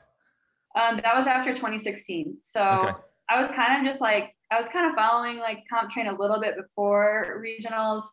Um, 0.81 1.01
that 1.03 1.17
was 1.17 1.27
after 1.27 1.55
2016. 1.55 2.39
So 2.43 2.63
okay. 2.63 2.93
I 3.31 3.41
was 3.41 3.49
kind 3.49 3.79
of 3.79 3.91
just 3.91 4.01
like 4.01 4.35
I 4.51 4.61
was 4.61 4.69
kind 4.69 4.89
of 4.89 4.95
following 4.95 5.39
like 5.39 5.65
comp 5.71 5.91
train 5.91 6.07
a 6.07 6.17
little 6.17 6.41
bit 6.41 6.55
before 6.57 7.43
regionals, 7.45 8.05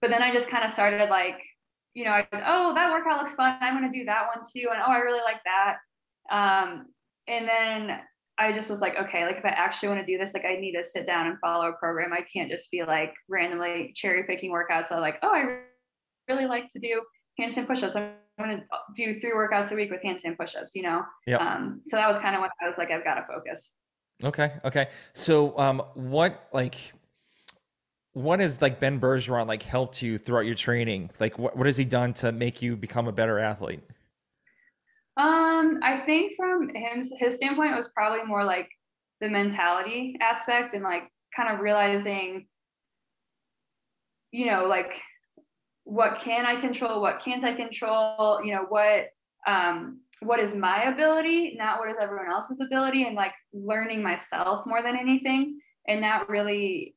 but 0.00 0.10
then 0.10 0.22
I 0.22 0.32
just 0.32 0.48
kind 0.48 0.64
of 0.64 0.70
started 0.70 1.10
like, 1.10 1.38
you 1.94 2.04
know, 2.04 2.12
I, 2.12 2.26
oh 2.46 2.74
that 2.74 2.90
workout 2.90 3.18
looks 3.18 3.34
fun. 3.34 3.56
I'm 3.60 3.74
gonna 3.74 3.92
do 3.92 4.04
that 4.04 4.28
one 4.34 4.44
too, 4.44 4.68
and 4.70 4.80
oh 4.86 4.90
I 4.90 4.98
really 4.98 5.20
like 5.24 5.40
that. 5.44 5.76
Um, 6.30 6.86
and 7.28 7.46
then 7.46 8.00
I 8.42 8.52
just 8.52 8.68
was 8.68 8.80
like, 8.80 8.96
okay, 8.98 9.24
like 9.24 9.36
if 9.38 9.44
I 9.44 9.50
actually 9.50 9.88
want 9.90 10.00
to 10.00 10.06
do 10.06 10.18
this, 10.18 10.34
like 10.34 10.44
I 10.44 10.56
need 10.56 10.72
to 10.72 10.82
sit 10.82 11.06
down 11.06 11.28
and 11.28 11.38
follow 11.38 11.68
a 11.68 11.72
program. 11.74 12.12
I 12.12 12.22
can't 12.32 12.50
just 12.50 12.70
be 12.70 12.82
like 12.82 13.14
randomly 13.28 13.92
cherry 13.94 14.24
picking 14.24 14.50
workouts. 14.50 14.88
So 14.88 14.98
like, 14.98 15.18
oh, 15.22 15.32
I 15.32 15.60
really 16.28 16.46
like 16.46 16.68
to 16.70 16.78
do 16.78 17.02
handstand 17.40 17.66
push-ups. 17.66 17.94
I'm 17.94 18.12
going 18.38 18.58
to 18.58 18.64
do 18.96 19.20
three 19.20 19.32
workouts 19.32 19.70
a 19.70 19.74
week 19.74 19.90
with 19.90 20.02
handstand 20.02 20.36
push-ups, 20.36 20.72
you 20.74 20.82
know? 20.82 21.02
Yeah. 21.26 21.36
Um, 21.36 21.82
so 21.86 21.96
that 21.96 22.08
was 22.08 22.18
kind 22.18 22.34
of 22.34 22.40
when 22.40 22.50
I 22.60 22.68
was 22.68 22.78
like, 22.78 22.90
I've 22.90 23.04
got 23.04 23.14
to 23.14 23.24
focus. 23.26 23.74
Okay. 24.24 24.52
Okay. 24.64 24.88
So, 25.14 25.56
um, 25.58 25.82
what 25.94 26.48
like, 26.52 26.92
what 28.12 28.40
has 28.40 28.60
like 28.60 28.78
Ben 28.78 29.00
Bergeron 29.00 29.46
like 29.46 29.62
helped 29.62 30.02
you 30.02 30.18
throughout 30.18 30.46
your 30.46 30.54
training? 30.54 31.10
Like, 31.18 31.38
what, 31.38 31.56
what 31.56 31.66
has 31.66 31.76
he 31.76 31.84
done 31.84 32.12
to 32.14 32.32
make 32.32 32.60
you 32.60 32.76
become 32.76 33.08
a 33.08 33.12
better 33.12 33.38
athlete? 33.38 33.80
Um, 35.16 35.80
I 35.82 36.02
think 36.06 36.32
from 36.36 36.68
him, 36.74 37.02
his 37.18 37.36
standpoint 37.36 37.72
it 37.72 37.76
was 37.76 37.90
probably 37.94 38.24
more 38.24 38.44
like 38.44 38.68
the 39.20 39.28
mentality 39.28 40.16
aspect 40.20 40.74
and 40.74 40.82
like 40.82 41.04
kind 41.36 41.52
of 41.52 41.60
realizing, 41.60 42.46
you 44.30 44.46
know, 44.46 44.66
like 44.66 45.00
what 45.84 46.20
can 46.20 46.46
I 46.46 46.60
control, 46.60 47.00
what 47.00 47.20
can't 47.20 47.44
I 47.44 47.52
control, 47.52 48.40
you 48.42 48.52
know, 48.54 48.66
what 48.68 49.08
um 49.46 50.00
what 50.20 50.38
is 50.38 50.54
my 50.54 50.84
ability, 50.84 51.56
not 51.58 51.80
what 51.80 51.90
is 51.90 51.96
everyone 52.00 52.30
else's 52.30 52.60
ability, 52.60 53.04
and 53.04 53.16
like 53.16 53.32
learning 53.52 54.02
myself 54.02 54.64
more 54.66 54.82
than 54.82 54.96
anything. 54.96 55.60
And 55.88 56.00
not 56.00 56.28
really, 56.28 56.94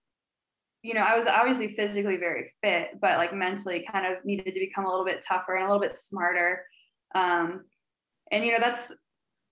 you 0.84 0.94
know, 0.94 1.02
I 1.02 1.18
was 1.18 1.26
obviously 1.26 1.76
physically 1.76 2.18
very 2.18 2.54
fit, 2.62 3.00
but 3.02 3.18
like 3.18 3.34
mentally 3.34 3.86
kind 3.92 4.06
of 4.06 4.24
needed 4.24 4.54
to 4.54 4.60
become 4.60 4.86
a 4.86 4.90
little 4.90 5.06
bit 5.06 5.26
tougher 5.28 5.56
and 5.56 5.66
a 5.66 5.68
little 5.68 5.82
bit 5.82 5.98
smarter. 5.98 6.64
Um, 7.16 7.66
and 8.32 8.46
you 8.46 8.52
know, 8.52 8.60
that's 8.60 8.92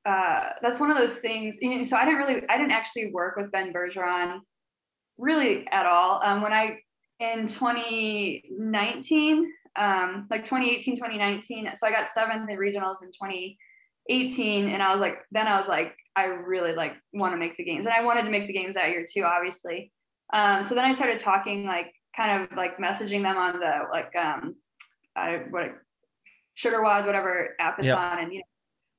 uh, 0.05 0.49
that's 0.61 0.79
one 0.79 0.91
of 0.91 0.97
those 0.97 1.17
things. 1.17 1.57
You 1.61 1.77
know, 1.77 1.83
so 1.83 1.97
I 1.97 2.05
didn't 2.05 2.19
really, 2.19 2.41
I 2.49 2.57
didn't 2.57 2.71
actually 2.71 3.11
work 3.11 3.35
with 3.37 3.51
Ben 3.51 3.73
Bergeron 3.73 4.39
really 5.17 5.67
at 5.71 5.85
all. 5.85 6.21
Um, 6.23 6.41
when 6.41 6.53
I 6.53 6.79
in 7.19 7.47
2019, 7.47 9.51
um, 9.75 10.27
like 10.29 10.45
2018, 10.45 10.95
2019. 10.95 11.71
So 11.75 11.87
I 11.87 11.91
got 11.91 12.09
seventh 12.09 12.49
in 12.49 12.57
regionals 12.57 13.01
in 13.01 13.11
2018. 13.11 14.69
And 14.69 14.83
I 14.83 14.91
was 14.91 14.99
like, 14.99 15.19
then 15.31 15.47
I 15.47 15.57
was 15.57 15.67
like, 15.67 15.95
I 16.15 16.25
really 16.25 16.73
like 16.73 16.93
want 17.13 17.33
to 17.33 17.37
make 17.37 17.57
the 17.57 17.63
games. 17.63 17.85
And 17.85 17.95
I 17.95 18.03
wanted 18.03 18.23
to 18.23 18.29
make 18.29 18.47
the 18.47 18.53
games 18.53 18.75
that 18.75 18.89
year 18.89 19.05
too, 19.11 19.23
obviously. 19.23 19.91
Um, 20.33 20.63
so 20.63 20.75
then 20.75 20.85
I 20.85 20.93
started 20.93 21.19
talking, 21.19 21.65
like 21.65 21.93
kind 22.15 22.43
of 22.43 22.57
like 22.57 22.77
messaging 22.77 23.23
them 23.23 23.37
on 23.37 23.59
the 23.59 23.79
like 23.91 24.15
um 24.15 24.55
I 25.15 25.43
what 25.49 25.75
SugarWOD, 26.57 27.05
whatever 27.05 27.55
app 27.59 27.79
it's 27.79 27.87
yep. 27.87 27.97
on, 27.97 28.19
and 28.19 28.31
you 28.31 28.39
know, 28.39 28.45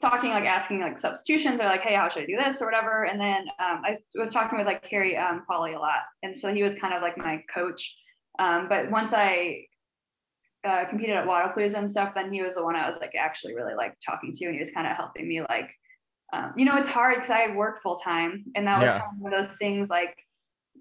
talking 0.05 0.31
like 0.31 0.45
asking 0.45 0.81
like 0.81 0.99
substitutions 0.99 1.61
or 1.61 1.65
like, 1.65 1.81
hey, 1.81 1.95
how 1.95 2.09
should 2.09 2.25
I 2.25 2.27
do 2.27 2.37
this 2.37 2.61
or 2.61 2.67
whatever. 2.67 3.05
And 3.05 3.21
then 3.21 3.47
um, 3.59 3.83
I 3.85 3.97
was 4.15 4.31
talking 4.31 4.59
with 4.59 4.67
like 4.67 4.87
Harry 4.87 5.17
um, 5.17 5.45
Polly 5.49 5.75
a 5.75 5.79
lot, 5.79 6.03
and 6.23 6.39
so 6.39 6.53
he 6.53 6.63
was 6.63 6.75
kind 6.75 6.95
of 6.95 7.03
like 7.03 7.17
my 7.17 7.43
coach. 7.53 7.97
Um, 8.39 8.67
but 8.69 8.91
once 8.91 9.13
I 9.15 9.67
uh, 10.65 10.85
competed 10.87 11.17
at 11.17 11.27
Wodapalooza 11.27 11.75
and 11.75 11.91
stuff, 11.91 12.13
then 12.15 12.33
he 12.33 12.43
was 12.43 12.55
the 12.57 12.65
one 12.65 12.77
I 12.77 12.89
was 12.89 12.99
like 13.01 13.13
actually 13.19 13.55
really 13.55 13.75
like 13.75 13.95
talking 14.05 14.33
to, 14.33 14.45
and 14.47 14.55
he 14.55 14.61
was 14.61 14.71
kind 14.71 14.87
of 14.87 14.97
helping 14.97 15.27
me 15.27 15.41
like, 15.41 15.71
um, 16.33 16.53
you 16.57 16.65
know, 16.65 16.77
it's 16.77 16.89
hard 16.89 17.17
because 17.17 17.31
I 17.31 17.55
work 17.55 17.83
full 17.83 17.97
time, 17.97 18.45
and 18.55 18.67
that 18.67 18.81
was 18.81 18.87
yeah. 18.87 19.01
kind 19.01 19.13
of 19.17 19.21
one 19.21 19.33
of 19.33 19.47
those 19.47 19.57
things 19.57 19.89
like 19.89 20.17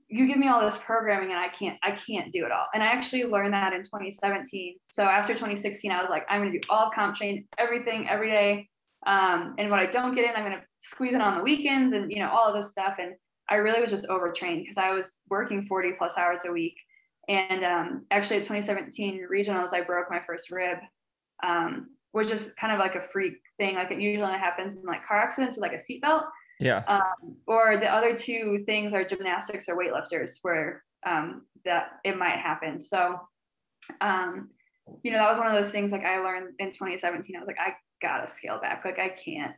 you 0.09 0.27
give 0.27 0.37
me 0.37 0.47
all 0.47 0.61
this 0.61 0.77
programming 0.77 1.31
and 1.31 1.39
I 1.39 1.47
can't 1.47 1.77
I 1.81 1.91
can't 1.91 2.31
do 2.31 2.45
it 2.45 2.51
all. 2.51 2.65
And 2.73 2.83
I 2.83 2.87
actually 2.87 3.23
learned 3.23 3.53
that 3.53 3.73
in 3.73 3.81
2017. 3.81 4.75
So 4.89 5.03
after 5.03 5.33
2016, 5.33 5.91
I 5.91 6.01
was 6.01 6.09
like, 6.09 6.23
I'm 6.29 6.41
gonna 6.41 6.51
do 6.51 6.59
all 6.69 6.91
comp 6.93 7.15
train, 7.15 7.45
everything 7.57 8.07
every 8.09 8.29
day. 8.29 8.69
Um, 9.05 9.55
and 9.57 9.69
what 9.69 9.79
I 9.79 9.85
don't 9.85 10.15
get 10.15 10.25
in, 10.25 10.35
I'm 10.35 10.43
gonna 10.43 10.63
squeeze 10.79 11.13
it 11.13 11.21
on 11.21 11.37
the 11.37 11.43
weekends 11.43 11.93
and 11.93 12.11
you 12.11 12.19
know 12.19 12.29
all 12.29 12.47
of 12.47 12.55
this 12.55 12.69
stuff. 12.69 12.95
And 12.99 13.13
I 13.49 13.55
really 13.55 13.81
was 13.81 13.89
just 13.89 14.07
overtrained 14.07 14.63
because 14.63 14.77
I 14.77 14.91
was 14.91 15.19
working 15.29 15.65
40 15.65 15.93
plus 15.97 16.17
hours 16.17 16.41
a 16.45 16.51
week. 16.51 16.75
And 17.27 17.63
um, 17.63 18.05
actually, 18.11 18.37
at 18.37 18.43
2017 18.43 19.25
regionals, 19.31 19.73
I 19.73 19.81
broke 19.81 20.09
my 20.09 20.21
first 20.25 20.51
rib, 20.51 20.77
um, 21.45 21.89
which 22.11 22.31
is 22.31 22.53
kind 22.59 22.73
of 22.73 22.79
like 22.79 22.95
a 22.95 23.07
freak 23.11 23.35
thing. 23.57 23.75
Like 23.75 23.91
it 23.91 23.99
usually 23.99 24.31
happens 24.33 24.75
in 24.75 24.83
like 24.83 25.05
car 25.05 25.19
accidents 25.19 25.57
with 25.57 25.61
like 25.61 25.73
a 25.73 25.83
seatbelt. 25.83 26.25
Yeah. 26.59 26.83
Um, 26.87 27.35
or 27.47 27.77
the 27.77 27.87
other 27.87 28.15
two 28.15 28.63
things 28.65 28.93
are 28.93 29.03
gymnastics 29.03 29.67
or 29.67 29.77
weightlifters, 29.77 30.39
where 30.41 30.83
um, 31.05 31.43
that 31.65 31.99
it 32.03 32.17
might 32.17 32.37
happen. 32.37 32.81
So, 32.81 33.19
um, 34.01 34.49
you 35.03 35.11
know, 35.11 35.17
that 35.17 35.29
was 35.29 35.39
one 35.39 35.47
of 35.47 35.53
those 35.53 35.71
things. 35.71 35.91
Like 35.91 36.05
I 36.05 36.19
learned 36.19 36.53
in 36.59 36.71
2017, 36.71 37.35
I 37.35 37.39
was 37.39 37.47
like, 37.47 37.57
I 37.59 37.73
gotta 38.03 38.29
scale 38.29 38.59
back. 38.61 38.83
Like 38.85 38.99
I 38.99 39.09
can't, 39.09 39.53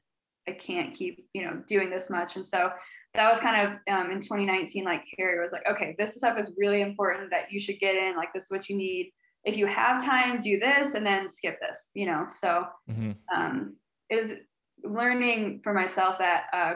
I 0.48 0.54
can't 0.54 0.96
keep, 0.96 1.28
you 1.34 1.44
know, 1.44 1.62
doing 1.68 1.90
this 1.90 2.10
much. 2.10 2.38
And 2.38 2.46
so 2.46 2.70
that 3.16 3.30
was 3.30 3.40
kind 3.40 3.68
of 3.68 3.94
um, 3.94 4.12
in 4.12 4.22
2019 4.22 4.84
like 4.84 5.04
harry 5.18 5.40
was 5.42 5.52
like 5.52 5.66
okay 5.70 5.96
this 5.98 6.16
stuff 6.16 6.38
is 6.38 6.48
really 6.58 6.82
important 6.82 7.30
that 7.30 7.52
you 7.52 7.60
should 7.60 7.80
get 7.80 7.96
in 7.96 8.16
like 8.16 8.34
this 8.34 8.44
is 8.44 8.52
what 8.52 8.70
you 8.70 8.76
need 8.76 9.12
if 9.44 9.58
you 9.58 9.66
have 9.66 10.04
time 10.04 10.42
do 10.42 10.60
this 10.60 10.94
and 10.94 11.06
then 11.06 11.30
skip 11.30 11.58
this 11.60 11.92
you 11.94 12.06
know 12.06 12.26
so 12.30 12.66
mm-hmm. 12.90 13.12
um, 13.36 13.76
is 14.10 14.36
learning 14.84 15.60
for 15.64 15.74
myself 15.74 16.18
that 16.20 16.46
uh, 16.54 16.74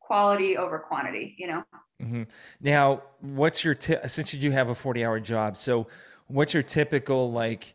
quality 0.00 0.56
over 0.56 0.78
quantity 0.78 1.34
you 1.38 1.46
know 1.46 1.62
mm-hmm. 2.02 2.22
now 2.60 3.02
what's 3.20 3.64
your 3.64 3.74
t- 3.74 3.96
since 4.06 4.32
you 4.32 4.40
do 4.40 4.50
have 4.50 4.68
a 4.68 4.74
40 4.74 5.04
hour 5.04 5.20
job 5.20 5.56
so 5.56 5.86
what's 6.28 6.54
your 6.54 6.62
typical 6.62 7.32
like 7.32 7.74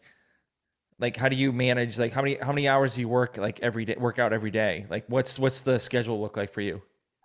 like 1.03 1.15
how 1.17 1.29
do 1.29 1.35
you 1.35 1.51
manage 1.51 1.99
like 1.99 2.13
how 2.13 2.21
many 2.21 2.37
how 2.41 2.51
many 2.51 2.67
hours 2.67 2.95
do 2.95 3.01
you 3.01 3.09
work 3.09 3.37
like 3.37 3.59
every 3.59 3.85
day 3.85 3.95
work 3.99 4.17
out 4.17 4.33
every 4.33 4.51
day 4.51 4.85
like 4.89 5.03
what's 5.07 5.37
what's 5.37 5.61
the 5.61 5.77
schedule 5.77 6.19
look 6.19 6.35
like 6.37 6.51
for 6.51 6.61
you 6.61 6.81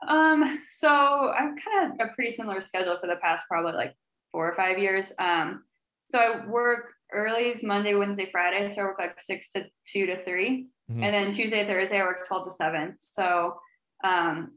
um, 0.06 0.60
so 0.68 1.32
I've 1.36 1.54
kind 1.64 1.92
of 2.00 2.08
a 2.08 2.12
pretty 2.14 2.32
similar 2.32 2.60
schedule 2.60 2.96
for 3.00 3.06
the 3.06 3.16
past 3.16 3.46
probably 3.48 3.72
like 3.72 3.94
four 4.32 4.48
or 4.48 4.54
five 4.54 4.78
years. 4.78 5.12
Um, 5.18 5.64
so 6.10 6.18
I 6.18 6.46
work 6.46 6.92
early 7.12 7.56
Monday, 7.62 7.94
Wednesday, 7.94 8.28
Friday. 8.30 8.72
So 8.72 8.82
I 8.82 8.84
work 8.84 8.98
like 8.98 9.20
six 9.20 9.50
to 9.50 9.66
two 9.86 10.06
to 10.06 10.22
3 10.22 10.66
mm-hmm. 10.90 11.02
and 11.02 11.14
then 11.14 11.34
Tuesday, 11.34 11.66
Thursday 11.66 12.00
I 12.00 12.04
work 12.04 12.26
twelve 12.26 12.46
to 12.46 12.50
seven. 12.50 12.94
So 12.98 13.56
um, 14.04 14.52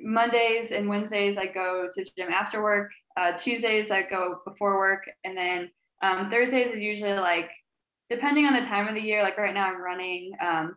Mondays 0.00 0.72
and 0.72 0.88
Wednesdays 0.88 1.36
I 1.36 1.46
go 1.46 1.88
to 1.92 2.04
gym 2.16 2.32
after 2.32 2.62
work. 2.62 2.90
Uh, 3.16 3.32
Tuesdays 3.32 3.90
I 3.90 4.02
go 4.02 4.40
before 4.46 4.78
work, 4.78 5.04
and 5.24 5.36
then 5.36 5.70
um, 6.02 6.30
Thursdays 6.30 6.72
is 6.72 6.80
usually 6.80 7.12
like 7.12 7.50
depending 8.14 8.46
on 8.46 8.54
the 8.54 8.68
time 8.68 8.88
of 8.88 8.94
the 8.94 9.00
year. 9.00 9.22
Like 9.22 9.38
right 9.38 9.54
now 9.54 9.66
I'm 9.66 9.80
running. 9.80 10.32
Um, 10.44 10.76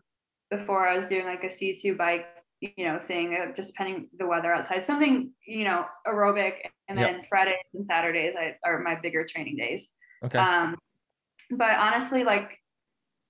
before 0.51 0.87
I 0.87 0.95
was 0.95 1.07
doing 1.07 1.25
like 1.25 1.43
a 1.43 1.47
C2 1.47 1.97
bike 1.97 2.25
you 2.61 2.85
know 2.85 2.99
thing 3.07 3.35
uh, 3.35 3.53
just 3.53 3.69
depending 3.69 4.07
the 4.17 4.25
weather 4.25 4.53
outside 4.53 4.85
something 4.85 5.31
you 5.45 5.63
know 5.63 5.85
aerobic 6.07 6.53
and 6.87 6.97
then 6.97 7.15
yep. 7.15 7.27
fridays 7.27 7.55
and 7.73 7.85
saturdays 7.85 8.33
I, 8.39 8.55
are 8.67 8.81
my 8.81 8.95
bigger 8.95 9.25
training 9.25 9.57
days 9.57 9.89
okay 10.23 10.37
um 10.37 10.75
but 11.51 11.71
honestly 11.71 12.23
like 12.23 12.57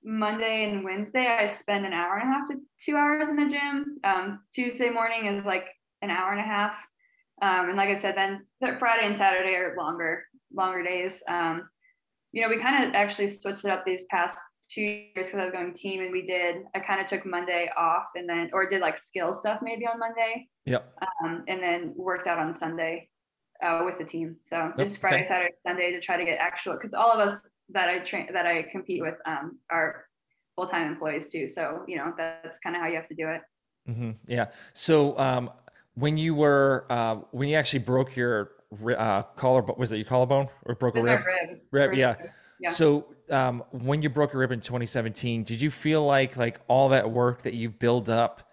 monday 0.04 0.70
and 0.70 0.84
wednesday 0.84 1.28
i 1.28 1.48
spend 1.48 1.86
an 1.86 1.94
hour 1.94 2.18
and 2.18 2.30
a 2.30 2.34
half 2.34 2.48
to 2.50 2.56
two 2.80 2.96
hours 2.96 3.30
in 3.30 3.36
the 3.36 3.50
gym 3.50 3.98
um 4.04 4.42
tuesday 4.54 4.90
morning 4.90 5.26
is 5.26 5.44
like 5.44 5.66
an 6.02 6.12
hour 6.12 6.32
and 6.32 6.40
a 6.40 6.44
half 6.44 6.74
um 7.42 7.70
and 7.70 7.78
like 7.78 7.90
i 7.90 7.98
said 7.98 8.16
then 8.16 8.46
friday 8.78 9.08
and 9.08 9.18
saturday 9.18 9.56
are 9.56 9.76
longer 9.76 10.24
longer 10.54 10.84
days 10.84 11.24
um 11.28 11.68
you 12.36 12.42
know 12.42 12.50
we 12.50 12.60
kind 12.62 12.84
of 12.84 12.94
actually 12.94 13.28
switched 13.28 13.66
it 13.66 13.72
up 13.72 13.84
these 13.86 14.04
past 14.12 14.38
two 14.70 14.82
years 14.82 15.28
because 15.28 15.36
I 15.36 15.44
was 15.46 15.54
going 15.54 15.74
team 15.74 16.02
and 16.02 16.12
we 16.12 16.24
did, 16.24 16.64
I 16.74 16.80
kind 16.80 17.00
of 17.00 17.08
took 17.08 17.26
Monday 17.26 17.70
off 17.78 18.06
and 18.16 18.28
then, 18.28 18.50
or 18.52 18.68
did 18.68 18.82
like 18.82 18.98
skill 18.98 19.34
stuff 19.34 19.60
maybe 19.62 19.86
on 19.86 20.00
Monday. 20.00 20.48
Yep. 20.66 20.92
Um, 21.24 21.44
and 21.48 21.62
then 21.62 21.94
worked 21.96 22.28
out 22.28 22.40
on 22.40 22.54
Sunday 22.54 23.10
uh, 23.64 23.84
with 23.86 23.98
the 24.00 24.04
team. 24.04 24.38
So 24.44 24.74
just 24.78 25.00
Friday, 25.00 25.18
okay. 25.18 25.28
Saturday, 25.28 25.54
Sunday 25.66 25.92
to 25.92 26.02
try 26.02 26.18
to 26.18 26.26
get 26.26 26.40
actual, 26.40 26.74
because 26.74 26.94
all 26.94 27.12
of 27.12 27.20
us 27.20 27.42
that 27.70 27.90
I 27.90 28.00
train, 28.00 28.28
that 28.34 28.46
I 28.46 28.64
compete 28.64 29.02
with 29.02 29.16
um, 29.26 29.60
are 29.70 30.06
full-time 30.56 30.92
employees 30.92 31.28
too. 31.28 31.48
So, 31.48 31.84
you 31.88 31.98
know, 31.98 32.14
that's 32.18 32.58
kind 32.60 32.76
of 32.76 32.82
how 32.82 32.88
you 32.88 32.96
have 32.96 33.08
to 33.10 33.16
do 33.16 33.30
it. 33.30 33.42
Mm-hmm. 33.88 34.12
Yeah. 34.28 34.48
So 34.74 35.18
um, 35.20 35.52
when 35.94 36.18
you 36.18 36.34
were, 36.34 36.88
uh, 36.90 37.18
when 37.32 37.50
you 37.50 37.56
actually 37.56 37.80
broke 37.80 38.16
your 38.16 38.52
uh, 38.98 39.24
collarbone, 39.36 39.76
was 39.78 39.92
it 39.92 39.98
your 39.98 40.06
collarbone 40.06 40.48
or 40.66 40.76
broke 40.76 40.96
a 40.96 41.02
rib? 41.02 41.22
Rib. 41.26 41.60
Rib, 41.72 41.94
yeah. 41.94 42.16
yeah. 42.60 42.72
So 42.72 43.06
um, 43.30 43.64
when 43.72 44.02
you 44.02 44.10
broke 44.10 44.34
your 44.34 44.42
rib 44.42 44.52
in 44.52 44.62
2017, 44.62 45.44
did 45.44 45.62
you 45.62 45.72
feel 45.72 46.06
like 46.06 46.38
like 46.38 46.60
all 46.68 46.90
that 46.90 47.10
work 47.10 47.44
that 47.44 47.54
you 47.54 47.70
built 47.70 48.10
up 48.10 48.44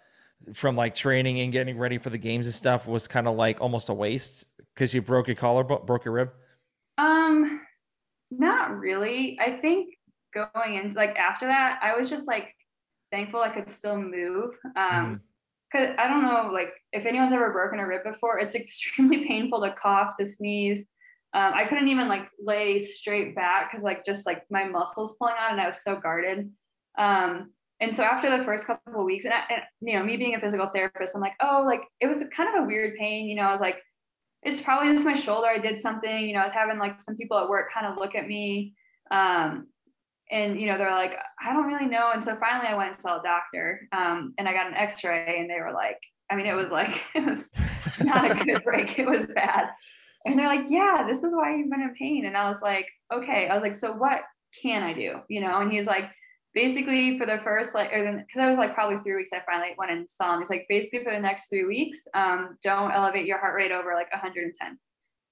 from 0.55 0.77
like 0.77 0.95
training 0.95 1.41
and 1.41 1.53
getting 1.53 1.79
ready 1.79 1.99
for 1.99 2.11
the 2.11 2.19
games 2.19 2.47
and 2.47 2.55
stuff 2.55 2.87
was 2.87 3.07
kind 3.07 3.29
of 3.29 3.37
like 3.37 3.61
almost 3.61 3.89
a 3.89 3.95
waste 3.95 4.47
because 4.75 4.93
you 4.93 5.03
broke 5.03 5.29
your 5.29 5.37
collarbone, 5.37 5.85
broke 5.87 6.05
your 6.05 6.15
rib? 6.15 6.31
Um, 6.99 7.61
not 8.31 8.79
really. 8.79 9.39
I 9.41 9.53
think 9.53 9.95
going 10.35 10.77
into 10.77 10.97
like 10.97 11.17
after 11.17 11.47
that, 11.47 11.79
I 11.83 11.97
was 11.97 12.09
just 12.09 12.27
like 12.27 12.55
thankful 13.11 13.41
I 13.41 13.51
could 13.51 13.69
still 13.69 13.97
move. 13.97 14.55
Um, 14.75 14.75
mm. 14.75 15.21
Cause 15.73 15.89
I 15.99 16.07
don't 16.07 16.23
know, 16.23 16.51
like 16.53 16.73
if 16.93 17.07
anyone's 17.07 17.33
ever 17.33 17.51
broken 17.53 17.81
a 17.81 17.87
rib 17.87 18.05
before, 18.05 18.39
it's 18.39 18.55
extremely 18.55 19.25
painful 19.29 19.63
to 19.63 19.73
cough, 19.73 20.15
to 20.21 20.27
sneeze, 20.27 20.87
um, 21.35 21.55
I 21.55 21.65
couldn't 21.65 21.89
even 21.89 22.09
like 22.09 22.29
lay 22.43 22.81
straight 22.81 23.35
back 23.35 23.71
because 23.71 23.83
like 23.83 24.05
just 24.05 24.27
like 24.27 24.43
my 24.51 24.65
muscles 24.65 25.15
pulling 25.19 25.35
on 25.35 25.53
and 25.53 25.61
I 25.61 25.67
was 25.67 25.83
so 25.83 25.97
guarded. 25.97 26.51
Um, 26.99 27.53
and 27.81 27.95
so 27.95 28.03
after 28.03 28.37
the 28.37 28.45
first 28.45 28.67
couple 28.67 29.01
of 29.01 29.07
weeks, 29.07 29.25
and, 29.25 29.33
I, 29.33 29.41
and 29.49 29.63
you 29.81 29.99
know, 29.99 30.05
me 30.05 30.17
being 30.17 30.35
a 30.35 30.41
physical 30.41 30.71
therapist, 30.73 31.17
I'm 31.17 31.23
like, 31.23 31.35
oh, 31.41 31.65
like 31.67 31.81
it 32.01 32.07
was 32.07 32.23
kind 32.37 32.55
of 32.55 32.63
a 32.63 32.67
weird 32.67 32.97
pain. 32.99 33.29
You 33.29 33.37
know, 33.37 33.43
I 33.43 33.53
was 33.53 33.63
like, 33.63 33.79
it's 34.43 34.61
probably 34.61 34.93
just 34.93 35.07
my 35.07 35.15
shoulder. 35.15 35.49
I 35.49 35.59
did 35.59 35.81
something. 35.81 36.25
You 36.27 36.35
know, 36.35 36.41
I 36.41 36.45
was 36.45 36.53
having 36.53 36.79
like 36.79 37.01
some 37.01 37.17
people 37.17 37.39
at 37.39 37.49
work 37.49 37.73
kind 37.73 37.87
of 37.87 37.97
look 37.97 38.15
at 38.15 38.29
me, 38.29 38.75
um, 39.11 39.69
and 40.33 40.59
you 40.59 40.67
know, 40.67 40.79
they're 40.79 40.91
like, 40.91 41.15
I 41.45 41.53
don't 41.53 41.67
really 41.67 41.87
know. 41.87 42.11
And 42.13 42.25
so 42.25 42.37
finally, 42.41 42.67
I 42.67 42.75
went 42.75 42.95
and 42.95 43.01
saw 43.01 43.21
a 43.21 43.23
doctor, 43.23 43.89
um, 43.93 44.35
and 44.39 44.49
I 44.49 44.53
got 44.53 44.67
an 44.67 44.75
X-ray, 44.75 45.37
and 45.39 45.49
they 45.49 45.61
were 45.61 45.73
like, 45.73 45.99
I 46.31 46.37
mean, 46.37 46.47
it 46.47 46.55
was 46.55 46.71
like 46.71 47.03
it 47.15 47.25
was 47.25 47.51
not 48.01 48.31
a 48.31 48.45
good 48.45 48.65
break. 48.65 48.99
It 48.99 49.07
was 49.07 49.27
bad. 49.27 49.69
And 50.25 50.39
they're 50.39 50.47
like, 50.47 50.67
yeah, 50.69 51.05
this 51.07 51.23
is 51.23 51.35
why 51.35 51.55
you've 51.55 51.71
been 51.71 51.83
in 51.83 51.95
pain. 51.95 52.27
And 52.27 52.37
I 52.37 52.49
was 52.49 52.59
like, 52.63 52.87
okay. 53.13 53.49
I 53.49 53.55
was 53.55 53.63
like, 53.63 53.75
so 53.75 53.93
what 53.93 54.21
can 54.63 54.83
I 54.83 54.93
do? 54.93 55.21
You 55.29 55.41
know, 55.41 55.61
and 55.61 55.73
he's 55.73 55.87
like, 55.87 56.11
basically 56.55 57.19
for 57.19 57.27
the 57.27 57.41
first 57.43 57.75
like, 57.75 57.93
or 57.93 58.05
then, 58.05 58.25
cause 58.33 58.41
I 58.41 58.49
was 58.49 58.59
like 58.59 58.75
probably 58.75 58.99
three 59.03 59.17
weeks, 59.17 59.31
I 59.33 59.41
finally 59.45 59.75
went 59.77 59.91
and 59.91 60.09
saw 60.09 60.35
him. 60.35 60.41
He's 60.41 60.51
like, 60.51 60.67
basically 60.69 61.03
for 61.03 61.13
the 61.13 61.19
next 61.19 61.49
three 61.49 61.65
weeks, 61.65 62.07
um, 62.15 62.57
don't 62.63 62.93
elevate 62.93 63.27
your 63.27 63.39
heart 63.39 63.57
rate 63.57 63.73
over 63.73 63.95
like 63.95 64.13
110. 64.13 64.79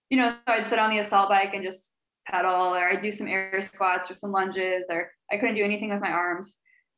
You 0.09 0.19
know, 0.19 0.31
so 0.31 0.53
I'd 0.53 0.67
sit 0.67 0.79
on 0.79 0.91
the 0.91 0.99
assault 0.99 1.29
bike 1.29 1.53
and 1.55 1.63
just 1.63 1.93
pedal, 2.27 2.75
or 2.75 2.89
I'd 2.89 3.01
do 3.01 3.13
some 3.13 3.29
air 3.29 3.61
squats 3.61 4.11
or 4.11 4.15
some 4.15 4.33
lunges, 4.33 4.85
or 4.89 5.11
I 5.31 5.37
couldn't 5.37 5.57
do 5.57 5.65
anything 5.65 5.91
with 5.91 6.01
my 6.01 6.11
arms. 6.11 6.57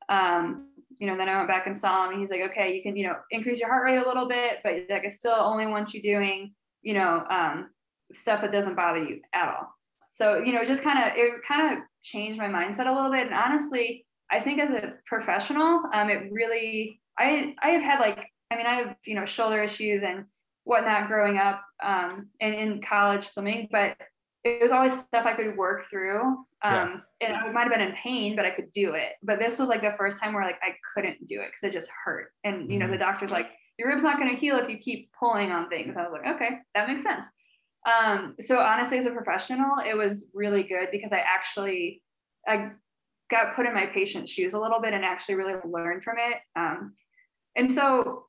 Um, 0.08 0.68
you 0.98 1.06
know, 1.06 1.16
then 1.16 1.28
I 1.28 1.36
went 1.36 1.48
back 1.48 1.66
and 1.66 1.76
saw 1.76 2.04
him 2.04 2.12
and 2.12 2.20
he's 2.20 2.30
like, 2.30 2.50
okay, 2.50 2.74
you 2.74 2.82
can, 2.82 2.96
you 2.96 3.06
know, 3.06 3.16
increase 3.30 3.60
your 3.60 3.68
heart 3.68 3.84
rate 3.84 3.98
a 3.98 4.06
little 4.06 4.28
bit, 4.28 4.58
but 4.62 4.74
like 4.90 5.04
I 5.04 5.08
still 5.08 5.32
only 5.32 5.66
want 5.66 5.94
you 5.94 6.02
doing, 6.02 6.52
you 6.82 6.94
know, 6.94 7.24
um, 7.30 7.70
stuff 8.14 8.42
that 8.42 8.52
doesn't 8.52 8.76
bother 8.76 9.02
you 9.02 9.20
at 9.32 9.48
all. 9.48 9.68
So, 10.10 10.38
you 10.38 10.52
know, 10.52 10.64
just 10.64 10.82
kind 10.82 10.98
of, 10.98 11.16
it 11.16 11.40
kind 11.46 11.72
of 11.72 11.84
changed 12.02 12.38
my 12.38 12.46
mindset 12.46 12.86
a 12.86 12.92
little 12.92 13.10
bit. 13.10 13.26
And 13.26 13.34
honestly, 13.34 14.04
I 14.30 14.40
think 14.40 14.60
as 14.60 14.70
a 14.70 14.94
professional, 15.06 15.82
um, 15.92 16.10
it 16.10 16.30
really, 16.30 17.00
I, 17.18 17.54
I 17.62 17.70
have 17.70 17.82
had 17.82 18.00
like, 18.00 18.26
I 18.50 18.56
mean, 18.56 18.66
I 18.66 18.74
have, 18.74 18.96
you 19.06 19.14
know, 19.14 19.24
shoulder 19.24 19.62
issues 19.62 20.02
and 20.02 20.26
whatnot 20.64 21.08
growing 21.08 21.38
up 21.38 21.62
um, 21.82 22.28
and 22.40 22.54
in 22.54 22.82
college 22.82 23.26
swimming, 23.26 23.68
but 23.72 23.96
it 24.44 24.62
was 24.62 24.72
always 24.72 24.98
stuff 24.98 25.24
I 25.26 25.34
could 25.34 25.56
work 25.56 25.88
through. 25.88 26.20
Um, 26.64 27.02
yeah. 27.20 27.28
and 27.28 27.36
I 27.36 27.52
might 27.52 27.62
have 27.62 27.72
been 27.72 27.80
in 27.80 27.94
pain, 27.94 28.36
but 28.36 28.44
I 28.44 28.50
could 28.50 28.70
do 28.72 28.94
it. 28.94 29.12
But 29.22 29.38
this 29.38 29.58
was 29.58 29.68
like 29.68 29.82
the 29.82 29.94
first 29.96 30.20
time 30.20 30.32
where 30.32 30.44
like 30.44 30.60
I 30.62 30.74
couldn't 30.94 31.26
do 31.26 31.40
it 31.40 31.48
because 31.48 31.62
it 31.62 31.72
just 31.72 31.90
hurt. 32.04 32.32
And 32.44 32.70
you 32.70 32.78
know, 32.78 32.86
mm-hmm. 32.86 32.92
the 32.92 32.98
doctor's 32.98 33.30
like, 33.30 33.50
your 33.78 33.88
rib's 33.88 34.04
not 34.04 34.18
going 34.18 34.30
to 34.30 34.40
heal 34.40 34.56
if 34.56 34.68
you 34.68 34.78
keep 34.78 35.10
pulling 35.18 35.50
on 35.50 35.68
things. 35.68 35.96
I 35.96 36.02
was 36.02 36.12
like, 36.12 36.34
okay, 36.34 36.58
that 36.74 36.88
makes 36.88 37.02
sense. 37.02 37.26
Um, 37.86 38.36
so 38.40 38.58
honestly, 38.58 38.98
as 38.98 39.06
a 39.06 39.10
professional, 39.10 39.78
it 39.84 39.96
was 39.96 40.26
really 40.34 40.62
good 40.62 40.88
because 40.92 41.10
I 41.12 41.18
actually 41.18 42.02
I 42.46 42.70
got 43.30 43.56
put 43.56 43.66
in 43.66 43.74
my 43.74 43.86
patient's 43.86 44.30
shoes 44.30 44.52
a 44.52 44.60
little 44.60 44.80
bit 44.80 44.92
and 44.92 45.04
actually 45.04 45.36
really 45.36 45.54
learned 45.64 46.04
from 46.04 46.16
it. 46.18 46.38
Um, 46.54 46.94
and 47.56 47.72
so, 47.72 48.26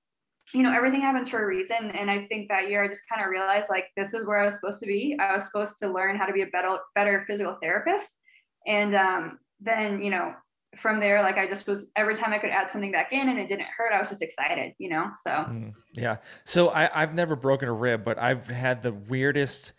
you 0.53 0.61
know, 0.61 0.71
everything 0.71 1.01
happens 1.01 1.29
for 1.29 1.43
a 1.43 1.47
reason. 1.47 1.91
And 1.91 2.11
I 2.11 2.25
think 2.27 2.47
that 2.49 2.69
year 2.69 2.83
I 2.83 2.87
just 2.87 3.01
kind 3.11 3.23
of 3.23 3.29
realized 3.29 3.69
like 3.69 3.85
this 3.97 4.13
is 4.13 4.25
where 4.25 4.39
I 4.39 4.45
was 4.45 4.55
supposed 4.55 4.79
to 4.81 4.85
be. 4.85 5.17
I 5.19 5.35
was 5.35 5.45
supposed 5.45 5.79
to 5.79 5.91
learn 5.91 6.15
how 6.15 6.25
to 6.25 6.33
be 6.33 6.43
a 6.43 6.47
better 6.47 6.77
better 6.93 7.23
physical 7.27 7.57
therapist. 7.61 8.19
And 8.67 8.95
um, 8.95 9.39
then, 9.59 10.01
you 10.01 10.11
know, 10.11 10.33
from 10.77 10.99
there, 10.99 11.21
like 11.21 11.37
I 11.37 11.47
just 11.47 11.67
was 11.67 11.87
every 11.95 12.15
time 12.15 12.33
I 12.33 12.39
could 12.39 12.51
add 12.51 12.71
something 12.71 12.91
back 12.91 13.11
in 13.11 13.29
and 13.29 13.39
it 13.39 13.47
didn't 13.47 13.67
hurt, 13.77 13.93
I 13.93 13.99
was 13.99 14.09
just 14.09 14.21
excited, 14.21 14.73
you 14.77 14.89
know? 14.89 15.09
So, 15.23 15.31
mm, 15.31 15.73
yeah. 15.93 16.17
So 16.45 16.69
I, 16.69 17.01
I've 17.01 17.13
never 17.13 17.35
broken 17.35 17.67
a 17.67 17.73
rib, 17.73 18.03
but 18.03 18.19
I've 18.19 18.47
had 18.47 18.81
the 18.83 18.93
weirdest 18.93 19.73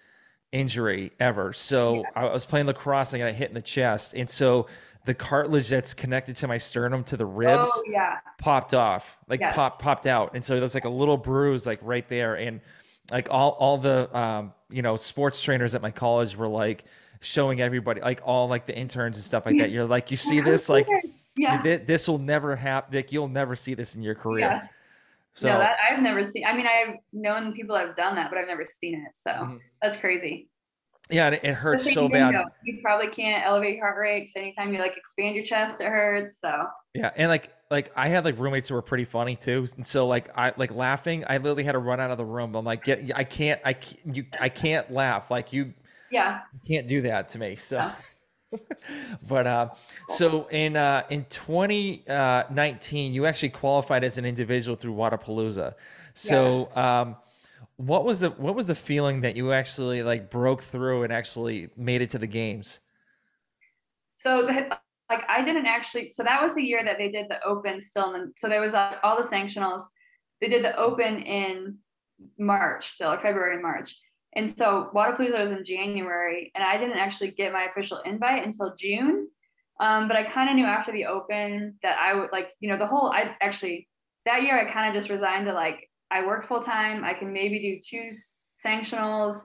injury 0.52 1.12
ever. 1.18 1.52
So 1.52 1.96
yeah. 1.96 2.02
I 2.16 2.24
was 2.26 2.46
playing 2.46 2.66
lacrosse 2.66 3.12
and 3.12 3.22
I 3.22 3.30
got 3.30 3.36
hit 3.36 3.48
in 3.48 3.54
the 3.54 3.62
chest. 3.62 4.14
And 4.14 4.28
so 4.28 4.66
the 5.04 5.14
cartilage 5.14 5.68
that's 5.68 5.92
connected 5.92 6.36
to 6.36 6.48
my 6.48 6.58
sternum 6.58 7.04
to 7.04 7.16
the 7.16 7.26
ribs 7.26 7.70
oh, 7.72 7.82
yeah. 7.86 8.18
popped 8.38 8.72
off, 8.72 9.18
like 9.28 9.40
yes. 9.40 9.54
pop, 9.54 9.80
popped 9.80 10.06
out. 10.06 10.34
And 10.34 10.44
so 10.44 10.58
there's 10.58 10.74
like 10.74 10.86
a 10.86 10.90
little 10.90 11.16
bruise 11.16 11.66
like 11.66 11.78
right 11.82 12.08
there. 12.08 12.36
And 12.36 12.60
like 13.10 13.28
all, 13.30 13.50
all 13.60 13.76
the, 13.78 14.08
um, 14.16 14.52
you 14.70 14.80
know, 14.82 14.96
sports 14.96 15.42
trainers 15.42 15.74
at 15.74 15.82
my 15.82 15.90
college 15.90 16.36
were 16.36 16.48
like, 16.48 16.84
showing 17.20 17.60
everybody, 17.60 18.00
like 18.00 18.20
all 18.24 18.48
like 18.48 18.66
the 18.66 18.76
interns 18.76 19.16
and 19.16 19.24
stuff 19.24 19.46
like 19.46 19.58
that. 19.58 19.70
You're 19.72 19.84
like, 19.84 20.10
you 20.10 20.16
see 20.16 20.40
this, 20.40 20.68
like, 20.68 20.86
yeah. 21.36 21.60
this 21.60 22.08
will 22.08 22.18
never 22.18 22.56
happen. 22.56 22.94
Like, 22.94 23.12
you'll 23.12 23.28
never 23.28 23.56
see 23.56 23.74
this 23.74 23.94
in 23.94 24.02
your 24.02 24.14
career. 24.14 24.46
Yeah. 24.46 24.68
So 25.34 25.48
no, 25.48 25.58
that 25.58 25.76
I've 25.90 26.00
never 26.00 26.22
seen. 26.22 26.44
I 26.46 26.56
mean, 26.56 26.66
I've 26.66 26.94
known 27.12 27.52
people 27.52 27.74
that 27.74 27.86
have 27.88 27.96
done 27.96 28.14
that, 28.14 28.30
but 28.30 28.38
I've 28.38 28.46
never 28.46 28.64
seen 28.64 28.94
it. 28.94 29.12
So 29.16 29.30
mm-hmm. 29.30 29.56
that's 29.82 29.96
crazy. 29.96 30.48
Yeah, 31.10 31.28
it, 31.28 31.40
it 31.44 31.54
hurts 31.54 31.92
so 31.92 32.08
bad. 32.08 32.34
Though, 32.34 32.44
you 32.64 32.78
probably 32.82 33.08
can't 33.08 33.44
elevate 33.44 33.76
your 33.76 33.84
heart 33.84 33.98
rate. 33.98 34.30
Anytime 34.34 34.72
you 34.72 34.80
like 34.80 34.96
expand 34.96 35.34
your 35.34 35.44
chest, 35.44 35.80
it 35.80 35.88
hurts. 35.88 36.38
So 36.40 36.66
yeah, 36.94 37.10
and 37.16 37.28
like 37.28 37.52
like 37.70 37.92
I 37.94 38.08
had 38.08 38.24
like 38.24 38.38
roommates 38.38 38.70
who 38.70 38.74
were 38.74 38.82
pretty 38.82 39.04
funny 39.04 39.36
too, 39.36 39.66
and 39.76 39.86
so 39.86 40.06
like 40.06 40.36
I 40.36 40.54
like 40.56 40.74
laughing. 40.74 41.24
I 41.28 41.36
literally 41.36 41.64
had 41.64 41.72
to 41.72 41.78
run 41.78 42.00
out 42.00 42.10
of 42.10 42.16
the 42.16 42.24
room. 42.24 42.54
I'm 42.54 42.64
like, 42.64 42.84
get, 42.84 43.10
I 43.14 43.24
can't, 43.24 43.60
I 43.64 43.74
can't, 43.74 44.16
you, 44.16 44.24
I 44.40 44.48
can't 44.48 44.90
laugh. 44.90 45.30
Like 45.30 45.52
you, 45.52 45.74
yeah 46.14 46.40
you 46.52 46.76
can't 46.76 46.86
do 46.86 47.02
that 47.02 47.28
to 47.28 47.38
me 47.38 47.56
so 47.56 47.90
but 49.28 49.46
uh 49.46 49.68
so 50.10 50.46
in 50.48 50.76
uh 50.76 51.02
in 51.10 51.24
2019 51.24 53.12
you 53.12 53.26
actually 53.26 53.48
qualified 53.48 54.04
as 54.04 54.16
an 54.16 54.24
individual 54.24 54.76
through 54.76 54.94
Wodapalooza 54.94 55.74
so 56.14 56.68
yeah. 56.70 57.00
um 57.00 57.16
what 57.76 58.04
was 58.04 58.20
the 58.20 58.30
what 58.30 58.54
was 58.54 58.66
the 58.66 58.74
feeling 58.74 59.22
that 59.22 59.36
you 59.36 59.52
actually 59.52 60.02
like 60.02 60.30
broke 60.30 60.62
through 60.62 61.02
and 61.02 61.12
actually 61.12 61.68
made 61.76 62.02
it 62.02 62.10
to 62.10 62.18
the 62.18 62.26
games 62.26 62.80
so 64.16 64.40
like 65.10 65.22
i 65.28 65.44
didn't 65.44 65.66
actually 65.66 66.10
so 66.12 66.22
that 66.22 66.40
was 66.40 66.54
the 66.54 66.62
year 66.62 66.84
that 66.84 66.98
they 66.98 67.10
did 67.10 67.26
the 67.28 67.42
open 67.44 67.80
still 67.80 68.14
and 68.14 68.32
so 68.38 68.48
there 68.48 68.60
was 68.60 68.74
uh, 68.74 68.94
all 69.02 69.20
the 69.20 69.28
sanctionals 69.28 69.82
they 70.40 70.48
did 70.48 70.64
the 70.64 70.76
open 70.76 71.20
in 71.22 71.76
march 72.38 72.92
still 72.92 73.10
or 73.10 73.18
february 73.18 73.60
march 73.60 73.96
and 74.36 74.56
so 74.58 74.90
Wodapalooza 74.94 75.38
was 75.38 75.52
in 75.52 75.64
January, 75.64 76.50
and 76.54 76.64
I 76.64 76.76
didn't 76.76 76.98
actually 76.98 77.30
get 77.30 77.52
my 77.52 77.64
official 77.64 78.00
invite 78.04 78.44
until 78.44 78.74
June. 78.74 79.28
Um, 79.80 80.08
but 80.08 80.16
I 80.16 80.24
kind 80.24 80.48
of 80.48 80.56
knew 80.56 80.66
after 80.66 80.92
the 80.92 81.06
Open 81.06 81.78
that 81.82 81.98
I 81.98 82.14
would 82.14 82.30
like, 82.32 82.48
you 82.60 82.68
know, 82.68 82.78
the 82.78 82.86
whole. 82.86 83.10
I 83.10 83.36
actually 83.40 83.88
that 84.26 84.42
year 84.42 84.58
I 84.58 84.72
kind 84.72 84.88
of 84.88 84.94
just 84.94 85.10
resigned 85.10 85.46
to 85.46 85.52
like 85.52 85.88
I 86.14 86.24
work 86.24 86.46
full 86.46 86.60
time. 86.60 87.04
I 87.04 87.12
can 87.12 87.32
maybe 87.32 87.58
do 87.58 87.80
two 87.80 88.16
sanctionals. 88.64 89.42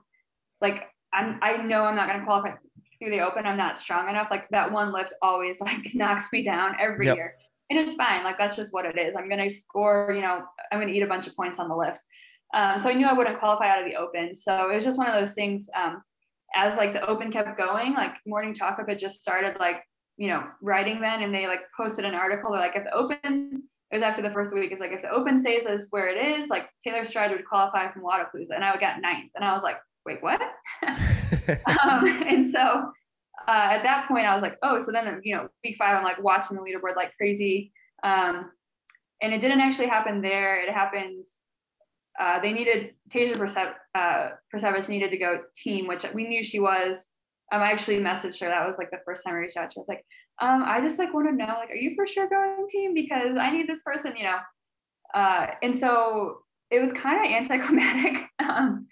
Like 0.61 0.83
I'm, 1.11 1.39
I 1.41 1.57
know 1.57 1.81
I'm 1.83 1.95
not 1.95 2.07
going 2.07 2.19
to 2.19 2.25
qualify 2.25 2.51
through 2.99 3.09
the 3.09 3.21
Open. 3.21 3.45
I'm 3.47 3.57
not 3.57 3.79
strong 3.79 4.07
enough. 4.07 4.27
Like 4.29 4.47
that 4.49 4.71
one 4.71 4.93
lift 4.93 5.13
always 5.23 5.57
like 5.61 5.95
knocks 5.95 6.27
me 6.31 6.43
down 6.43 6.75
every 6.79 7.07
yep. 7.07 7.15
year, 7.15 7.33
and 7.71 7.79
it's 7.79 7.95
fine. 7.95 8.23
Like 8.23 8.37
that's 8.37 8.55
just 8.55 8.71
what 8.71 8.85
it 8.85 8.99
is. 8.99 9.15
I'm 9.15 9.27
going 9.27 9.49
to 9.49 9.53
score. 9.53 10.13
You 10.15 10.21
know, 10.21 10.43
I'm 10.71 10.79
going 10.79 10.87
to 10.89 10.93
eat 10.93 11.01
a 11.01 11.07
bunch 11.07 11.25
of 11.25 11.35
points 11.35 11.57
on 11.57 11.69
the 11.69 11.75
lift. 11.75 11.99
Um, 12.53 12.79
so 12.79 12.89
I 12.89 12.93
knew 12.93 13.07
I 13.07 13.13
wouldn't 13.13 13.39
qualify 13.39 13.69
out 13.69 13.81
of 13.81 13.89
the 13.89 13.95
open. 13.95 14.35
So 14.35 14.69
it 14.69 14.75
was 14.75 14.83
just 14.83 14.97
one 14.97 15.07
of 15.07 15.19
those 15.19 15.33
things. 15.33 15.69
Um, 15.75 16.03
as 16.55 16.75
like 16.77 16.93
the 16.93 17.05
open 17.07 17.31
kept 17.31 17.57
going, 17.57 17.93
like 17.93 18.13
Morning 18.27 18.53
Chalk 18.53 18.79
Up 18.79 18.97
just 18.97 19.21
started 19.21 19.57
like 19.59 19.77
you 20.17 20.27
know 20.27 20.43
writing 20.61 21.01
then, 21.01 21.23
and 21.23 21.33
they 21.33 21.47
like 21.47 21.61
posted 21.75 22.05
an 22.05 22.13
article. 22.13 22.51
They're 22.51 22.61
like, 22.61 22.75
if 22.75 22.83
the 22.83 22.93
open 22.93 23.63
it 23.91 23.95
was 23.95 24.03
after 24.03 24.21
the 24.21 24.29
first 24.31 24.53
week. 24.53 24.71
It's 24.71 24.81
like 24.81 24.91
if 24.91 25.01
the 25.01 25.09
open 25.09 25.39
stays 25.39 25.65
as 25.65 25.87
where 25.89 26.09
it 26.09 26.39
is, 26.39 26.49
like 26.49 26.69
Taylor 26.83 27.01
Streid 27.01 27.31
would 27.31 27.45
qualify 27.45 27.91
from 27.91 28.03
Wodapalooza, 28.03 28.51
and 28.55 28.63
I 28.63 28.71
would 28.71 28.79
get 28.79 29.01
ninth. 29.01 29.31
And 29.35 29.43
I 29.43 29.53
was 29.53 29.63
like, 29.63 29.77
wait, 30.05 30.21
what? 30.21 30.41
um, 31.67 32.05
and 32.27 32.51
so 32.51 32.91
uh, 33.47 33.67
at 33.71 33.83
that 33.83 34.07
point, 34.07 34.25
I 34.25 34.33
was 34.33 34.43
like, 34.43 34.57
oh, 34.63 34.81
so 34.81 34.91
then 34.91 35.21
you 35.23 35.35
know, 35.35 35.49
week 35.63 35.75
five, 35.77 35.97
I'm 35.97 36.03
like 36.03 36.21
watching 36.21 36.55
the 36.55 36.63
leaderboard 36.63 36.95
like 36.95 37.15
crazy. 37.17 37.71
Um, 38.03 38.51
and 39.21 39.33
it 39.33 39.39
didn't 39.39 39.59
actually 39.59 39.87
happen 39.87 40.21
there. 40.21 40.63
It 40.63 40.73
happens 40.73 41.39
uh, 42.19 42.39
they 42.41 42.51
needed 42.51 42.93
Tasia 43.09 43.37
Persev- 43.37 43.73
uh, 43.95 44.87
needed 44.89 45.11
to 45.11 45.17
go 45.17 45.39
team, 45.55 45.87
which 45.87 46.05
we 46.13 46.27
knew 46.27 46.43
she 46.43 46.59
was. 46.59 47.07
Um, 47.51 47.61
I 47.61 47.71
actually 47.71 47.97
messaged 47.97 48.39
her. 48.41 48.47
That 48.47 48.67
was 48.67 48.77
like 48.77 48.91
the 48.91 48.99
first 49.05 49.23
time 49.23 49.33
I 49.33 49.37
reached 49.37 49.57
out 49.57 49.69
to 49.71 49.75
her. 49.75 49.79
I 49.79 49.81
was 49.81 49.87
like, 49.87 50.05
um, 50.41 50.63
I 50.65 50.81
just 50.81 50.99
like 50.99 51.13
want 51.13 51.27
to 51.27 51.35
know, 51.35 51.53
like, 51.59 51.71
are 51.71 51.75
you 51.75 51.95
for 51.95 52.07
sure 52.07 52.29
going 52.29 52.67
team? 52.69 52.93
Because 52.93 53.37
I 53.39 53.51
need 53.51 53.67
this 53.67 53.79
person, 53.85 54.15
you 54.15 54.23
know. 54.23 54.37
Uh, 55.13 55.47
and 55.61 55.75
so 55.75 56.43
it 56.71 56.79
was 56.79 56.91
kind 56.91 57.25
of 57.25 57.31
anticlimactic. 57.31 58.23
um, 58.39 58.87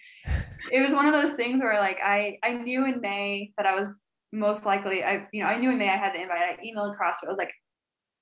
it 0.72 0.80
was 0.82 0.94
one 0.94 1.06
of 1.06 1.14
those 1.14 1.36
things 1.36 1.62
where 1.62 1.80
like 1.80 1.98
I 2.04 2.38
I 2.44 2.54
knew 2.54 2.86
in 2.86 3.02
May 3.02 3.52
that 3.58 3.66
I 3.66 3.76
was 3.76 3.88
most 4.34 4.66
likely 4.66 5.04
I 5.04 5.28
you 5.32 5.42
know 5.42 5.48
I 5.48 5.58
knew 5.58 5.70
in 5.72 5.78
May 5.78 5.90
I 5.90 5.98
had 5.98 6.14
the 6.14 6.22
invite. 6.22 6.38
I 6.38 6.64
emailed 6.66 6.98
CrossFit. 6.98 7.28
I 7.28 7.30
was 7.30 7.38
like, 7.38 7.52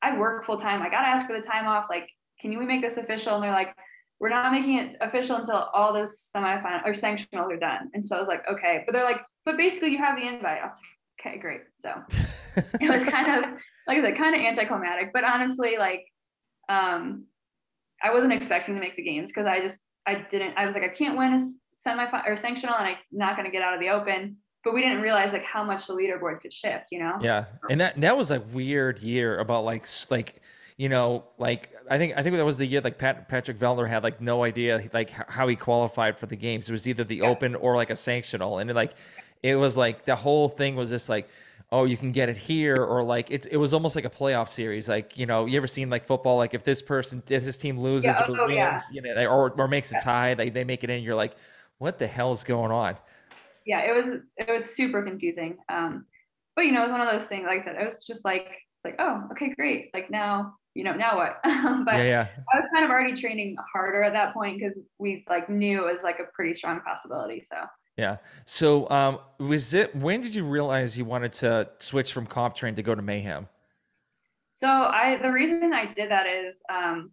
I 0.02 0.18
work 0.18 0.46
full 0.46 0.58
time. 0.58 0.82
I 0.82 0.90
gotta 0.90 1.08
ask 1.08 1.26
for 1.26 1.36
the 1.36 1.42
time 1.42 1.68
off. 1.68 1.86
Like, 1.90 2.10
can 2.42 2.52
you 2.52 2.62
make 2.62 2.82
this 2.82 2.98
official? 2.98 3.36
And 3.36 3.44
they're 3.44 3.52
like, 3.52 3.74
we're 4.20 4.30
not 4.30 4.52
making 4.52 4.78
it 4.78 4.98
official 5.02 5.38
until 5.38 5.56
all 5.56 5.94
the 5.94 6.12
semifinal 6.36 6.86
or 6.86 6.94
sanctionals 6.94 7.52
are 7.52 7.58
done. 7.58 7.90
And 7.94 8.06
so 8.06 8.16
I 8.16 8.20
was 8.20 8.28
like, 8.28 8.44
okay. 8.50 8.84
But 8.86 8.94
they're 8.94 9.04
like, 9.04 9.22
but 9.46 9.58
basically 9.58 9.90
you 9.90 9.98
have 10.00 10.18
the 10.18 10.28
invite. 10.28 10.62
I 10.62 10.66
was 10.66 10.74
like, 10.74 11.34
okay, 11.34 11.40
great. 11.40 11.62
So 11.80 11.94
it 12.82 12.90
was 12.90 13.04
kind 13.10 13.44
of, 13.44 13.52
like 13.88 14.00
I 14.00 14.02
said, 14.02 14.18
kind 14.18 14.36
of 14.36 14.42
anticlimactic. 14.42 15.14
But 15.14 15.24
honestly, 15.24 15.76
like, 15.78 16.06
um, 16.68 17.26
I 18.04 18.14
wasn't 18.14 18.34
expecting 18.34 18.76
to 18.76 18.82
make 18.82 18.96
the 18.96 19.04
games 19.04 19.30
because 19.30 19.48
I 19.48 19.60
just, 19.60 19.78
I 20.08 20.26
didn't, 20.30 20.58
I 20.58 20.66
was 20.66 20.76
like, 20.76 20.84
I 20.84 20.90
can't 20.90 21.18
win 21.18 21.34
a 21.34 21.88
semifinal 21.88 22.28
or 22.28 22.36
sanctional 22.36 22.78
and 22.78 22.88
I'm 22.88 22.96
not 23.12 23.36
going 23.36 23.46
to 23.46 23.52
get 23.52 23.62
out 23.62 23.74
of 23.74 23.80
the 23.80 23.90
open. 23.90 24.38
But 24.64 24.74
we 24.74 24.82
didn't 24.82 25.02
realize 25.02 25.32
like 25.32 25.44
how 25.44 25.64
much 25.64 25.86
the 25.86 25.94
leaderboard 25.94 26.42
could 26.42 26.52
shift, 26.52 26.86
you 26.92 26.98
know? 26.98 27.20
Yeah. 27.22 27.46
And 27.70 27.80
that, 27.82 28.02
that 28.02 28.18
was 28.18 28.32
a 28.32 28.40
weird 28.40 29.00
year 29.04 29.38
about 29.38 29.64
like, 29.64 29.86
like, 30.10 30.42
you 30.78 30.90
know, 30.90 31.24
like 31.38 31.72
I 31.90 31.98
think 31.98 32.18
I 32.18 32.24
think 32.24 32.36
that 32.36 32.44
was 32.44 32.58
the 32.58 32.66
year 32.66 32.82
like 32.82 32.98
Pat, 32.98 33.30
Patrick 33.30 33.58
Vellner 33.58 33.88
had 33.88 34.04
like 34.04 34.20
no 34.20 34.44
idea 34.44 34.90
like 34.94 35.10
how 35.10 35.48
he 35.48 35.56
qualified 35.56 36.20
for 36.20 36.26
the 36.26 36.36
games. 36.36 36.68
It 36.68 36.74
was 36.74 36.88
either 36.88 37.04
the 37.04 37.18
yeah. 37.18 37.28
open 37.28 37.56
or 37.56 37.76
like 37.76 37.90
a 37.90 37.94
sanctional, 37.94 38.60
and 38.60 38.74
like 38.74 38.94
it 39.44 39.56
was 39.56 39.78
like 39.78 40.06
the 40.06 40.16
whole 40.16 40.50
thing 40.50 40.76
was 40.76 40.90
just 40.90 41.10
like 41.10 41.30
oh 41.72 41.86
you 41.86 41.98
can 41.98 42.12
get 42.12 42.30
it 42.30 42.38
here 42.38 42.78
or 42.78 43.04
like 43.04 43.32
it's 43.32 43.46
it 43.48 43.58
was 43.58 43.74
almost 43.74 43.96
like 43.96 44.06
a 44.06 44.10
playoff 44.10 44.50
series. 44.50 44.88
Like 44.88 45.18
you 45.18 45.26
know 45.26 45.46
you 45.46 45.58
ever 45.58 45.68
seen 45.68 45.90
like 45.90 46.06
football? 46.06 46.38
Like 46.38 46.54
if 46.54 46.64
this 46.64 46.82
person 46.82 47.22
if 47.30 47.44
this 47.44 47.58
team 47.58 47.80
loses 47.80 48.06
yeah, 48.06 48.26
or 48.28 48.40
oh, 48.40 48.46
wins 48.46 48.56
yeah. 48.56 48.82
you 48.92 49.02
know 49.02 49.16
they, 49.16 49.26
or, 49.26 49.52
or 49.52 49.68
makes 49.68 49.92
a 49.92 50.00
tie 50.00 50.34
they, 50.34 50.50
they 50.50 50.64
make 50.64 50.84
it 50.84 50.90
in 50.90 51.04
you're 51.04 51.16
like 51.16 51.36
what 51.80 52.00
the 52.00 52.08
hell 52.08 52.32
is 52.32 52.44
going 52.44 52.72
on? 52.72 52.96
Yeah 53.66 53.82
it 53.82 54.04
was 54.04 54.22
it 54.38 54.50
was 54.50 54.66
super 54.66 55.04
confusing. 55.04 55.58
Um 55.70 56.06
but 56.56 56.66
you 56.66 56.72
know 56.72 56.82
it 56.82 56.84
was 56.84 56.92
one 56.92 57.02
of 57.02 57.12
those 57.12 57.28
things 57.28 57.46
like 57.46 57.62
i 57.62 57.64
said 57.64 57.76
it 57.76 57.86
was 57.86 58.06
just 58.06 58.24
like 58.24 58.48
like 58.84 58.96
oh 59.00 59.24
okay 59.32 59.54
great. 59.56 59.90
Like 59.94 60.10
now 60.12 60.54
you 60.76 60.84
know 60.84 60.94
now 60.94 61.18
what? 61.18 61.40
But 61.86 61.96
yeah, 61.96 62.04
yeah. 62.04 62.28
i 62.54 62.60
was 62.60 62.70
kind 62.74 62.86
of 62.86 62.92
already 62.92 63.14
training 63.14 63.58
harder 63.74 64.04
at 64.04 64.14
that 64.14 64.34
point 64.34 64.60
because 64.60 64.80
we 65.00 65.26
like 65.30 65.50
knew 65.50 65.88
it 65.88 65.92
was 65.92 66.04
like 66.04 66.20
a 66.20 66.26
pretty 66.34 66.54
strong 66.54 66.80
possibility 66.82 67.42
so 67.42 67.58
yeah. 67.98 68.18
So, 68.46 68.90
um, 68.90 69.20
was 69.40 69.74
it 69.74 69.96
when 69.96 70.22
did 70.22 70.36
you 70.36 70.44
realize 70.44 70.98
you 70.98 71.06
wanted 71.06 71.32
to 71.34 71.70
switch 71.80 72.12
from 72.12 72.26
comp 72.26 72.56
train 72.56 72.76
to 72.76 72.84
go 72.84 72.94
to 72.94 73.02
mayhem? 73.02 73.48
So, 74.54 74.68
I 74.68 75.18
the 75.22 75.32
reason 75.32 75.72
I 75.74 75.94
did 75.94 76.12
that 76.12 76.28
is, 76.28 76.58
um, 76.70 77.12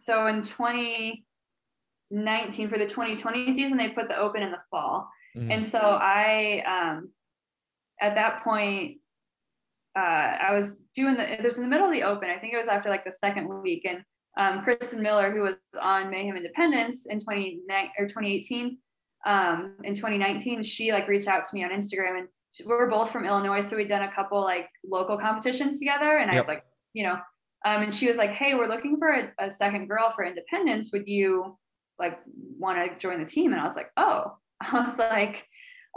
so 0.00 0.26
in 0.26 0.42
2019 0.42 2.68
for 2.68 2.78
the 2.78 2.86
2020 2.86 3.54
season, 3.54 3.76
they 3.76 3.90
put 3.90 4.08
the 4.08 4.16
open 4.16 4.42
in 4.42 4.50
the 4.50 4.62
fall, 4.70 5.06
mm-hmm. 5.36 5.50
and 5.50 5.66
so 5.66 5.78
I, 5.78 6.62
um, 6.66 7.10
at 8.00 8.14
that 8.14 8.42
point, 8.42 8.96
uh, 9.96 10.00
I 10.00 10.54
was 10.54 10.72
doing 10.94 11.16
the. 11.16 11.36
There's 11.40 11.58
in 11.58 11.62
the 11.62 11.68
middle 11.68 11.86
of 11.86 11.92
the 11.92 12.02
open. 12.02 12.30
I 12.30 12.38
think 12.38 12.54
it 12.54 12.58
was 12.58 12.68
after 12.68 12.88
like 12.88 13.04
the 13.04 13.12
second 13.12 13.46
week, 13.62 13.86
and 13.86 14.02
um, 14.38 14.64
Kristen 14.64 15.02
Miller, 15.02 15.30
who 15.30 15.42
was 15.42 15.56
on 15.80 16.10
Mayhem 16.10 16.36
Independence 16.36 17.06
in 17.06 17.20
2019 17.20 17.90
or 17.98 18.06
2018 18.06 18.78
um, 19.26 19.76
in 19.84 19.94
2019, 19.94 20.62
she 20.62 20.92
like 20.92 21.08
reached 21.08 21.28
out 21.28 21.44
to 21.44 21.54
me 21.54 21.64
on 21.64 21.70
Instagram 21.70 22.18
and 22.18 22.28
we 22.66 22.72
are 22.72 22.88
both 22.88 23.10
from 23.10 23.24
Illinois. 23.24 23.62
So 23.62 23.76
we'd 23.76 23.88
done 23.88 24.02
a 24.02 24.14
couple 24.14 24.40
like 24.42 24.68
local 24.84 25.18
competitions 25.18 25.78
together. 25.78 26.18
And 26.18 26.32
yep. 26.32 26.44
I 26.44 26.48
like, 26.48 26.64
you 26.92 27.04
know, 27.04 27.14
um, 27.64 27.82
and 27.82 27.94
she 27.94 28.06
was 28.06 28.16
like, 28.16 28.30
Hey, 28.30 28.54
we're 28.54 28.68
looking 28.68 28.98
for 28.98 29.08
a, 29.08 29.32
a 29.38 29.50
second 29.50 29.88
girl 29.88 30.12
for 30.14 30.24
independence. 30.24 30.90
Would 30.92 31.08
you 31.08 31.58
like 31.98 32.18
want 32.58 32.78
to 32.78 32.98
join 32.98 33.20
the 33.20 33.26
team? 33.26 33.52
And 33.52 33.60
I 33.60 33.66
was 33.66 33.76
like, 33.76 33.90
Oh, 33.96 34.36
I 34.60 34.84
was 34.84 34.96
like, 34.98 35.44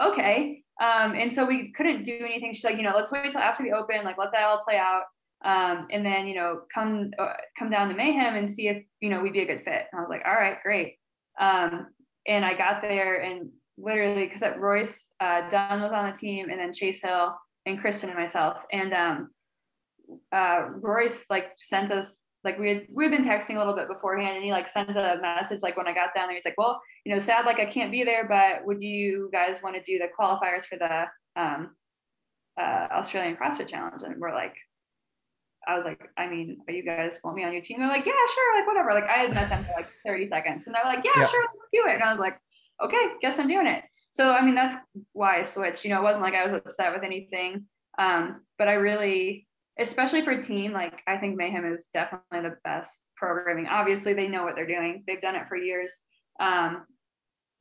okay. 0.04 0.64
Um, 0.82 1.14
and 1.16 1.34
so 1.34 1.46
we 1.46 1.72
couldn't 1.72 2.04
do 2.04 2.20
anything. 2.24 2.54
She's 2.54 2.64
like, 2.64 2.78
you 2.78 2.84
know, 2.84 2.94
let's 2.96 3.12
wait 3.12 3.32
till 3.32 3.42
after 3.42 3.64
the 3.64 3.72
open, 3.72 4.04
like 4.04 4.18
let 4.18 4.32
that 4.32 4.44
all 4.44 4.64
play 4.64 4.78
out. 4.78 5.04
Um, 5.44 5.88
and 5.92 6.06
then, 6.06 6.28
you 6.28 6.36
know, 6.36 6.62
come, 6.74 7.12
uh, 7.20 7.34
come 7.58 7.70
down 7.70 7.90
to 7.90 7.96
Mayhem 7.96 8.36
and 8.36 8.50
see 8.50 8.68
if, 8.68 8.84
you 9.02 9.10
know, 9.10 9.22
we'd 9.22 9.34
be 9.34 9.42
a 9.42 9.46
good 9.46 9.64
fit. 9.64 9.86
And 9.92 10.00
I 10.00 10.00
was 10.00 10.10
like, 10.10 10.24
all 10.26 10.34
right, 10.34 10.58
great. 10.64 10.96
Um, 11.40 11.88
and 12.28 12.46
I 12.46 12.54
got 12.54 12.82
there 12.82 13.22
and 13.22 13.50
literally 13.78 14.28
because 14.28 14.44
Royce 14.58 15.08
uh, 15.20 15.50
Dunn 15.50 15.82
was 15.82 15.92
on 15.92 16.10
the 16.10 16.18
team 16.18 16.50
and 16.50 16.60
then 16.60 16.74
Chase 16.74 17.02
Hill 17.02 17.36
and 17.66 17.80
Kristen 17.80 18.10
and 18.10 18.18
myself. 18.18 18.58
And 18.72 18.94
um, 18.94 19.30
uh, 20.32 20.66
Royce 20.76 21.26
like 21.30 21.52
sent 21.58 21.92
us 21.92 22.20
like 22.44 22.60
we 22.60 22.70
had 22.70 22.88
we 22.92 23.06
had 23.06 23.12
been 23.12 23.24
texting 23.24 23.56
a 23.56 23.58
little 23.58 23.76
bit 23.76 23.88
beforehand 23.88 24.36
and 24.36 24.46
he 24.46 24.52
like 24.52 24.68
sent 24.68 24.90
a 24.90 25.20
message 25.22 25.62
like 25.64 25.78
when 25.78 25.88
I 25.88 25.94
got 25.94 26.14
down 26.16 26.28
there. 26.28 26.36
He's 26.36 26.46
like 26.46 26.58
well 26.58 26.82
you 27.06 27.14
know 27.14 27.20
sad 27.20 27.46
like 27.46 27.60
I 27.60 27.66
can't 27.66 27.92
be 27.92 28.04
there 28.04 28.28
but 28.28 28.66
would 28.66 28.82
you 28.82 29.30
guys 29.32 29.58
want 29.64 29.76
to 29.76 29.82
do 29.82 30.00
the 30.00 30.08
qualifiers 30.18 30.66
for 30.66 30.78
the 30.78 31.42
um, 31.42 31.76
uh, 32.60 32.88
Australian 32.92 33.36
CrossFit 33.36 33.68
Challenge? 33.68 34.02
And 34.04 34.20
we're 34.20 34.34
like 34.34 34.56
I 35.68 35.76
was 35.76 35.86
like, 35.86 36.10
I 36.18 36.28
mean, 36.28 36.58
are 36.68 36.74
you 36.74 36.84
guys 36.84 37.20
want 37.24 37.36
me 37.36 37.44
on 37.44 37.52
your 37.52 37.62
team? 37.62 37.80
They're 37.80 37.88
like, 37.90 38.06
yeah, 38.06 38.14
sure, 38.34 38.60
like 38.60 38.68
whatever. 38.68 38.94
Like 38.94 39.10
I 39.10 39.20
had 39.24 39.34
met 39.34 39.50
them 39.50 39.64
for 39.64 39.74
like 39.76 39.90
30 40.06 40.30
seconds 40.30 40.64
and 40.66 40.74
they're 40.74 40.92
like, 40.92 41.04
yeah, 41.04 41.12
yeah. 41.18 41.28
sure, 41.28 41.42
let's 41.44 41.70
do 41.74 41.84
it. 41.90 41.96
And 41.96 42.04
I 42.04 42.12
was 42.12 42.20
like, 42.20 42.38
okay, 42.84 43.02
guess 43.22 43.38
I'm 43.38 43.48
doing 43.48 43.68
it. 43.68 43.84
So 44.12 44.32
I 44.32 44.44
mean, 44.44 44.56
that's 44.56 44.76
why 45.12 45.40
I 45.40 45.44
switched. 45.44 45.84
You 45.84 45.92
know, 45.92 46.00
it 46.00 46.04
wasn't 46.04 46.24
like 46.24 46.34
I 46.34 46.44
was 46.44 46.54
upset 46.54 46.94
with 46.94 47.04
anything. 47.04 47.66
Um, 48.00 48.42
but 48.58 48.68
I 48.68 48.74
really, 48.74 49.48
especially 49.78 50.24
for 50.24 50.42
team, 50.42 50.72
like 50.72 51.02
I 51.06 51.18
think 51.18 51.36
Mayhem 51.36 51.72
is 51.72 51.88
definitely 51.94 52.42
the 52.42 52.56
best 52.64 53.02
programming. 53.16 53.68
Obviously, 53.68 54.14
they 54.14 54.28
know 54.28 54.44
what 54.44 54.56
they're 54.56 54.66
doing. 54.66 55.04
They've 55.06 55.22
done 55.22 55.36
it 55.36 55.48
for 55.50 55.58
years. 55.58 55.92
Um, 56.40 56.86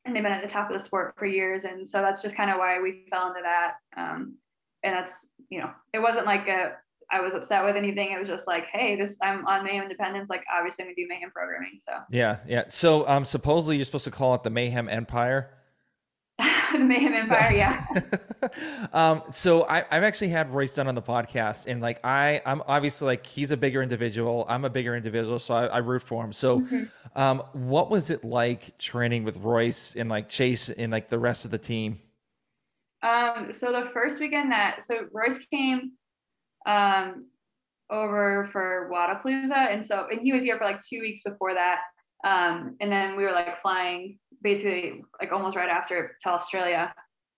and 0.04 0.14
they've 0.14 0.22
been 0.22 0.32
at 0.32 0.42
the 0.42 0.48
top 0.48 0.70
of 0.70 0.78
the 0.78 0.84
sport 0.84 1.14
for 1.18 1.26
years. 1.26 1.64
And 1.64 1.88
so 1.88 2.00
that's 2.00 2.22
just 2.22 2.36
kind 2.36 2.50
of 2.50 2.58
why 2.58 2.80
we 2.80 3.06
fell 3.10 3.26
into 3.28 3.40
that. 3.42 3.72
Um, 3.96 4.36
and 4.84 4.94
that's, 4.94 5.26
you 5.50 5.58
know, 5.60 5.70
it 5.92 5.98
wasn't 5.98 6.26
like 6.26 6.46
a 6.46 6.74
I 7.10 7.20
was 7.20 7.34
upset 7.34 7.64
with 7.64 7.76
anything. 7.76 8.12
It 8.12 8.18
was 8.18 8.28
just 8.28 8.46
like, 8.46 8.64
hey, 8.72 8.96
this 8.96 9.16
I'm 9.22 9.46
on 9.46 9.64
Mayhem 9.64 9.84
Independence. 9.84 10.28
Like 10.28 10.44
obviously 10.52 10.84
I'm 10.84 10.88
gonna 10.88 10.96
do 10.96 11.06
Mayhem 11.08 11.30
programming. 11.30 11.78
So 11.78 11.92
yeah, 12.10 12.38
yeah. 12.46 12.64
So 12.68 13.06
um 13.08 13.24
supposedly 13.24 13.76
you're 13.76 13.84
supposed 13.84 14.04
to 14.04 14.10
call 14.10 14.34
it 14.34 14.42
the 14.42 14.50
Mayhem 14.50 14.88
Empire. 14.88 15.52
the 16.72 16.78
Mayhem 16.78 17.14
Empire, 17.14 17.52
yeah. 17.52 17.86
um, 18.92 19.22
so 19.30 19.64
I, 19.64 19.84
I've 19.90 20.02
actually 20.02 20.28
had 20.28 20.52
Royce 20.52 20.74
Dunn 20.74 20.88
on 20.88 20.94
the 20.94 21.02
podcast, 21.02 21.66
and 21.66 21.80
like 21.80 21.98
I, 22.04 22.42
I'm 22.44 22.62
obviously 22.66 23.06
like 23.06 23.24
he's 23.24 23.50
a 23.50 23.56
bigger 23.56 23.82
individual. 23.82 24.44
I'm 24.48 24.64
a 24.64 24.70
bigger 24.70 24.94
individual, 24.96 25.38
so 25.38 25.54
I, 25.54 25.66
I 25.66 25.78
root 25.78 26.02
for 26.02 26.22
him. 26.24 26.32
So, 26.32 26.60
mm-hmm. 26.60 26.84
um, 27.18 27.42
what 27.52 27.90
was 27.90 28.10
it 28.10 28.24
like 28.24 28.76
training 28.78 29.24
with 29.24 29.38
Royce 29.38 29.96
and 29.96 30.10
like 30.10 30.28
Chase 30.28 30.68
and 30.68 30.92
like 30.92 31.08
the 31.08 31.18
rest 31.18 31.44
of 31.44 31.50
the 31.50 31.58
team? 31.58 32.00
Um, 33.02 33.52
so 33.52 33.72
the 33.72 33.90
first 33.92 34.20
weekend 34.20 34.50
that 34.52 34.84
so 34.84 35.06
Royce 35.12 35.38
came 35.50 35.92
um, 36.66 37.26
over 37.90 38.48
for 38.52 38.90
Wodapalooza. 38.92 39.72
And 39.72 39.84
so, 39.84 40.06
and 40.10 40.20
he 40.20 40.32
was 40.32 40.44
here 40.44 40.58
for 40.58 40.64
like 40.64 40.80
two 40.80 41.00
weeks 41.00 41.22
before 41.22 41.54
that. 41.54 41.80
Um, 42.26 42.76
and 42.80 42.90
then 42.90 43.16
we 43.16 43.24
were 43.24 43.32
like 43.32 43.60
flying 43.62 44.18
basically 44.42 45.02
like 45.20 45.32
almost 45.32 45.56
right 45.56 45.68
after 45.68 46.16
to 46.22 46.28
Australia. 46.28 46.92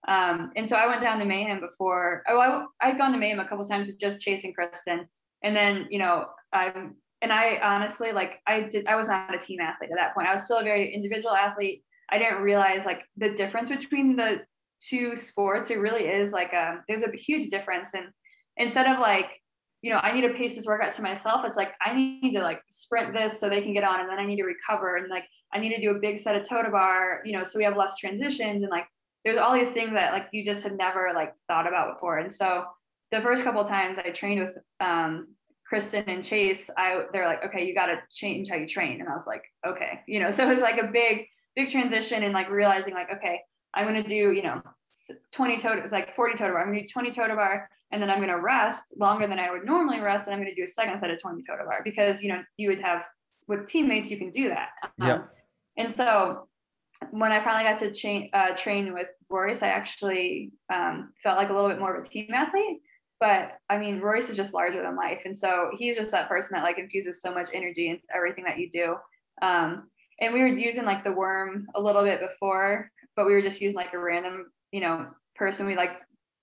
Um, 0.07 0.53
and 0.57 0.69
so 0.69 0.77
I 0.77 0.87
went 0.87 1.03
down 1.03 1.19
to 1.19 1.25
Mayhem 1.25 1.61
before, 1.61 2.23
oh, 2.29 2.39
I, 2.39 2.87
I'd 2.87 2.99
gone 2.99 3.13
to 3.13 3.19
Mayhem 3.19 3.41
a 3.41 3.49
couple 3.49 3.65
times 3.65 3.89
with 3.89 3.99
just 3.99 4.21
Chase 4.21 4.45
and 4.45 4.55
Kristen. 4.55 5.07
And 5.43 5.55
then, 5.55 5.87
you 5.91 5.99
know, 5.99 6.27
I'm, 6.53 6.97
and 7.21 7.33
I 7.33 7.59
honestly, 7.63 8.13
like 8.13 8.41
I 8.47 8.63
did, 8.63 8.87
I 8.87 8.97
was 8.97 9.09
not 9.09 9.35
a 9.35 9.39
team 9.39 9.61
athlete 9.61 9.91
at 9.91 9.97
that 9.97 10.15
point. 10.15 10.29
I 10.29 10.35
was 10.35 10.45
still 10.45 10.59
a 10.59 10.65
very 10.65 10.95
individual 10.95 11.35
athlete. 11.35 11.83
I 12.11 12.19
didn't 12.19 12.41
realize 12.43 12.87
like 12.87 13.03
the 13.17 13.31
difference 13.31 13.69
between 13.69 14.17
the 14.17 14.41
two 14.87 15.17
sports. 15.17 15.71
It 15.71 15.79
really 15.79 16.05
is 16.05 16.33
like 16.33 16.55
um, 16.55 16.83
there's 16.89 17.03
a 17.03 17.15
huge 17.15 17.51
difference. 17.51 17.91
And 17.95 18.07
instead 18.59 18.87
of 18.87 18.99
like 18.99 19.31
you 19.83 19.93
know 19.93 19.99
i 19.99 20.13
need 20.13 20.23
to 20.23 20.35
pace 20.35 20.57
this 20.57 20.67
workout 20.67 20.93
to 20.93 21.03
myself 21.03 21.43
it's 21.45 21.57
like 21.57 21.73
i 21.81 21.95
need 21.95 22.33
to 22.35 22.41
like 22.41 22.61
sprint 22.69 23.13
this 23.13 23.39
so 23.39 23.49
they 23.49 23.61
can 23.61 23.73
get 23.73 23.85
on 23.85 24.01
and 24.01 24.09
then 24.09 24.19
i 24.19 24.27
need 24.27 24.37
to 24.37 24.45
recover 24.45 24.97
and 24.97 25.09
like 25.09 25.25
i 25.55 25.59
need 25.59 25.75
to 25.75 25.81
do 25.81 25.93
a 25.93 25.99
big 25.99 26.19
set 26.19 26.37
of 26.37 26.47
toe 26.47 26.63
bar 26.71 27.23
you 27.25 27.33
know 27.33 27.45
so 27.45 27.59
we 27.59 27.65
have 27.65 27.77
less 27.77 27.97
transitions 27.97 28.63
and 28.63 28.71
like 28.71 28.85
there's 29.25 29.39
all 29.39 29.55
these 29.55 29.71
things 29.71 29.93
that 29.93 30.13
like 30.13 30.27
you 30.33 30.45
just 30.45 30.63
had 30.63 30.77
never 30.77 31.13
like 31.15 31.33
thought 31.47 31.67
about 31.67 31.95
before 31.95 32.19
and 32.19 32.33
so 32.33 32.65
the 33.13 33.21
first 33.21 33.43
couple 33.45 33.63
times 33.65 33.99
i 33.99 34.11
trained 34.11 34.41
with 34.41 34.57
um 34.81 35.29
kristen 35.67 36.05
and 36.09 36.25
chase 36.25 36.71
i 36.77 37.03
they're 37.13 37.27
like 37.27 37.45
okay 37.45 37.65
you 37.65 37.75
got 37.75 37.87
to 37.87 37.97
change 38.13 38.49
how 38.49 38.57
you 38.57 38.67
train 38.67 39.01
and 39.01 39.09
i 39.09 39.15
was 39.15 39.27
like 39.27 39.45
okay 39.67 40.01
you 40.07 40.19
know 40.19 40.31
so 40.31 40.49
it 40.49 40.53
was 40.53 40.63
like 40.63 40.79
a 40.79 40.89
big 40.89 41.27
big 41.55 41.69
transition 41.69 42.23
and 42.25 42.33
like 42.33 42.51
realizing 42.51 42.95
like 42.95 43.09
okay 43.13 43.41
i'm 43.75 43.95
to 43.95 44.03
do 44.03 44.33
you 44.33 44.43
know 44.43 44.61
20 45.33 45.59
toe 45.59 45.73
it's 45.73 45.93
like 45.93 46.15
40 46.17 46.37
toe 46.37 46.49
bar 46.49 46.63
i'm 46.63 46.73
to 46.73 46.81
do 46.81 46.87
20 46.87 47.11
toe 47.11 47.29
bar 47.29 47.69
and 47.91 48.03
then 48.03 48.11
I'm 48.11 48.19
going 48.19 48.29
to 48.29 48.41
rest 48.41 48.85
longer 48.97 49.27
than 49.27 49.39
I 49.39 49.51
would 49.51 49.65
normally 49.65 50.01
rest, 50.01 50.27
and 50.27 50.35
I'm 50.35 50.41
going 50.41 50.55
to 50.55 50.61
do 50.61 50.65
a 50.65 50.69
second 50.69 50.99
set 50.99 51.11
of 51.11 51.21
20 51.21 51.43
toe 51.43 51.57
bar 51.65 51.81
because 51.85 52.23
you 52.23 52.29
know 52.29 52.43
you 52.57 52.69
would 52.69 52.81
have 52.81 53.03
with 53.47 53.67
teammates 53.67 54.11
you 54.11 54.19
can 54.19 54.31
do 54.31 54.49
that. 54.49 54.69
Um, 55.01 55.09
yeah. 55.09 55.23
And 55.77 55.93
so 55.93 56.49
when 57.11 57.33
I 57.33 57.43
finally 57.43 57.65
got 57.65 57.79
to 57.79 57.93
cha- 57.93 58.37
uh, 58.37 58.55
train 58.57 58.93
with 58.93 59.07
Royce, 59.31 59.63
I 59.63 59.69
actually 59.69 60.51
um, 60.73 61.13
felt 61.23 61.39
like 61.39 61.49
a 61.49 61.55
little 61.55 61.71
bit 61.71 61.79
more 61.79 61.95
of 61.95 62.05
a 62.05 62.09
team 62.09 62.29
athlete. 62.35 62.81
But 63.21 63.53
I 63.69 63.79
mean, 63.79 64.01
Royce 64.01 64.29
is 64.29 64.37
just 64.37 64.55
larger 64.55 64.83
than 64.83 64.97
life, 64.97 65.23
and 65.25 65.37
so 65.37 65.71
he's 65.77 65.97
just 65.97 66.11
that 66.13 66.29
person 66.29 66.51
that 66.53 66.63
like 66.63 66.79
infuses 66.79 67.21
so 67.21 67.33
much 67.33 67.49
energy 67.53 67.89
into 67.89 68.03
everything 68.15 68.45
that 68.45 68.59
you 68.59 68.71
do. 68.71 68.97
Um, 69.41 69.89
and 70.21 70.35
we 70.35 70.41
were 70.41 70.49
using 70.49 70.85
like 70.85 71.05
the 71.05 71.13
worm 71.13 71.67
a 71.75 71.81
little 71.81 72.03
bit 72.03 72.21
before, 72.21 72.91
but 73.17 73.27
we 73.27 73.33
were 73.33 73.43
just 73.43 73.61
using 73.61 73.77
like 73.77 73.93
a 73.93 73.99
random, 73.99 74.51
you 74.73 74.81
know, 74.81 75.07
person 75.37 75.67
we 75.67 75.77
like 75.77 75.93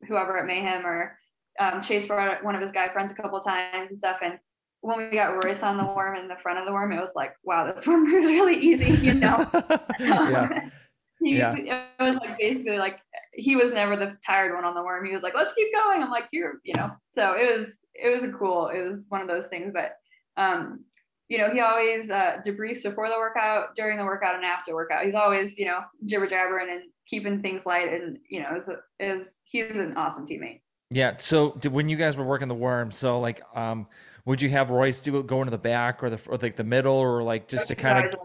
whoever 0.07 0.37
at 0.37 0.45
Mayhem 0.45 0.85
or 0.85 1.17
um, 1.59 1.81
Chase 1.81 2.05
brought 2.05 2.43
one 2.43 2.55
of 2.55 2.61
his 2.61 2.71
guy 2.71 2.89
friends 2.89 3.11
a 3.11 3.15
couple 3.15 3.39
times 3.39 3.89
and 3.89 3.97
stuff. 3.97 4.17
And 4.21 4.39
when 4.81 4.97
we 4.97 5.15
got 5.15 5.43
Royce 5.43 5.63
on 5.63 5.77
the 5.77 5.85
worm 5.85 6.15
in 6.15 6.27
the 6.27 6.35
front 6.41 6.59
of 6.59 6.65
the 6.65 6.71
worm, 6.71 6.91
it 6.91 6.99
was 6.99 7.13
like, 7.15 7.33
wow, 7.43 7.71
this 7.71 7.87
worm 7.87 8.11
was 8.11 8.25
really 8.25 8.57
easy, 8.57 8.91
you 9.05 9.13
know? 9.13 9.45
yeah. 9.99 10.69
he, 11.21 11.37
yeah. 11.37 11.55
It 11.55 12.03
was 12.03 12.15
like 12.21 12.37
basically 12.37 12.77
like 12.77 12.99
he 13.33 13.55
was 13.55 13.71
never 13.71 13.95
the 13.95 14.17
tired 14.25 14.53
one 14.53 14.65
on 14.65 14.75
the 14.75 14.83
worm. 14.83 15.05
He 15.05 15.13
was 15.13 15.23
like, 15.23 15.35
let's 15.35 15.53
keep 15.53 15.73
going. 15.73 16.03
I'm 16.03 16.11
like, 16.11 16.27
you're, 16.31 16.55
you 16.63 16.73
know, 16.75 16.91
so 17.07 17.33
it 17.33 17.57
was, 17.57 17.79
it 17.93 18.13
was 18.13 18.23
a 18.23 18.31
cool, 18.31 18.67
it 18.67 18.87
was 18.89 19.05
one 19.09 19.21
of 19.21 19.27
those 19.27 19.47
things. 19.47 19.73
But, 19.73 19.93
um, 20.37 20.83
you 21.27 21.39
know, 21.39 21.49
he 21.49 21.59
always 21.59 22.09
uh, 22.11 22.37
debriefs 22.45 22.83
before 22.83 23.09
the 23.09 23.17
workout, 23.17 23.75
during 23.75 23.97
the 23.97 24.03
workout, 24.03 24.35
and 24.35 24.45
after 24.45 24.75
workout. 24.75 25.05
He's 25.05 25.15
always, 25.15 25.57
you 25.57 25.65
know, 25.65 25.79
jibber 26.05 26.27
jabbering 26.27 26.69
and 26.69 26.83
keeping 27.07 27.41
things 27.41 27.65
light. 27.65 27.91
And, 27.91 28.19
you 28.29 28.41
know, 28.41 28.55
is, 28.55 28.69
is 28.99 29.33
he's 29.45 29.77
an 29.77 29.97
awesome 29.97 30.27
teammate. 30.27 30.61
Yeah. 30.89 31.17
So 31.17 31.51
when 31.69 31.89
you 31.89 31.97
guys 31.97 32.15
were 32.17 32.23
working 32.25 32.47
the 32.47 32.55
worm, 32.55 32.91
so 32.91 33.19
like, 33.19 33.41
um, 33.55 33.87
would 34.25 34.41
you 34.41 34.49
have 34.49 34.69
Royce 34.69 35.01
do 35.01 35.17
it 35.19 35.27
go 35.27 35.41
into 35.41 35.51
the 35.51 35.57
back 35.57 36.03
or 36.03 36.09
the 36.09 36.19
or 36.27 36.37
like 36.37 36.55
the 36.55 36.63
middle 36.63 36.95
or 36.95 37.23
like 37.23 37.47
just 37.47 37.67
to 37.67 37.75
kind 37.75 38.05
of 38.05 38.15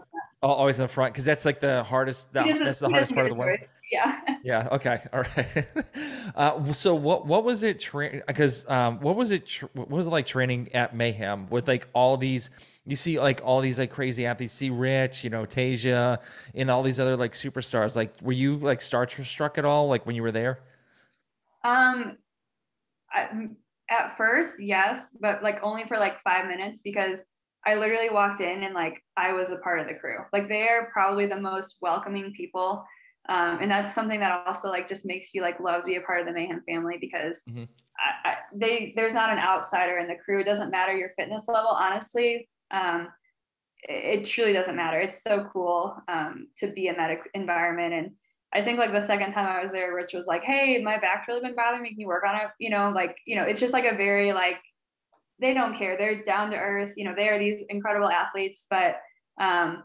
always 0.41 0.79
in 0.79 0.83
the 0.83 0.87
front 0.87 1.13
because 1.13 1.25
that's 1.25 1.45
like 1.45 1.59
the 1.59 1.83
hardest. 1.83 2.33
The, 2.33 2.59
that's 2.63 2.79
the 2.79 2.89
hardest 2.89 3.13
part 3.13 3.27
of 3.27 3.31
the 3.31 3.39
work. 3.39 3.69
Yeah. 3.91 4.19
Yeah. 4.43 4.67
Okay. 4.71 4.99
All 5.13 5.21
right. 5.21 5.67
uh, 6.35 6.73
so 6.73 6.95
what 6.95 7.27
what 7.27 7.43
was 7.43 7.61
it? 7.61 7.87
Because 8.25 8.67
um, 8.67 8.99
what 8.99 9.15
was 9.15 9.29
it? 9.29 9.45
Tra- 9.45 9.69
what 9.73 9.91
was 9.91 10.07
it 10.07 10.09
like 10.09 10.25
training 10.25 10.73
at 10.73 10.95
Mayhem 10.95 11.47
with 11.51 11.67
like 11.67 11.87
all 11.93 12.17
these? 12.17 12.49
You 12.87 12.95
see 12.95 13.19
like 13.19 13.41
all 13.43 13.61
these 13.61 13.77
like 13.77 13.91
crazy 13.91 14.25
athletes. 14.25 14.53
See 14.53 14.71
Rich, 14.71 15.23
you 15.23 15.29
know, 15.29 15.45
Tasia, 15.45 16.17
and 16.55 16.71
all 16.71 16.81
these 16.81 16.99
other 16.99 17.15
like 17.15 17.33
superstars. 17.33 17.95
Like, 17.95 18.15
were 18.19 18.31
you 18.31 18.57
like 18.57 18.79
starstruck 18.79 19.59
at 19.59 19.65
all? 19.65 19.87
Like 19.87 20.07
when 20.07 20.15
you 20.15 20.23
were 20.23 20.31
there? 20.31 20.61
Um, 21.63 22.17
I, 23.13 23.47
at 23.89 24.15
first, 24.17 24.55
yes, 24.59 25.07
but 25.19 25.43
like 25.43 25.59
only 25.63 25.83
for 25.85 25.97
like 25.97 26.21
five 26.23 26.47
minutes 26.47 26.81
because 26.81 27.23
I 27.65 27.75
literally 27.75 28.09
walked 28.09 28.41
in 28.41 28.63
and 28.63 28.73
like 28.73 29.03
I 29.17 29.33
was 29.33 29.51
a 29.51 29.57
part 29.57 29.79
of 29.79 29.87
the 29.87 29.93
crew. 29.93 30.17
Like 30.33 30.47
they 30.47 30.67
are 30.67 30.89
probably 30.91 31.27
the 31.27 31.39
most 31.39 31.77
welcoming 31.81 32.33
people. 32.33 32.83
Um, 33.29 33.59
and 33.61 33.69
that's 33.69 33.93
something 33.93 34.19
that 34.19 34.43
also 34.47 34.69
like 34.69 34.89
just 34.89 35.05
makes 35.05 35.33
you 35.33 35.41
like 35.41 35.59
love 35.59 35.81
to 35.81 35.87
be 35.87 35.97
a 35.97 36.01
part 36.01 36.21
of 36.21 36.25
the 36.25 36.33
Mayhem 36.33 36.63
family 36.67 36.97
because 36.99 37.43
mm-hmm. 37.47 37.65
I, 38.25 38.29
I, 38.29 38.35
they 38.55 38.93
there's 38.95 39.13
not 39.13 39.31
an 39.31 39.37
outsider 39.37 39.99
in 39.99 40.07
the 40.07 40.15
crew. 40.15 40.39
It 40.39 40.45
doesn't 40.45 40.71
matter 40.71 40.95
your 40.95 41.11
fitness 41.17 41.47
level. 41.47 41.69
Honestly, 41.69 42.49
um, 42.71 43.09
it, 43.83 44.21
it, 44.21 44.25
truly 44.25 44.53
doesn't 44.53 44.75
matter. 44.75 44.99
It's 44.99 45.21
so 45.21 45.47
cool 45.53 45.95
um, 46.07 46.47
to 46.57 46.67
be 46.67 46.87
in 46.87 46.95
that 46.95 47.15
environment. 47.35 47.93
And 47.93 48.11
I 48.53 48.61
think 48.61 48.79
like 48.79 48.91
the 48.91 49.05
second 49.05 49.31
time 49.31 49.47
I 49.47 49.63
was 49.63 49.71
there, 49.71 49.93
Rich 49.95 50.13
was 50.13 50.25
like, 50.25 50.43
"Hey, 50.43 50.81
my 50.83 50.97
back's 50.97 51.27
really 51.27 51.41
been 51.41 51.55
bothering 51.55 51.83
me. 51.83 51.89
Can 51.89 51.99
you 51.99 52.07
work 52.07 52.23
on 52.27 52.35
it?" 52.35 52.47
You 52.59 52.69
know, 52.69 52.91
like 52.93 53.15
you 53.25 53.35
know, 53.35 53.43
it's 53.43 53.59
just 53.59 53.73
like 53.73 53.85
a 53.85 53.95
very 53.95 54.33
like 54.33 54.57
they 55.41 55.53
don't 55.53 55.75
care. 55.75 55.97
They're 55.97 56.23
down 56.23 56.51
to 56.51 56.57
earth. 56.57 56.93
You 56.95 57.05
know, 57.05 57.15
they 57.15 57.27
are 57.27 57.39
these 57.39 57.63
incredible 57.69 58.09
athletes, 58.09 58.67
but 58.69 58.97
um, 59.41 59.83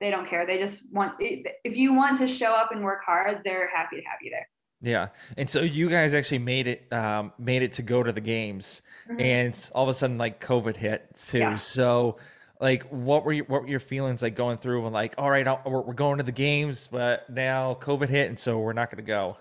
they 0.00 0.10
don't 0.10 0.28
care. 0.28 0.46
They 0.46 0.58
just 0.58 0.82
want, 0.92 1.14
if 1.18 1.76
you 1.76 1.94
want 1.94 2.18
to 2.18 2.28
show 2.28 2.52
up 2.52 2.70
and 2.72 2.84
work 2.84 3.02
hard, 3.04 3.40
they're 3.44 3.68
happy 3.74 3.96
to 3.96 4.02
have 4.02 4.18
you 4.22 4.30
there. 4.30 4.48
Yeah. 4.80 5.08
And 5.36 5.50
so 5.50 5.62
you 5.62 5.88
guys 5.88 6.14
actually 6.14 6.38
made 6.38 6.68
it, 6.68 6.92
um, 6.92 7.32
made 7.38 7.62
it 7.62 7.72
to 7.72 7.82
go 7.82 8.02
to 8.02 8.12
the 8.12 8.20
games 8.20 8.82
mm-hmm. 9.08 9.20
and 9.20 9.70
all 9.74 9.82
of 9.82 9.88
a 9.88 9.94
sudden 9.94 10.18
like 10.18 10.44
COVID 10.44 10.76
hit 10.76 11.14
too. 11.16 11.38
Yeah. 11.38 11.56
So 11.56 12.18
like, 12.60 12.88
what 12.90 13.24
were 13.24 13.32
you, 13.32 13.44
what 13.44 13.62
were 13.62 13.68
your 13.68 13.80
feelings 13.80 14.22
like 14.22 14.34
going 14.34 14.58
through 14.58 14.84
and 14.84 14.92
like, 14.92 15.14
all 15.18 15.30
right, 15.30 15.46
we're, 15.66 15.80
we're 15.80 15.94
going 15.94 16.18
to 16.18 16.24
the 16.24 16.32
games, 16.32 16.88
but 16.90 17.28
now 17.30 17.78
COVID 17.80 18.08
hit. 18.08 18.28
And 18.28 18.38
so 18.38 18.58
we're 18.58 18.72
not 18.72 18.90
going 18.90 19.04
to 19.04 19.06
go. 19.06 19.36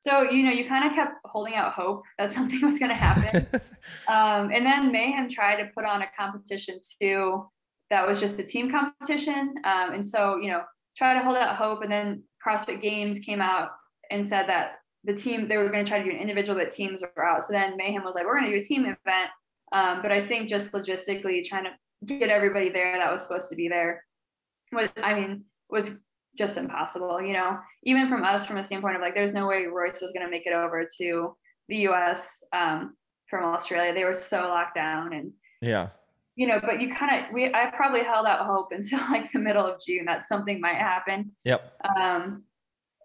So, 0.00 0.22
you 0.22 0.42
know, 0.42 0.52
you 0.52 0.68
kind 0.68 0.86
of 0.86 0.94
kept 0.94 1.14
holding 1.24 1.54
out 1.54 1.72
hope 1.72 2.02
that 2.18 2.32
something 2.36 2.60
was 2.60 2.78
going 2.78 2.90
to 2.90 2.94
happen. 2.94 3.46
um, 4.08 4.52
and 4.52 4.64
then 4.64 4.92
Mayhem 4.92 5.28
tried 5.28 5.56
to 5.56 5.70
put 5.74 5.84
on 5.84 6.02
a 6.02 6.06
competition 6.16 6.80
too 7.00 7.46
that 7.90 8.06
was 8.06 8.20
just 8.20 8.38
a 8.38 8.42
team 8.42 8.70
competition. 8.70 9.54
Um, 9.64 9.94
and 9.94 10.06
so, 10.06 10.36
you 10.36 10.48
know, 10.48 10.62
try 10.96 11.14
to 11.14 11.20
hold 11.20 11.36
out 11.36 11.56
hope. 11.56 11.82
And 11.82 11.92
then 11.92 12.22
CrossFit 12.44 12.80
Games 12.80 13.18
came 13.18 13.40
out 13.40 13.70
and 14.10 14.26
said 14.26 14.48
that 14.48 14.80
the 15.04 15.14
team, 15.14 15.48
they 15.48 15.56
were 15.58 15.68
going 15.68 15.84
to 15.84 15.88
try 15.88 15.98
to 15.98 16.04
do 16.04 16.10
an 16.10 16.16
individual, 16.16 16.58
but 16.58 16.70
teams 16.70 17.02
were 17.02 17.24
out. 17.24 17.44
So 17.44 17.52
then 17.52 17.76
Mayhem 17.76 18.04
was 18.04 18.14
like, 18.14 18.24
we're 18.24 18.38
going 18.38 18.50
to 18.50 18.56
do 18.56 18.60
a 18.60 18.64
team 18.64 18.82
event. 18.82 19.30
Um, 19.72 20.02
but 20.02 20.12
I 20.12 20.26
think 20.26 20.48
just 20.48 20.72
logistically 20.72 21.44
trying 21.44 21.64
to 21.64 21.70
get 22.06 22.30
everybody 22.30 22.70
there 22.70 22.96
that 22.98 23.12
was 23.12 23.22
supposed 23.22 23.48
to 23.48 23.56
be 23.56 23.68
there 23.68 24.04
was, 24.72 24.88
I 25.02 25.14
mean, 25.14 25.44
was 25.70 25.90
just 26.36 26.56
impossible, 26.56 27.22
you 27.22 27.32
know, 27.32 27.58
even 27.84 28.08
from 28.08 28.24
us 28.24 28.44
from 28.44 28.56
a 28.56 28.64
standpoint 28.64 28.96
of 28.96 29.02
like, 29.02 29.14
there's 29.14 29.32
no 29.32 29.46
way 29.46 29.66
Royce 29.66 30.00
was 30.00 30.12
going 30.12 30.24
to 30.24 30.30
make 30.30 30.46
it 30.46 30.52
over 30.52 30.86
to 30.98 31.36
the 31.68 31.76
US 31.88 32.42
um, 32.52 32.96
from 33.28 33.44
Australia. 33.44 33.94
They 33.94 34.04
were 34.04 34.14
so 34.14 34.38
locked 34.40 34.74
down 34.74 35.12
and 35.12 35.32
yeah, 35.62 35.88
you 36.36 36.48
know, 36.48 36.60
but 36.60 36.80
you 36.80 36.92
kind 36.92 37.24
of, 37.24 37.32
we, 37.32 37.46
I 37.54 37.70
probably 37.74 38.02
held 38.02 38.26
out 38.26 38.44
hope 38.46 38.68
until 38.72 38.98
like 39.10 39.30
the 39.32 39.38
middle 39.38 39.66
of 39.66 39.80
June 39.84 40.04
that 40.06 40.26
something 40.26 40.60
might 40.60 40.76
happen. 40.76 41.32
Yep. 41.44 41.72
Um, 41.96 42.42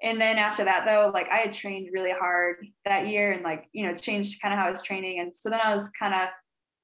and 0.01 0.19
then 0.19 0.37
after 0.37 0.63
that 0.63 0.85
though, 0.85 1.11
like 1.13 1.27
I 1.29 1.37
had 1.37 1.53
trained 1.53 1.89
really 1.93 2.11
hard 2.11 2.65
that 2.85 3.07
year 3.07 3.33
and 3.33 3.43
like, 3.43 3.65
you 3.73 3.85
know, 3.85 3.95
changed 3.95 4.41
kind 4.41 4.53
of 4.53 4.59
how 4.59 4.67
I 4.67 4.71
was 4.71 4.81
training. 4.81 5.19
And 5.19 5.35
so 5.35 5.49
then 5.49 5.59
I 5.63 5.73
was 5.73 5.89
kind 5.99 6.13
of 6.13 6.29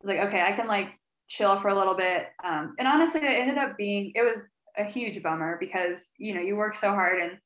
like, 0.03 0.19
okay, 0.19 0.41
I 0.41 0.51
can 0.51 0.67
like 0.67 0.89
chill 1.27 1.59
for 1.61 1.69
a 1.69 1.75
little 1.77 1.95
bit. 1.95 2.27
Um, 2.43 2.75
and 2.79 2.87
honestly, 2.87 3.21
it 3.21 3.25
ended 3.25 3.57
up 3.57 3.77
being, 3.77 4.11
it 4.15 4.21
was 4.21 4.41
a 4.77 4.83
huge 4.83 5.21
bummer 5.21 5.57
because 5.59 6.11
you 6.17 6.33
know 6.33 6.41
you 6.41 6.55
work 6.55 6.75
so 6.75 6.89
hard 6.89 7.21
and 7.21 7.37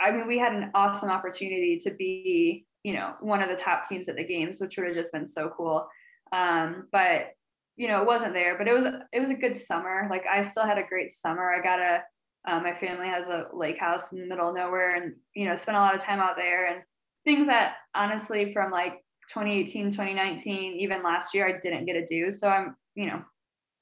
I 0.00 0.10
mean 0.10 0.26
we 0.26 0.38
had 0.38 0.54
an 0.54 0.70
awesome 0.74 1.10
opportunity 1.10 1.78
to 1.82 1.90
be 1.90 2.66
you 2.82 2.94
know 2.94 3.14
one 3.20 3.42
of 3.42 3.48
the 3.48 3.56
top 3.56 3.88
teams 3.88 4.08
at 4.08 4.16
the 4.16 4.24
games 4.24 4.60
which 4.60 4.76
would 4.76 4.86
have 4.86 4.96
just 4.96 5.12
been 5.12 5.26
so 5.26 5.52
cool. 5.56 5.86
Um, 6.32 6.88
but 6.90 7.34
you 7.76 7.88
know 7.88 8.00
it 8.00 8.06
wasn't 8.06 8.34
there 8.34 8.56
but 8.56 8.68
it 8.68 8.72
was 8.72 8.84
it 9.12 9.20
was 9.20 9.30
a 9.30 9.34
good 9.34 9.56
summer. 9.56 10.06
Like 10.10 10.24
I 10.30 10.42
still 10.42 10.64
had 10.64 10.78
a 10.78 10.86
great 10.88 11.12
summer. 11.12 11.52
I 11.52 11.62
got 11.62 11.80
a 11.80 12.02
um, 12.46 12.62
my 12.62 12.74
family 12.74 13.08
has 13.08 13.28
a 13.28 13.46
lake 13.54 13.78
house 13.78 14.12
in 14.12 14.18
the 14.18 14.26
middle 14.26 14.50
of 14.50 14.54
nowhere 14.54 14.96
and 14.96 15.14
you 15.34 15.46
know 15.46 15.56
spent 15.56 15.76
a 15.76 15.80
lot 15.80 15.94
of 15.94 16.00
time 16.00 16.20
out 16.20 16.36
there 16.36 16.66
and 16.66 16.82
things 17.24 17.46
that 17.46 17.76
honestly 17.94 18.52
from 18.52 18.70
like 18.70 19.02
2018 19.30 19.90
2019 19.90 20.74
even 20.78 21.02
last 21.02 21.32
year 21.32 21.48
I 21.48 21.58
didn't 21.60 21.86
get 21.86 21.94
to 21.94 22.06
do. 22.06 22.30
So 22.30 22.48
I'm 22.48 22.76
you 22.94 23.06
know 23.06 23.22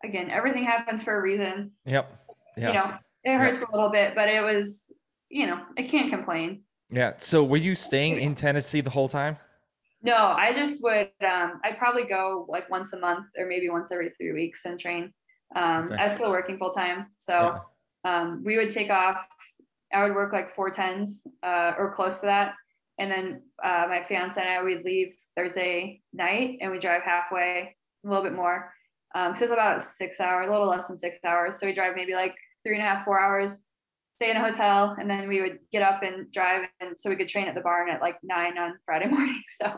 again 0.05 0.31
everything 0.31 0.65
happens 0.65 1.03
for 1.03 1.17
a 1.17 1.21
reason 1.21 1.71
yep 1.85 2.23
yeah. 2.57 2.69
you 2.69 2.75
know, 2.75 2.95
it 3.25 3.39
hurts 3.39 3.61
yeah. 3.61 3.67
a 3.69 3.73
little 3.73 3.91
bit, 3.91 4.15
but 4.15 4.29
it 4.29 4.43
was, 4.43 4.83
you 5.29 5.47
know, 5.47 5.61
I 5.79 5.83
can't 5.83 6.11
complain. 6.11 6.63
Yeah. 6.91 7.15
So 7.19 7.43
were 7.45 7.57
you 7.57 7.75
staying 7.75 8.19
in 8.19 8.35
Tennessee 8.35 8.81
the 8.81 8.91
whole 8.91 9.09
time? 9.09 9.39
No, 10.03 10.17
I 10.17 10.53
just 10.53 10.83
would, 10.83 11.11
um, 11.25 11.61
I'd 11.65 11.79
probably 11.79 12.05
go 12.05 12.45
like 12.49 12.69
once 12.69 12.93
a 12.93 12.99
month 12.99 13.27
or 13.39 13.47
maybe 13.47 13.69
once 13.69 13.93
every 13.93 14.11
three 14.11 14.33
weeks 14.33 14.65
and 14.65 14.79
train. 14.79 15.13
Um, 15.55 15.87
okay. 15.87 15.97
I 15.97 16.05
was 16.05 16.15
still 16.15 16.31
working 16.31 16.59
full 16.59 16.71
time. 16.71 17.07
So, 17.19 17.61
yeah. 18.05 18.21
um, 18.21 18.43
we 18.45 18.57
would 18.57 18.71
take 18.71 18.91
off, 18.91 19.19
I 19.95 20.03
would 20.03 20.15
work 20.15 20.33
like 20.33 20.55
four 20.57 20.71
tens, 20.71 21.23
uh, 21.43 21.73
or 21.79 21.95
close 21.95 22.21
to 22.21 22.27
that. 22.27 22.55
And 22.99 23.11
then, 23.11 23.43
uh, 23.63 23.87
my 23.89 24.05
fiance 24.09 24.41
and 24.41 24.49
I, 24.49 24.63
we'd 24.63 24.85
leave 24.85 25.15
Thursday 25.37 26.03
night 26.13 26.59
and 26.61 26.73
we 26.73 26.79
drive 26.79 27.03
halfway, 27.03 27.77
a 28.05 28.09
little 28.09 28.25
bit 28.25 28.35
more 28.35 28.73
um, 29.15 29.37
so 29.37 29.45
it's 29.45 29.53
about 29.53 29.83
six 29.83 30.21
hours, 30.21 30.49
a 30.49 30.51
little 30.51 30.69
less 30.69 30.87
than 30.87 30.97
six 30.97 31.19
hours. 31.25 31.59
So 31.59 31.67
we 31.67 31.73
drive 31.73 31.95
maybe 31.97 32.15
like 32.15 32.35
three 32.65 32.75
and 32.77 32.83
a 32.83 32.87
half, 32.87 33.05
four 33.05 33.21
hours, 33.21 33.63
stay 34.17 34.31
in 34.31 34.37
a 34.37 34.41
hotel, 34.41 34.97
and 34.99 35.11
then 35.11 35.29
we 35.29 35.41
would 35.41 35.59
get 35.71 35.83
up 35.83 36.03
and 36.03 36.31
drive, 36.33 36.67
and 36.81 36.99
so 36.99 37.11
we 37.11 37.17
could 37.17 37.29
train 37.29 37.49
at 37.49 37.55
the 37.55 37.61
barn 37.61 37.91
at 37.91 38.01
like 38.01 38.17
nine 38.23 38.57
on 38.59 38.75
Friday 38.85 39.07
morning. 39.11 39.43
So. 39.61 39.73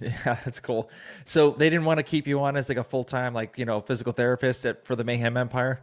Yeah, 0.00 0.38
that's 0.44 0.60
cool. 0.60 0.90
So 1.24 1.50
they 1.50 1.68
didn't 1.68 1.84
want 1.84 1.98
to 1.98 2.04
keep 2.04 2.26
you 2.26 2.40
on 2.40 2.56
as 2.56 2.68
like 2.68 2.78
a 2.78 2.84
full 2.84 3.04
time, 3.04 3.34
like 3.34 3.58
you 3.58 3.64
know, 3.64 3.80
physical 3.80 4.12
therapist 4.12 4.64
at 4.64 4.86
for 4.86 4.96
the 4.96 5.04
Mayhem 5.04 5.36
Empire. 5.36 5.82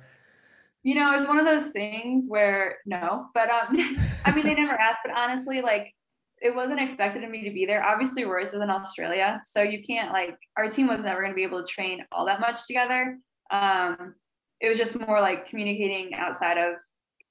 You 0.83 0.95
know, 0.95 1.13
it's 1.13 1.27
one 1.27 1.37
of 1.37 1.45
those 1.45 1.71
things 1.71 2.25
where 2.27 2.77
no, 2.85 3.27
but 3.33 3.49
um, 3.49 3.75
I 4.25 4.33
mean, 4.33 4.45
they 4.45 4.53
never 4.53 4.73
asked. 4.73 4.99
But 5.03 5.13
honestly, 5.15 5.61
like 5.61 5.93
it 6.41 6.55
wasn't 6.55 6.79
expected 6.79 7.23
of 7.23 7.29
me 7.29 7.43
to 7.43 7.51
be 7.51 7.65
there. 7.65 7.83
Obviously, 7.83 8.23
Royce 8.23 8.49
is 8.49 8.61
in 8.61 8.69
Australia, 8.69 9.41
so 9.43 9.61
you 9.61 9.83
can't 9.83 10.11
like 10.11 10.37
our 10.55 10.69
team 10.69 10.87
was 10.87 11.03
never 11.03 11.21
going 11.21 11.31
to 11.31 11.35
be 11.35 11.43
able 11.43 11.61
to 11.61 11.67
train 11.67 12.03
all 12.11 12.25
that 12.25 12.39
much 12.39 12.67
together. 12.67 13.17
Um, 13.51 14.15
it 14.59 14.67
was 14.67 14.77
just 14.77 14.99
more 14.99 15.21
like 15.21 15.47
communicating 15.47 16.13
outside 16.13 16.57
of 16.57 16.75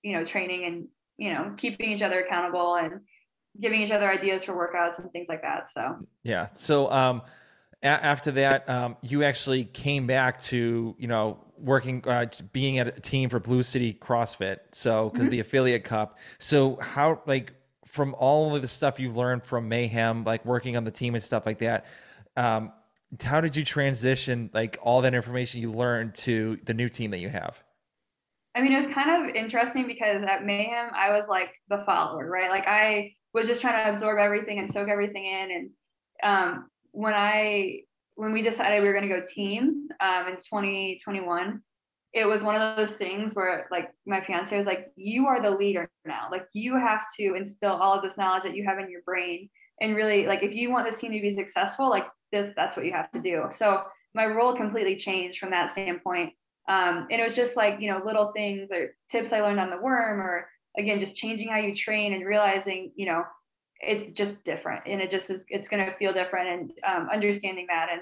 you 0.03 0.13
know 0.13 0.25
training 0.25 0.65
and 0.65 0.89
you 1.19 1.33
know 1.33 1.55
keeping 1.57 1.91
each 1.91 2.03
other 2.03 2.21
accountable 2.21 2.77
and 2.77 3.01
giving 3.61 3.81
each 3.81 3.91
other 3.91 4.11
ideas 4.11 4.45
for 4.45 4.55
workouts 4.55 4.99
and 4.99 5.11
things 5.13 5.27
like 5.29 5.43
that. 5.43 5.71
So 5.71 5.99
yeah. 6.23 6.49
So 6.53 6.91
um, 6.91 7.23
a- 7.83 7.87
after 7.87 8.31
that, 8.33 8.69
um, 8.69 8.97
you 9.03 9.23
actually 9.23 9.65
came 9.65 10.07
back 10.07 10.41
to 10.43 10.97
you 10.99 11.09
know 11.09 11.39
working 11.59 12.03
uh, 12.07 12.27
being 12.53 12.79
at 12.79 12.89
a 12.89 13.01
team 13.01 13.29
for 13.29 13.39
Blue 13.39 13.63
City 13.63 13.97
CrossFit. 14.01 14.59
So 14.73 15.11
because 15.11 15.27
mm-hmm. 15.27 15.31
the 15.33 15.41
affiliate 15.41 15.85
cup. 15.85 16.19
So 16.39 16.77
how 16.81 17.23
like 17.27 17.53
from 17.97 18.15
all 18.19 18.55
of 18.55 18.63
the 18.63 18.69
stuff 18.69 19.01
you've 19.01 19.17
learned 19.17 19.43
from 19.43 19.69
Mayhem, 19.69 20.23
like 20.23 20.45
working 20.45 20.77
on 20.77 20.85
the 20.85 20.91
team 20.91 21.15
and 21.15 21.25
stuff 21.25 21.47
like 21.47 21.59
that, 21.59 21.87
um, 22.37 22.73
how 23.23 23.41
did 23.41 23.57
you 23.57 23.65
transition 23.65 24.51
like 24.53 24.79
all 24.83 25.01
that 25.03 25.15
information 25.15 25.63
you 25.63 25.73
learned 25.73 26.15
to 26.15 26.59
the 26.65 26.75
new 26.75 26.89
team 26.89 27.11
that 27.13 27.19
you 27.19 27.31
have? 27.31 27.63
I 28.55 28.63
mean, 28.63 28.73
it 28.73 28.77
was 28.77 28.87
kind 28.87 29.29
of 29.29 29.35
interesting 29.35 29.87
because 29.87 30.23
at 30.23 30.45
Mayhem, 30.45 30.91
I 30.95 31.11
was 31.11 31.27
like 31.29 31.51
the 31.69 31.83
follower, 31.85 32.29
right? 32.29 32.51
Like 32.51 32.67
I 32.67 33.15
was 33.33 33.47
just 33.47 33.61
trying 33.61 33.85
to 33.85 33.95
absorb 33.95 34.19
everything 34.19 34.59
and 34.59 34.71
soak 34.71 34.89
everything 34.89 35.27
in. 35.27 35.51
And 35.51 35.71
um, 36.23 36.69
when 36.93 37.15
I 37.15 37.81
when 38.15 38.33
we 38.33 38.43
decided 38.43 38.81
we 38.81 38.89
were 38.89 38.95
going 38.95 39.09
to 39.09 39.15
go 39.15 39.23
team 39.27 39.89
um, 40.01 40.29
in 40.29 40.37
2021, 40.37 41.63
it 42.17 42.27
was 42.27 42.43
one 42.43 42.57
of 42.57 42.77
those 42.79 42.93
things 42.93 43.35
where 43.35 43.69
like 43.71 43.91
my 44.07 44.23
fiance 44.23 44.57
was 44.57 44.65
like 44.65 44.91
you 44.97 45.27
are 45.27 45.43
the 45.43 45.51
leader 45.51 45.89
now 46.07 46.27
like 46.31 46.47
you 46.55 46.75
have 46.75 47.05
to 47.15 47.35
instill 47.35 47.73
all 47.73 47.95
of 47.95 48.03
this 48.03 48.17
knowledge 48.17 48.43
that 48.43 48.57
you 48.57 48.65
have 48.65 48.79
in 48.79 48.91
your 48.91 49.03
brain 49.03 49.49
and 49.83 49.95
really 49.95 50.27
like 50.27 50.43
if 50.43 50.53
you 50.53 50.71
want 50.71 50.89
this 50.89 50.99
team 50.99 51.13
to 51.13 51.21
be 51.21 51.31
successful 51.31 51.91
like 51.91 52.07
th- 52.33 52.55
that's 52.57 52.75
what 52.75 52.87
you 52.87 52.93
have 52.93 53.11
to 53.13 53.21
do 53.21 53.45
so 53.51 53.83
my 54.15 54.25
role 54.25 54.57
completely 54.57 54.97
changed 54.97 55.39
from 55.39 55.51
that 55.51 55.71
standpoint 55.71 56.33
um, 56.69 57.07
and 57.11 57.21
it 57.21 57.25
was 57.25 57.37
just 57.37 57.55
like 57.55 57.77
you 57.81 57.91
know 57.91 58.03
little 58.05 58.33
things 58.33 58.71
or 58.73 58.95
tips 59.11 59.35
i 59.35 59.41
learned 59.41 59.61
on 59.61 59.71
the 59.71 59.77
worm 59.77 60.19
or 60.19 60.49
again 60.79 60.99
just 60.99 61.17
changing 61.17 61.49
how 61.49 61.59
you 61.59 61.75
train 61.75 62.15
and 62.15 62.25
realizing 62.25 62.91
you 62.97 63.05
know 63.05 63.23
it's 63.81 64.17
just 64.17 64.43
different 64.43 64.83
and 64.87 65.03
it 65.03 65.11
just 65.11 65.29
is 65.29 65.45
it's 65.51 65.69
going 65.69 65.85
to 65.85 65.95
feel 65.99 66.15
different 66.15 66.49
and 66.49 66.73
um, 66.89 67.11
understanding 67.13 67.67
that 67.69 67.89
and 67.93 68.01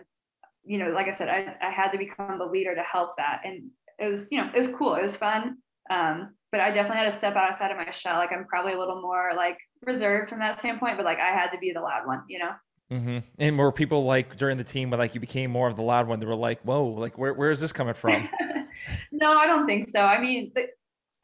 you 0.65 0.79
know, 0.79 0.89
like 0.89 1.09
I 1.09 1.13
said, 1.13 1.29
I, 1.29 1.55
I 1.61 1.71
had 1.71 1.91
to 1.91 1.99
become 1.99 2.39
the 2.39 2.47
leader 2.47 2.75
to 2.75 2.83
help 2.83 3.17
that. 3.19 3.43
And 3.45 3.71
it 3.99 4.09
was, 4.09 4.29
you 4.31 4.39
know, 4.39 4.51
it 4.55 4.59
was 4.59 4.69
cool. 4.69 4.95
It 4.95 5.03
was 5.03 5.17
fun. 5.17 5.59
Um, 5.91 6.35
but 6.51 6.61
I 6.61 6.71
definitely 6.71 6.99
had 6.99 7.13
to 7.13 7.19
step 7.19 7.37
outside 7.37 7.71
of 7.71 7.77
my 7.77 7.91
shell. 7.91 8.19
Like 8.19 8.33
I'm 8.33 8.47
probably 8.47 8.75
a 8.75 8.79
little 8.79 9.01
more 9.01 9.33
like 9.37 9.59
reserved 9.83 10.29
from 10.29 10.39
that 10.39 10.59
standpoint, 10.59 10.97
but 10.97 11.05
like 11.05 11.19
I 11.19 11.29
had 11.29 11.51
to 11.51 11.59
be 11.59 11.73
the 11.73 11.81
loud 11.81 12.07
one, 12.07 12.23
you 12.29 12.39
know? 12.39 12.53
Mm-hmm. 12.93 13.19
And 13.39 13.59
were 13.59 13.73
people 13.73 14.05
like 14.05 14.37
during 14.37 14.57
the 14.57 14.65
team, 14.65 14.91
but 14.91 14.99
like 14.99 15.15
you 15.15 15.21
became 15.21 15.51
more 15.51 15.69
of 15.69 15.77
the 15.77 15.83
loud 15.83 16.07
one? 16.07 16.21
They 16.21 16.27
were 16.27 16.35
like, 16.35 16.61
"Whoa, 16.63 16.85
like 16.85 17.19
where 17.19 17.33
where 17.33 17.51
is 17.51 17.61
this 17.61 17.73
coming 17.73 17.95
from?" 17.95 18.29
no, 19.13 19.33
I 19.33 19.47
don't 19.47 19.67
think 19.67 19.89
so. 19.89 20.01
I 20.01 20.21
mean, 20.21 20.53
the, 20.55 20.67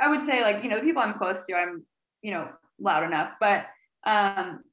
I 0.01 0.09
would 0.09 0.23
say 0.23 0.43
like 0.43 0.65
you 0.65 0.71
know 0.71 0.79
the 0.79 0.85
people 0.85 1.03
I'm 1.03 1.15
close 1.15 1.45
to, 1.45 1.55
I'm 1.55 1.85
you 2.23 2.33
know 2.33 2.49
loud 2.81 3.05
enough, 3.05 3.35
but 3.39 3.67
um, 4.05 4.65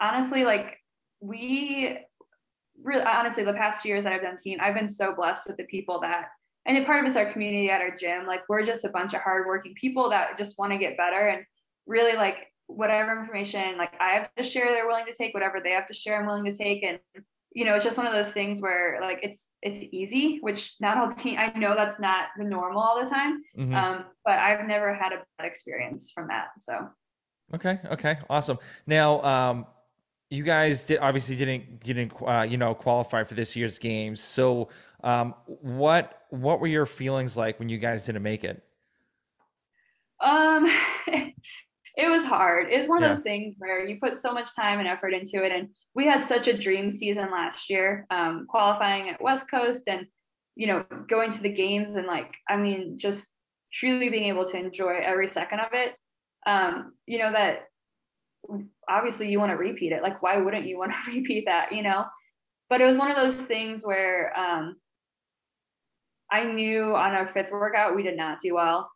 honestly, 0.00 0.44
like 0.44 0.78
we 1.20 1.98
really 2.82 3.04
honestly 3.04 3.44
the 3.44 3.52
past 3.52 3.84
years 3.84 4.04
that 4.04 4.12
I've 4.12 4.22
done 4.22 4.36
team, 4.36 4.58
I've 4.62 4.74
been 4.74 4.88
so 4.88 5.14
blessed 5.14 5.48
with 5.48 5.56
the 5.56 5.64
people 5.64 6.00
that 6.00 6.28
and 6.66 6.84
part 6.86 7.00
of 7.00 7.06
it's 7.06 7.16
our 7.16 7.30
community 7.30 7.70
at 7.70 7.80
our 7.80 7.94
gym. 7.94 8.26
Like 8.26 8.42
we're 8.48 8.64
just 8.64 8.84
a 8.84 8.88
bunch 8.88 9.14
of 9.14 9.20
hardworking 9.20 9.74
people 9.74 10.10
that 10.10 10.36
just 10.36 10.58
want 10.58 10.72
to 10.72 10.78
get 10.78 10.96
better 10.96 11.28
and 11.28 11.44
really 11.86 12.16
like 12.16 12.52
whatever 12.66 13.18
information 13.20 13.78
like 13.78 13.92
I 14.00 14.14
have 14.14 14.34
to 14.36 14.42
share, 14.42 14.66
they're 14.66 14.86
willing 14.86 15.06
to 15.06 15.14
take. 15.14 15.34
Whatever 15.34 15.60
they 15.62 15.70
have 15.70 15.86
to 15.88 15.94
share, 15.94 16.20
I'm 16.20 16.26
willing 16.26 16.44
to 16.44 16.56
take. 16.56 16.82
And 16.82 16.98
you 17.54 17.64
know, 17.64 17.74
it's 17.74 17.84
just 17.84 17.96
one 17.96 18.06
of 18.06 18.12
those 18.12 18.32
things 18.32 18.60
where 18.60 18.98
like 19.00 19.20
it's 19.22 19.48
it's 19.62 19.80
easy, 19.92 20.38
which 20.40 20.74
not 20.80 20.98
all 20.98 21.10
team. 21.10 21.38
I 21.38 21.56
know 21.58 21.74
that's 21.74 21.98
not 21.98 22.26
the 22.36 22.44
normal 22.44 22.80
all 22.80 23.02
the 23.02 23.08
time, 23.08 23.42
mm-hmm. 23.56 23.74
um, 23.74 24.04
but 24.24 24.38
I've 24.38 24.66
never 24.66 24.92
had 24.92 25.12
a 25.12 25.22
bad 25.38 25.46
experience 25.46 26.10
from 26.14 26.28
that. 26.28 26.48
So. 26.58 26.88
Okay. 27.54 27.78
Okay. 27.92 28.18
Awesome. 28.28 28.58
Now, 28.86 29.22
um, 29.22 29.66
you 30.30 30.42
guys 30.42 30.86
did 30.86 30.98
obviously 30.98 31.36
didn't 31.36 31.80
didn't 31.80 32.12
uh, 32.26 32.46
you 32.48 32.56
know 32.56 32.74
qualify 32.74 33.24
for 33.24 33.34
this 33.34 33.54
year's 33.54 33.78
games. 33.78 34.20
So, 34.20 34.68
um, 35.04 35.34
what 35.46 36.22
what 36.30 36.60
were 36.60 36.66
your 36.66 36.86
feelings 36.86 37.36
like 37.36 37.58
when 37.58 37.68
you 37.68 37.78
guys 37.78 38.06
didn't 38.06 38.22
make 38.22 38.44
it? 38.44 38.62
Um, 40.20 40.66
it 41.06 42.08
was 42.08 42.24
hard. 42.24 42.66
It's 42.70 42.88
one 42.88 43.02
of 43.02 43.08
yeah. 43.08 43.14
those 43.14 43.22
things 43.22 43.54
where 43.58 43.86
you 43.86 43.98
put 44.00 44.16
so 44.16 44.32
much 44.32 44.54
time 44.56 44.78
and 44.78 44.88
effort 44.88 45.14
into 45.14 45.44
it, 45.44 45.52
and 45.52 45.68
we 45.94 46.06
had 46.06 46.24
such 46.24 46.48
a 46.48 46.58
dream 46.58 46.90
season 46.90 47.30
last 47.30 47.70
year, 47.70 48.06
um, 48.10 48.46
qualifying 48.48 49.08
at 49.08 49.22
West 49.22 49.48
Coast 49.50 49.82
and 49.86 50.06
you 50.56 50.66
know 50.66 50.84
going 51.08 51.30
to 51.30 51.42
the 51.42 51.52
games 51.52 51.94
and 51.94 52.06
like 52.06 52.34
I 52.48 52.56
mean 52.56 52.98
just 52.98 53.28
truly 53.72 54.08
being 54.08 54.24
able 54.24 54.44
to 54.46 54.56
enjoy 54.56 54.98
every 55.02 55.28
second 55.28 55.60
of 55.60 55.68
it. 55.72 55.94
Um, 56.46 56.94
you 57.06 57.18
know 57.18 57.30
that 57.30 57.66
obviously 58.88 59.30
you 59.30 59.38
want 59.38 59.50
to 59.50 59.56
repeat 59.56 59.92
it. 59.92 60.02
Like 60.02 60.22
why 60.22 60.36
wouldn't 60.36 60.66
you 60.66 60.78
want 60.78 60.92
to 60.92 61.12
repeat 61.16 61.44
that? 61.46 61.72
You 61.72 61.82
know, 61.82 62.04
but 62.68 62.80
it 62.80 62.84
was 62.84 62.96
one 62.96 63.10
of 63.10 63.16
those 63.16 63.36
things 63.36 63.82
where 63.82 64.36
um, 64.38 64.76
I 66.30 66.44
knew 66.44 66.94
on 66.94 67.12
our 67.12 67.28
fifth 67.28 67.50
workout 67.50 67.96
we 67.96 68.02
did 68.02 68.16
not 68.16 68.40
do 68.40 68.54
well. 68.54 68.90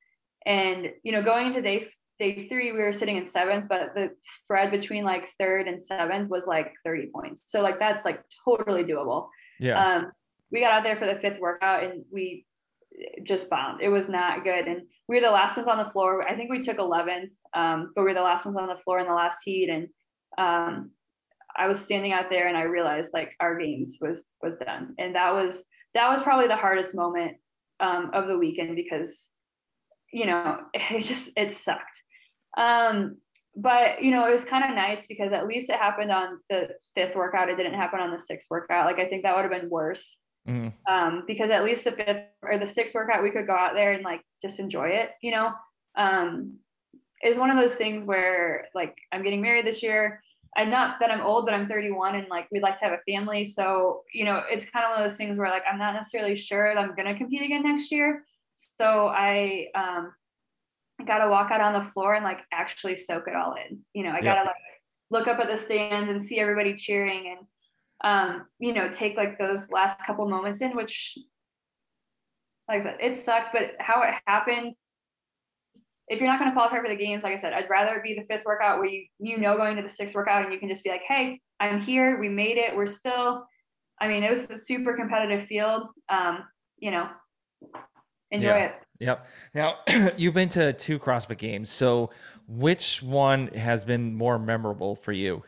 And 0.46 0.90
you 1.02 1.12
know, 1.12 1.22
going 1.22 1.48
into 1.48 1.62
day 1.62 1.88
day 2.18 2.46
three, 2.48 2.72
we 2.72 2.78
were 2.78 2.92
sitting 2.92 3.16
in 3.16 3.26
seventh, 3.26 3.66
but 3.68 3.94
the 3.94 4.10
spread 4.20 4.70
between 4.70 5.04
like 5.04 5.30
third 5.38 5.66
and 5.66 5.82
seventh 5.82 6.28
was 6.28 6.46
like 6.46 6.72
30 6.84 7.10
points. 7.14 7.44
So 7.46 7.62
like 7.62 7.78
that's 7.78 8.04
like 8.04 8.22
totally 8.44 8.84
doable. 8.84 9.28
Yeah. 9.58 9.82
Um, 9.82 10.12
we 10.52 10.60
got 10.60 10.72
out 10.72 10.82
there 10.82 10.96
for 10.96 11.06
the 11.06 11.18
fifth 11.20 11.40
workout 11.40 11.82
and 11.82 12.04
we 12.12 12.44
just 13.22 13.48
bombed. 13.48 13.80
It 13.80 13.88
was 13.88 14.08
not 14.08 14.44
good. 14.44 14.66
And 14.66 14.82
we 15.08 15.16
were 15.16 15.22
the 15.22 15.30
last 15.30 15.56
ones 15.56 15.68
on 15.68 15.78
the 15.78 15.90
floor. 15.90 16.28
I 16.28 16.36
think 16.36 16.50
we 16.50 16.60
took 16.60 16.76
11th, 16.76 17.30
um, 17.54 17.92
but 17.94 18.02
we 18.02 18.08
were 18.08 18.14
the 18.14 18.22
last 18.22 18.44
ones 18.44 18.56
on 18.56 18.68
the 18.68 18.78
floor 18.84 19.00
in 19.00 19.06
the 19.06 19.14
last 19.14 19.38
heat. 19.44 19.68
And 19.68 19.88
um, 20.38 20.90
I 21.56 21.66
was 21.66 21.80
standing 21.80 22.12
out 22.12 22.30
there 22.30 22.48
and 22.48 22.56
I 22.56 22.62
realized 22.62 23.10
like 23.12 23.34
our 23.40 23.58
games 23.58 23.98
was 24.00 24.26
was 24.42 24.56
done. 24.56 24.94
And 24.98 25.14
that 25.14 25.32
was 25.32 25.64
that 25.94 26.08
was 26.08 26.22
probably 26.22 26.48
the 26.48 26.56
hardest 26.56 26.94
moment 26.94 27.36
um, 27.80 28.10
of 28.12 28.28
the 28.28 28.38
weekend 28.38 28.76
because 28.76 29.30
you 30.12 30.26
know 30.26 30.58
it 30.74 31.00
just 31.00 31.30
it 31.36 31.52
sucked 31.52 32.02
um, 32.56 33.16
but 33.56 34.02
you 34.02 34.10
know 34.10 34.26
it 34.26 34.32
was 34.32 34.44
kind 34.44 34.64
of 34.64 34.76
nice 34.76 35.06
because 35.06 35.32
at 35.32 35.46
least 35.46 35.70
it 35.70 35.76
happened 35.76 36.10
on 36.10 36.38
the 36.48 36.68
fifth 36.94 37.16
workout 37.16 37.48
it 37.48 37.56
didn't 37.56 37.74
happen 37.74 38.00
on 38.00 38.10
the 38.10 38.18
sixth 38.18 38.48
workout 38.50 38.86
like 38.86 38.98
i 38.98 39.08
think 39.08 39.22
that 39.22 39.34
would 39.34 39.42
have 39.42 39.50
been 39.50 39.70
worse 39.70 40.18
mm-hmm. 40.48 40.68
um, 40.92 41.24
because 41.26 41.50
at 41.50 41.64
least 41.64 41.84
the 41.84 41.92
fifth 41.92 42.22
or 42.42 42.58
the 42.58 42.66
sixth 42.66 42.94
workout 42.94 43.22
we 43.22 43.30
could 43.30 43.46
go 43.46 43.54
out 43.54 43.74
there 43.74 43.92
and 43.92 44.04
like 44.04 44.20
just 44.40 44.60
enjoy 44.60 44.88
it 44.88 45.10
you 45.22 45.30
know 45.32 45.50
um, 45.96 46.56
it's 47.20 47.38
one 47.38 47.50
of 47.50 47.56
those 47.56 47.74
things 47.74 48.04
where 48.04 48.68
like 48.74 48.96
i'm 49.12 49.22
getting 49.22 49.42
married 49.42 49.66
this 49.66 49.82
year 49.82 50.22
I'm 50.56 50.70
not 50.70 50.98
that 51.00 51.10
I'm 51.10 51.20
old, 51.20 51.44
but 51.44 51.54
I'm 51.54 51.68
31 51.68 52.16
and 52.16 52.28
like 52.28 52.48
we'd 52.50 52.62
like 52.62 52.78
to 52.80 52.84
have 52.84 52.92
a 52.92 53.12
family. 53.12 53.44
So, 53.44 54.02
you 54.12 54.24
know, 54.24 54.42
it's 54.50 54.66
kind 54.66 54.84
of 54.84 54.90
one 54.90 55.00
of 55.00 55.08
those 55.08 55.16
things 55.16 55.38
where 55.38 55.48
like 55.48 55.62
I'm 55.70 55.78
not 55.78 55.94
necessarily 55.94 56.34
sure 56.34 56.74
that 56.74 56.80
I'm 56.80 56.94
gonna 56.96 57.16
compete 57.16 57.42
again 57.42 57.62
next 57.62 57.92
year. 57.92 58.24
So 58.78 59.08
I 59.08 59.68
um 59.74 60.12
gotta 61.06 61.30
walk 61.30 61.50
out 61.50 61.60
on 61.60 61.72
the 61.72 61.90
floor 61.92 62.14
and 62.14 62.24
like 62.24 62.40
actually 62.52 62.96
soak 62.96 63.28
it 63.28 63.36
all 63.36 63.54
in. 63.54 63.78
You 63.94 64.04
know, 64.04 64.10
I 64.10 64.20
gotta 64.20 64.42
like 64.42 64.54
look 65.10 65.28
up 65.28 65.38
at 65.38 65.48
the 65.48 65.56
stands 65.56 66.10
and 66.10 66.20
see 66.20 66.40
everybody 66.40 66.74
cheering 66.74 67.36
and 67.36 67.46
um, 68.02 68.46
you 68.58 68.72
know, 68.72 68.90
take 68.90 69.16
like 69.16 69.38
those 69.38 69.70
last 69.70 69.98
couple 70.04 70.26
moments 70.26 70.62
in, 70.62 70.74
which 70.74 71.16
like 72.68 72.80
I 72.80 72.82
said, 72.82 72.96
it 73.00 73.16
sucked, 73.16 73.52
but 73.52 73.72
how 73.78 74.02
it 74.02 74.14
happened 74.26 74.74
if 76.10 76.18
you're 76.18 76.28
not 76.28 76.40
going 76.40 76.50
to 76.50 76.54
qualify 76.54 76.80
for 76.80 76.88
the 76.88 76.96
games, 76.96 77.22
like 77.22 77.32
I 77.32 77.40
said, 77.40 77.52
I'd 77.52 77.70
rather 77.70 78.00
be 78.02 78.14
the 78.14 78.24
fifth 78.24 78.44
workout 78.44 78.78
where 78.78 78.88
you 78.88 79.06
you 79.20 79.38
know 79.38 79.56
going 79.56 79.76
to 79.76 79.82
the 79.82 79.88
sixth 79.88 80.14
workout 80.14 80.44
and 80.44 80.52
you 80.52 80.58
can 80.58 80.68
just 80.68 80.82
be 80.82 80.90
like, 80.90 81.02
hey, 81.06 81.40
I'm 81.60 81.80
here, 81.80 82.18
we 82.18 82.28
made 82.28 82.58
it, 82.58 82.76
we're 82.76 82.86
still. 82.86 83.46
I 84.00 84.08
mean, 84.08 84.22
it 84.22 84.30
was 84.30 84.50
a 84.50 84.58
super 84.58 84.94
competitive 84.94 85.46
field. 85.46 85.84
Um, 86.08 86.44
you 86.78 86.90
know, 86.90 87.08
enjoy 88.30 88.46
yeah. 88.46 88.64
it. 88.64 88.74
Yep. 88.98 89.26
Now 89.54 89.76
you've 90.16 90.34
been 90.34 90.48
to 90.50 90.72
two 90.72 90.98
CrossFit 90.98 91.38
games, 91.38 91.70
so 91.70 92.10
which 92.48 93.02
one 93.02 93.46
has 93.48 93.84
been 93.84 94.14
more 94.14 94.38
memorable 94.38 94.96
for 94.96 95.12
you? 95.12 95.44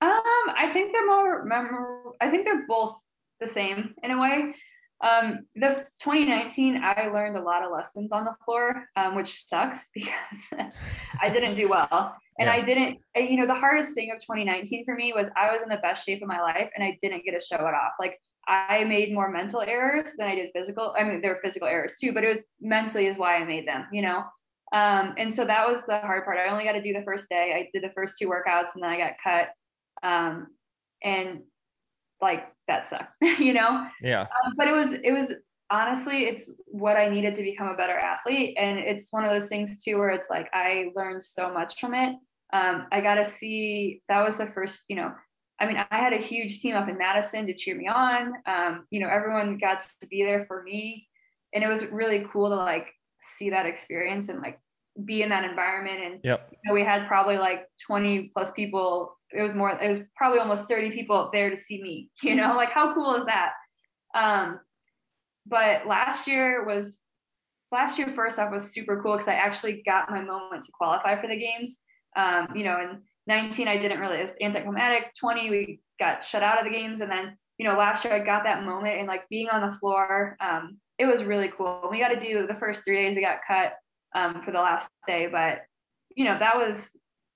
Um, 0.00 0.10
I 0.58 0.70
think 0.72 0.92
they're 0.92 1.06
more 1.06 1.44
memorable. 1.44 2.16
I 2.20 2.30
think 2.30 2.46
they're 2.46 2.66
both 2.66 2.96
the 3.38 3.46
same 3.46 3.94
in 4.02 4.10
a 4.10 4.20
way. 4.20 4.54
Um, 5.02 5.46
the 5.54 5.86
2019, 6.00 6.82
I 6.82 7.08
learned 7.08 7.36
a 7.36 7.40
lot 7.40 7.62
of 7.62 7.72
lessons 7.72 8.12
on 8.12 8.24
the 8.24 8.34
floor, 8.44 8.84
um, 8.96 9.14
which 9.14 9.46
sucks 9.46 9.90
because 9.94 10.68
I 11.20 11.28
didn't 11.28 11.56
do 11.56 11.68
well. 11.68 12.14
And 12.38 12.46
yeah. 12.46 12.52
I 12.52 12.60
didn't, 12.62 12.98
you 13.16 13.36
know, 13.36 13.46
the 13.46 13.54
hardest 13.54 13.94
thing 13.94 14.10
of 14.10 14.18
2019 14.18 14.84
for 14.84 14.94
me 14.94 15.12
was 15.14 15.28
I 15.36 15.52
was 15.52 15.62
in 15.62 15.68
the 15.68 15.78
best 15.78 16.04
shape 16.04 16.22
of 16.22 16.28
my 16.28 16.40
life 16.40 16.70
and 16.74 16.84
I 16.84 16.98
didn't 17.00 17.24
get 17.24 17.38
to 17.38 17.44
show 17.44 17.56
it 17.56 17.74
off. 17.74 17.92
Like 17.98 18.18
I 18.46 18.84
made 18.84 19.12
more 19.12 19.30
mental 19.30 19.60
errors 19.60 20.10
than 20.18 20.28
I 20.28 20.34
did 20.34 20.50
physical. 20.54 20.94
I 20.98 21.04
mean, 21.04 21.20
there 21.20 21.34
were 21.34 21.40
physical 21.42 21.68
errors 21.68 21.94
too, 22.00 22.12
but 22.12 22.24
it 22.24 22.28
was 22.28 22.42
mentally 22.60 23.06
is 23.06 23.16
why 23.16 23.36
I 23.36 23.44
made 23.44 23.66
them, 23.66 23.86
you 23.92 24.02
know? 24.02 24.24
Um, 24.72 25.14
and 25.18 25.32
so 25.32 25.44
that 25.44 25.66
was 25.66 25.84
the 25.86 25.98
hard 25.98 26.24
part. 26.24 26.38
I 26.38 26.50
only 26.50 26.64
got 26.64 26.72
to 26.72 26.82
do 26.82 26.92
the 26.92 27.02
first 27.02 27.28
day. 27.28 27.52
I 27.54 27.68
did 27.72 27.82
the 27.82 27.92
first 27.94 28.14
two 28.18 28.28
workouts 28.28 28.74
and 28.74 28.82
then 28.82 28.90
I 28.90 28.98
got 28.98 29.12
cut. 29.22 29.48
Um, 30.02 30.48
and 31.02 31.40
like 32.20 32.46
that 32.68 32.88
sucked, 32.88 33.12
you 33.38 33.52
know? 33.52 33.86
Yeah. 34.02 34.22
Um, 34.22 34.54
but 34.56 34.68
it 34.68 34.72
was, 34.72 34.92
it 34.92 35.12
was 35.12 35.36
honestly, 35.70 36.24
it's 36.24 36.50
what 36.66 36.96
I 36.96 37.08
needed 37.08 37.34
to 37.36 37.42
become 37.42 37.68
a 37.68 37.76
better 37.76 37.96
athlete. 37.96 38.56
And 38.58 38.78
it's 38.78 39.12
one 39.12 39.24
of 39.24 39.30
those 39.30 39.48
things 39.48 39.82
too, 39.82 39.98
where 39.98 40.10
it's 40.10 40.28
like, 40.28 40.48
I 40.52 40.90
learned 40.94 41.22
so 41.24 41.52
much 41.52 41.80
from 41.80 41.94
it. 41.94 42.16
Um, 42.52 42.86
I 42.90 43.00
got 43.00 43.14
to 43.14 43.24
see, 43.24 44.02
that 44.08 44.24
was 44.24 44.38
the 44.38 44.46
first, 44.46 44.84
you 44.88 44.96
know, 44.96 45.12
I 45.60 45.66
mean, 45.66 45.76
I 45.76 45.98
had 45.98 46.12
a 46.12 46.18
huge 46.18 46.60
team 46.60 46.74
up 46.74 46.88
in 46.88 46.96
Madison 46.96 47.46
to 47.46 47.54
cheer 47.54 47.76
me 47.76 47.86
on. 47.86 48.32
Um, 48.46 48.86
you 48.90 48.98
know, 48.98 49.08
everyone 49.08 49.58
got 49.58 49.82
to 49.82 50.06
be 50.08 50.24
there 50.24 50.46
for 50.46 50.62
me. 50.62 51.06
And 51.54 51.62
it 51.62 51.68
was 51.68 51.84
really 51.86 52.26
cool 52.32 52.48
to 52.48 52.56
like 52.56 52.88
see 53.20 53.50
that 53.50 53.66
experience 53.66 54.28
and 54.28 54.40
like 54.40 54.58
be 55.04 55.22
in 55.22 55.28
that 55.28 55.44
environment. 55.44 56.00
And 56.02 56.20
yep. 56.24 56.48
you 56.50 56.58
know, 56.64 56.74
we 56.74 56.82
had 56.82 57.06
probably 57.06 57.36
like 57.36 57.66
20 57.86 58.30
plus 58.34 58.50
people 58.52 59.16
it 59.32 59.42
was 59.42 59.54
more 59.54 59.70
it 59.70 59.88
was 59.88 59.98
probably 60.16 60.38
almost 60.38 60.68
30 60.68 60.90
people 60.90 61.30
there 61.32 61.50
to 61.50 61.56
see 61.56 61.82
me 61.82 62.08
you 62.22 62.34
know 62.34 62.54
like 62.56 62.70
how 62.70 62.94
cool 62.94 63.14
is 63.16 63.26
that? 63.26 63.52
Um 64.14 64.60
but 65.46 65.86
last 65.86 66.26
year 66.26 66.64
was 66.64 66.98
last 67.72 67.98
year 67.98 68.12
first 68.14 68.38
off 68.38 68.52
was 68.52 68.72
super 68.74 69.00
cool 69.02 69.12
because 69.12 69.28
i 69.28 69.34
actually 69.34 69.82
got 69.86 70.10
my 70.10 70.20
moment 70.20 70.64
to 70.64 70.72
qualify 70.72 71.20
for 71.20 71.28
the 71.28 71.38
games. 71.38 71.80
Um 72.16 72.48
you 72.54 72.64
know 72.64 72.78
in 72.80 73.02
19 73.26 73.68
i 73.68 73.76
didn't 73.76 74.00
really 74.00 74.18
it 74.18 74.22
was 74.22 74.36
anticlimactic. 74.40 75.14
20 75.18 75.50
we 75.50 75.80
got 75.98 76.24
shut 76.24 76.42
out 76.42 76.58
of 76.58 76.64
the 76.64 76.76
games. 76.76 77.00
And 77.00 77.10
then 77.10 77.36
you 77.58 77.66
know 77.66 77.76
last 77.76 78.04
year 78.04 78.14
i 78.14 78.18
got 78.18 78.44
that 78.44 78.64
moment 78.64 78.98
and 78.98 79.06
like 79.06 79.28
being 79.28 79.48
on 79.48 79.68
the 79.68 79.76
floor 79.78 80.36
um 80.40 80.78
it 80.98 81.06
was 81.06 81.24
really 81.24 81.50
cool. 81.56 81.88
We 81.90 81.98
got 81.98 82.08
to 82.08 82.20
do 82.20 82.46
the 82.46 82.56
first 82.56 82.84
three 82.84 82.96
days 82.96 83.16
we 83.16 83.22
got 83.22 83.38
cut 83.46 83.72
um 84.14 84.42
for 84.44 84.50
the 84.50 84.58
last 84.58 84.90
day. 85.06 85.28
But 85.30 85.60
you 86.14 86.26
know 86.26 86.38
that 86.38 86.56
was 86.56 86.90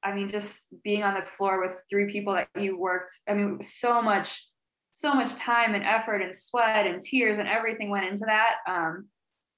I 0.05 0.15
mean, 0.15 0.29
just 0.29 0.63
being 0.83 1.03
on 1.03 1.15
the 1.15 1.23
floor 1.23 1.61
with 1.61 1.73
three 1.91 2.13
people 2.13 2.35
that 2.35 2.49
you 2.61 2.79
worked, 2.79 3.13
I 3.29 3.35
mean, 3.35 3.61
so 3.63 4.03
much, 4.03 4.47
so 4.93 5.15
much 5.15 5.35
time 5.37 5.75
and 5.75 5.83
effort 5.83 6.21
and 6.21 6.35
sweat 6.35 6.87
and 6.87 7.03
tears 7.03 7.39
and 7.39 7.49
everything 7.49 7.91
went 7.91 8.07
into 8.07 8.25
that. 8.27 8.57
Um, 8.69 9.09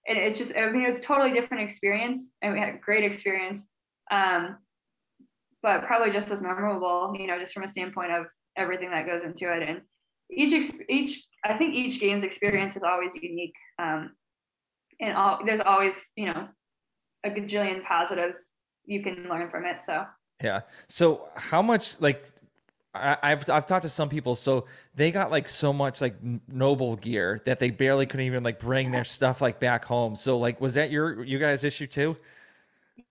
and 0.08 0.16
it's 0.16 0.38
just, 0.38 0.56
I 0.56 0.70
mean, 0.70 0.84
it 0.84 0.88
was 0.88 0.98
a 0.98 1.02
totally 1.02 1.32
different 1.32 1.64
experience 1.64 2.30
and 2.42 2.52
we 2.52 2.60
had 2.60 2.68
a 2.68 2.78
great 2.78 3.02
experience. 3.02 3.66
Um, 4.10 4.58
but 5.62 5.84
probably 5.84 6.12
just 6.12 6.30
as 6.30 6.40
memorable, 6.40 7.12
you 7.18 7.26
know, 7.26 7.40
just 7.40 7.52
from 7.52 7.64
a 7.64 7.68
standpoint 7.68 8.12
of 8.12 8.26
everything 8.56 8.90
that 8.92 9.06
goes 9.06 9.22
into 9.24 9.52
it. 9.52 9.68
And 9.68 9.80
each, 10.30 10.72
each, 10.88 11.24
I 11.44 11.56
think 11.56 11.74
each 11.74 11.98
game's 11.98 12.22
experience 12.22 12.76
is 12.76 12.84
always 12.84 13.16
unique. 13.20 13.54
Um, 13.80 14.12
and 15.00 15.16
all 15.16 15.40
there's 15.44 15.60
always, 15.60 16.08
you 16.14 16.26
know, 16.26 16.46
a 17.24 17.30
gajillion 17.30 17.84
positives 17.84 18.52
you 18.84 19.02
can 19.02 19.26
learn 19.28 19.50
from 19.50 19.64
it. 19.64 19.82
So 19.84 20.04
yeah. 20.42 20.60
So 20.88 21.28
how 21.34 21.62
much 21.62 22.00
like 22.00 22.26
I, 22.94 23.16
I've 23.22 23.48
I've 23.48 23.66
talked 23.66 23.82
to 23.82 23.88
some 23.88 24.08
people, 24.08 24.34
so 24.34 24.66
they 24.94 25.10
got 25.10 25.30
like 25.30 25.48
so 25.48 25.72
much 25.72 26.00
like 26.00 26.16
NOBULL 26.48 26.96
gear 26.96 27.40
that 27.44 27.58
they 27.58 27.70
barely 27.70 28.06
couldn't 28.06 28.26
even 28.26 28.42
like 28.42 28.58
bring 28.58 28.90
their 28.90 29.04
stuff 29.04 29.40
like 29.40 29.60
back 29.60 29.84
home. 29.84 30.16
So 30.16 30.38
like, 30.38 30.60
was 30.60 30.74
that 30.74 30.90
your 30.90 31.24
you 31.24 31.38
guys 31.38 31.64
issue 31.64 31.86
too? 31.86 32.16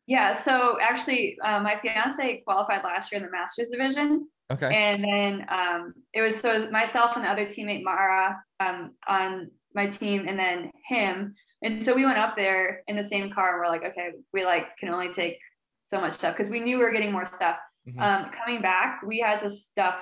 Yeah. 0.08 0.34
So 0.34 0.78
actually, 0.82 1.38
uh, 1.44 1.60
my 1.62 1.80
fiance 1.82 2.42
qualified 2.46 2.84
last 2.84 3.12
year 3.12 3.20
in 3.20 3.26
the 3.26 3.32
Masters 3.32 3.70
division. 3.70 4.28
Okay. 4.52 4.74
And 4.76 5.04
then 5.04 5.46
um, 5.50 5.94
it 6.14 6.22
was 6.22 6.40
so 6.40 6.52
it 6.52 6.62
was 6.62 6.72
myself 6.72 7.12
and 7.16 7.26
the 7.26 7.30
other 7.30 7.46
teammate 7.46 7.84
Mara 7.84 8.40
um, 8.60 8.92
on 9.08 9.50
my 9.74 9.88
team, 9.88 10.28
and 10.28 10.38
then 10.38 10.72
him. 10.88 11.36
And 11.64 11.84
so 11.84 11.96
we 11.96 12.06
went 12.06 12.20
up 12.20 12.36
there 12.36 12.84
in 12.88 12.96
the 12.96 13.04
same 13.04 13.32
car, 13.32 13.54
and 13.54 13.60
we're 13.60 13.68
like, 13.68 13.84
okay, 13.92 14.12
we 14.34 14.46
like 14.46 14.78
can 14.78 14.90
only 14.90 15.12
take 15.12 15.40
so 15.88 16.00
much 16.02 16.14
stuff 16.14 16.36
because 16.36 16.50
we 16.50 16.60
knew 16.60 16.78
we 16.78 16.84
were 16.84 16.92
getting 16.92 17.12
more 17.12 17.26
stuff. 17.26 17.58
Mm-hmm. 17.88 18.00
Um, 18.00 18.32
coming 18.32 18.62
back, 18.62 19.02
we 19.06 19.20
had 19.20 19.40
to 19.42 19.50
stuff 19.50 20.02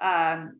um, 0.00 0.56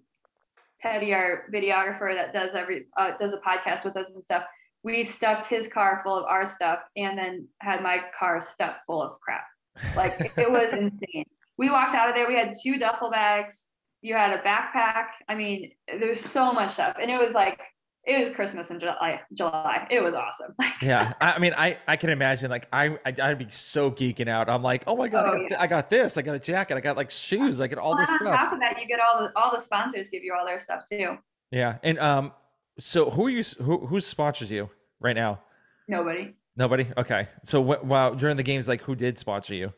Teddy, 0.82 1.14
our 1.14 1.44
videographer 1.52 2.14
that 2.14 2.32
does 2.32 2.54
every 2.54 2.86
uh, 2.96 3.12
does 3.20 3.32
a 3.32 3.38
podcast 3.38 3.84
with 3.84 3.96
us 3.96 4.10
and 4.10 4.22
stuff. 4.22 4.44
We 4.82 5.04
stuffed 5.04 5.46
his 5.46 5.68
car 5.68 6.00
full 6.04 6.16
of 6.16 6.24
our 6.24 6.44
stuff, 6.44 6.80
and 6.96 7.16
then 7.16 7.48
had 7.60 7.82
my 7.82 8.00
car 8.18 8.40
stuffed 8.40 8.80
full 8.86 9.00
of 9.00 9.20
crap. 9.20 9.44
Like 9.96 10.32
it 10.36 10.50
was 10.50 10.72
insane. 10.76 11.24
We 11.56 11.70
walked 11.70 11.94
out 11.94 12.08
of 12.08 12.14
there. 12.16 12.26
We 12.26 12.34
had 12.34 12.54
two 12.60 12.78
duffel 12.78 13.10
bags. 13.10 13.66
You 14.00 14.14
had 14.14 14.32
a 14.32 14.42
backpack. 14.42 15.10
I 15.28 15.36
mean, 15.36 15.70
there's 15.86 16.20
so 16.20 16.52
much 16.52 16.72
stuff, 16.72 16.96
and 17.00 17.10
it 17.10 17.18
was 17.18 17.32
like 17.32 17.60
it 18.04 18.18
was 18.18 18.34
Christmas 18.34 18.70
in 18.70 18.80
July. 18.80 19.20
July. 19.32 19.86
It 19.90 20.02
was 20.02 20.14
awesome. 20.14 20.54
yeah, 20.82 21.12
I 21.20 21.38
mean, 21.38 21.54
I 21.56 21.78
I 21.86 21.96
can 21.96 22.10
imagine. 22.10 22.50
Like, 22.50 22.66
I 22.72 22.98
I'd 23.04 23.38
be 23.38 23.48
so 23.48 23.90
geeking 23.90 24.28
out. 24.28 24.48
I'm 24.48 24.62
like, 24.62 24.84
oh 24.86 24.96
my 24.96 25.08
god, 25.08 25.26
oh, 25.26 25.32
I, 25.32 25.38
got, 25.38 25.50
yeah. 25.50 25.62
I, 25.62 25.66
got, 25.66 25.90
this. 25.90 26.16
I 26.16 26.22
got 26.22 26.34
a 26.34 26.40
jacket. 26.40 26.76
I 26.76 26.80
got 26.80 26.96
like 26.96 27.10
shoes. 27.10 27.60
I 27.60 27.68
got 27.68 27.78
all 27.78 27.90
well, 27.90 28.00
this 28.00 28.08
stuff. 28.08 28.22
On 28.22 28.36
top 28.36 28.52
of 28.54 28.60
that, 28.60 28.80
you 28.80 28.88
get 28.88 28.98
all 29.00 29.20
the 29.20 29.32
all 29.38 29.52
the 29.52 29.60
sponsors 29.60 30.08
give 30.10 30.24
you 30.24 30.34
all 30.38 30.44
their 30.44 30.58
stuff 30.58 30.82
too. 30.88 31.16
Yeah, 31.50 31.78
and 31.82 31.98
um, 32.00 32.32
so 32.80 33.10
who 33.10 33.26
are 33.26 33.30
you? 33.30 33.42
Who 33.62 33.86
who 33.86 34.00
sponsors 34.00 34.50
you 34.50 34.68
right 35.00 35.14
now? 35.14 35.40
Nobody. 35.86 36.34
Nobody. 36.56 36.86
Okay. 36.96 37.28
So 37.44 37.62
wh- 37.62 37.84
wow, 37.84 38.10
during 38.10 38.36
the 38.36 38.42
games, 38.42 38.68
like, 38.68 38.82
who 38.82 38.94
did 38.94 39.18
sponsor 39.18 39.54
you? 39.54 39.72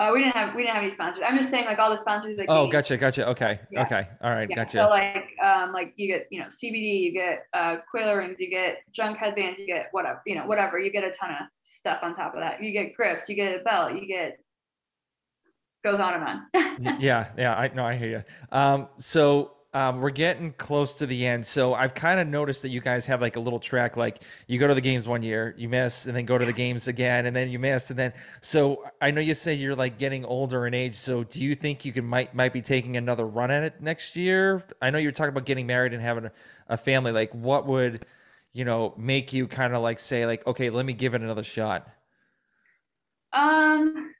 Uh, 0.00 0.10
we 0.14 0.20
didn't 0.20 0.34
have 0.34 0.54
we 0.54 0.62
didn't 0.62 0.74
have 0.74 0.82
any 0.82 0.90
sponsors. 0.90 1.22
I'm 1.26 1.36
just 1.36 1.50
saying 1.50 1.66
like 1.66 1.78
all 1.78 1.90
the 1.90 1.96
sponsors. 1.96 2.38
Like 2.38 2.46
oh, 2.48 2.68
gotcha, 2.68 2.96
gotcha. 2.96 3.28
Okay, 3.28 3.60
yeah. 3.70 3.82
okay, 3.82 4.08
all 4.22 4.30
right, 4.30 4.48
yeah. 4.48 4.56
gotcha. 4.56 4.78
So 4.78 4.88
like 4.88 5.28
um 5.44 5.72
like 5.74 5.92
you 5.96 6.06
get 6.06 6.26
you 6.30 6.40
know 6.40 6.46
CBD, 6.46 7.02
you 7.02 7.12
get 7.12 7.44
uh 7.52 7.76
Quail 7.90 8.14
rings, 8.14 8.36
you 8.38 8.48
get 8.48 8.78
junk 8.92 9.18
headbands, 9.18 9.60
you 9.60 9.66
get 9.66 9.88
whatever 9.90 10.22
you 10.24 10.36
know 10.36 10.46
whatever. 10.46 10.78
You 10.78 10.90
get 10.90 11.04
a 11.04 11.10
ton 11.10 11.32
of 11.32 11.36
stuff 11.64 11.98
on 12.02 12.14
top 12.14 12.32
of 12.32 12.40
that. 12.40 12.62
You 12.62 12.72
get 12.72 12.96
grips, 12.96 13.28
you 13.28 13.34
get 13.34 13.60
a 13.60 13.62
belt, 13.62 13.92
you 13.92 14.06
get 14.06 14.38
goes 15.84 16.00
on 16.00 16.14
and 16.14 16.24
on. 16.24 17.00
yeah, 17.00 17.28
yeah, 17.36 17.54
I 17.54 17.68
know, 17.68 17.84
I 17.84 17.96
hear 17.96 18.08
you. 18.08 18.22
Um, 18.52 18.88
so 18.96 19.52
um, 19.72 20.00
we're 20.00 20.10
getting 20.10 20.52
close 20.54 20.94
to 20.94 21.06
the 21.06 21.24
end. 21.26 21.46
So 21.46 21.74
I've 21.74 21.94
kind 21.94 22.18
of 22.18 22.26
noticed 22.26 22.62
that 22.62 22.70
you 22.70 22.80
guys 22.80 23.06
have 23.06 23.20
like 23.20 23.36
a 23.36 23.40
little 23.40 23.60
track, 23.60 23.96
like 23.96 24.22
you 24.48 24.58
go 24.58 24.66
to 24.66 24.74
the 24.74 24.80
games 24.80 25.06
one 25.06 25.22
year, 25.22 25.54
you 25.56 25.68
miss, 25.68 26.06
and 26.06 26.16
then 26.16 26.24
go 26.24 26.38
to 26.38 26.44
the 26.44 26.52
games 26.52 26.88
again, 26.88 27.26
and 27.26 27.36
then 27.36 27.48
you 27.50 27.58
miss, 27.60 27.90
and 27.90 27.98
then. 27.98 28.12
So 28.40 28.84
I 29.00 29.12
know 29.12 29.20
you 29.20 29.34
say 29.34 29.54
you're 29.54 29.76
like 29.76 29.96
getting 29.96 30.24
older 30.24 30.66
in 30.66 30.74
age. 30.74 30.96
So 30.96 31.22
do 31.22 31.40
you 31.40 31.54
think 31.54 31.84
you 31.84 31.92
can 31.92 32.04
might 32.04 32.34
might 32.34 32.52
be 32.52 32.60
taking 32.60 32.96
another 32.96 33.26
run 33.26 33.52
at 33.52 33.62
it 33.62 33.80
next 33.80 34.16
year? 34.16 34.64
I 34.82 34.90
know 34.90 34.98
you're 34.98 35.12
talking 35.12 35.30
about 35.30 35.46
getting 35.46 35.68
married 35.68 35.92
and 35.92 36.02
having 36.02 36.24
a, 36.24 36.32
a 36.68 36.76
family. 36.76 37.12
Like, 37.12 37.32
what 37.32 37.66
would 37.68 38.06
you 38.52 38.64
know 38.64 38.92
make 38.96 39.32
you 39.32 39.46
kind 39.46 39.74
of 39.74 39.82
like 39.82 40.00
say 40.00 40.26
like, 40.26 40.44
okay, 40.48 40.70
let 40.70 40.84
me 40.84 40.94
give 40.94 41.14
it 41.14 41.22
another 41.22 41.44
shot? 41.44 41.88
Um, 43.32 44.14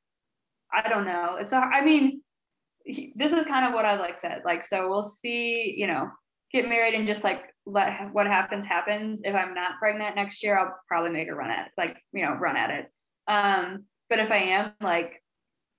I 0.73 0.89
don't 0.89 1.05
know. 1.05 1.39
It's 1.41 1.53
a, 1.53 1.57
I 1.57 1.85
mean 1.85 2.23
this 3.15 3.33
is 3.33 3.45
kind 3.45 3.67
of 3.67 3.73
what 3.73 3.85
I 3.85 3.99
like 3.99 4.21
said. 4.21 4.43
Like, 4.45 4.65
so 4.65 4.89
we'll 4.89 5.03
see, 5.03 5.75
you 5.77 5.87
know, 5.87 6.11
get 6.53 6.69
married 6.69 6.95
and 6.95 7.07
just 7.07 7.25
like 7.25 7.43
let 7.67 8.13
what 8.13 8.27
happens 8.27 8.65
happens. 8.67 9.21
If 9.25 9.35
I'm 9.35 9.55
not 9.55 9.79
pregnant 9.79 10.17
next 10.17 10.43
year, 10.43 10.59
I'll 10.59 10.77
probably 10.89 11.11
make 11.11 11.29
a 11.29 11.35
run 11.35 11.51
at 11.51 11.67
it, 11.67 11.73
like, 11.77 11.97
you 12.13 12.25
know, 12.25 12.33
run 12.33 12.57
at 12.57 12.71
it. 12.71 12.91
Um, 13.29 13.85
but 14.09 14.19
if 14.19 14.31
I 14.31 14.39
am, 14.39 14.73
like, 14.81 15.23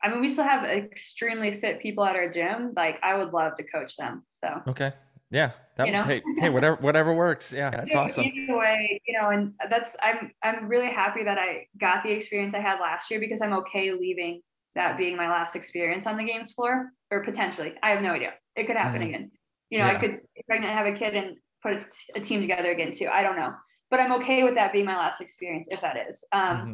I 0.04 0.10
mean, 0.10 0.22
we 0.22 0.30
still 0.30 0.46
have 0.46 0.64
extremely 0.64 1.60
fit 1.60 1.82
people 1.82 2.04
at 2.06 2.16
our 2.16 2.30
gym. 2.30 2.74
Like, 2.76 2.98
I 3.04 3.16
would 3.16 3.34
love 3.34 3.56
to 3.58 3.64
coach 3.64 3.98
them. 3.98 4.24
So 4.32 4.48
okay, 4.70 4.94
yeah, 5.30 5.52
that 5.78 5.88
you 5.88 5.94
know? 5.94 6.04
hey, 6.04 6.24
hey, 6.38 6.50
whatever, 6.50 6.78
whatever 6.78 7.14
works. 7.14 7.54
Yeah, 7.54 7.70
that's 7.72 7.94
awesome. 7.94 8.26
Either 8.26 8.58
way, 8.58 9.02
you 9.06 9.20
know, 9.20 9.30
and 9.30 9.54
that's 9.70 9.96
I'm 10.02 10.32
I'm 10.44 10.68
really 10.68 10.92
happy 10.92 11.24
that 11.24 11.38
I 11.38 11.68
got 11.80 12.04
the 12.04 12.12
experience 12.12 12.56
I 12.56 12.60
had 12.60 12.80
last 12.80 13.12
year 13.12 13.20
because 13.20 13.42
I'm 13.42 13.54
okay 13.54 13.92
leaving 13.92 14.42
that 14.76 14.98
being 14.98 15.18
my 15.18 15.30
last 15.30 15.56
experience 15.56 16.08
on 16.08 16.18
the 16.18 16.24
games 16.24 16.54
floor, 16.54 16.92
or 17.10 17.24
potentially, 17.24 17.74
I 17.84 17.90
have 17.90 18.02
no 18.02 18.12
idea. 18.12 18.34
It 18.56 18.68
could 18.68 18.78
happen 18.78 19.02
mm. 19.02 19.10
again. 19.10 19.32
You 19.70 19.80
know, 19.80 19.86
yeah. 19.86 19.98
I 19.98 20.00
could 20.00 20.20
pregnant, 20.48 20.74
have 20.74 20.86
a 20.86 20.94
kid, 20.94 21.16
and 21.16 21.38
put 21.62 21.74
a, 21.74 21.86
a, 22.16 22.20
team 22.22 22.42
together 22.42 22.72
again 22.72 22.92
too. 22.92 23.08
I 23.08 23.24
don't 23.24 23.36
know, 23.36 23.54
but 23.90 24.00
I'm 24.00 24.14
okay 24.14 24.44
with 24.44 24.56
that 24.56 24.74
being 24.74 24.86
my 24.86 24.98
last 24.98 25.22
experience 25.22 25.68
if 25.72 25.82
that 25.82 25.96
is. 26.10 26.24
Um, 26.32 26.42
mm-hmm. 26.42 26.74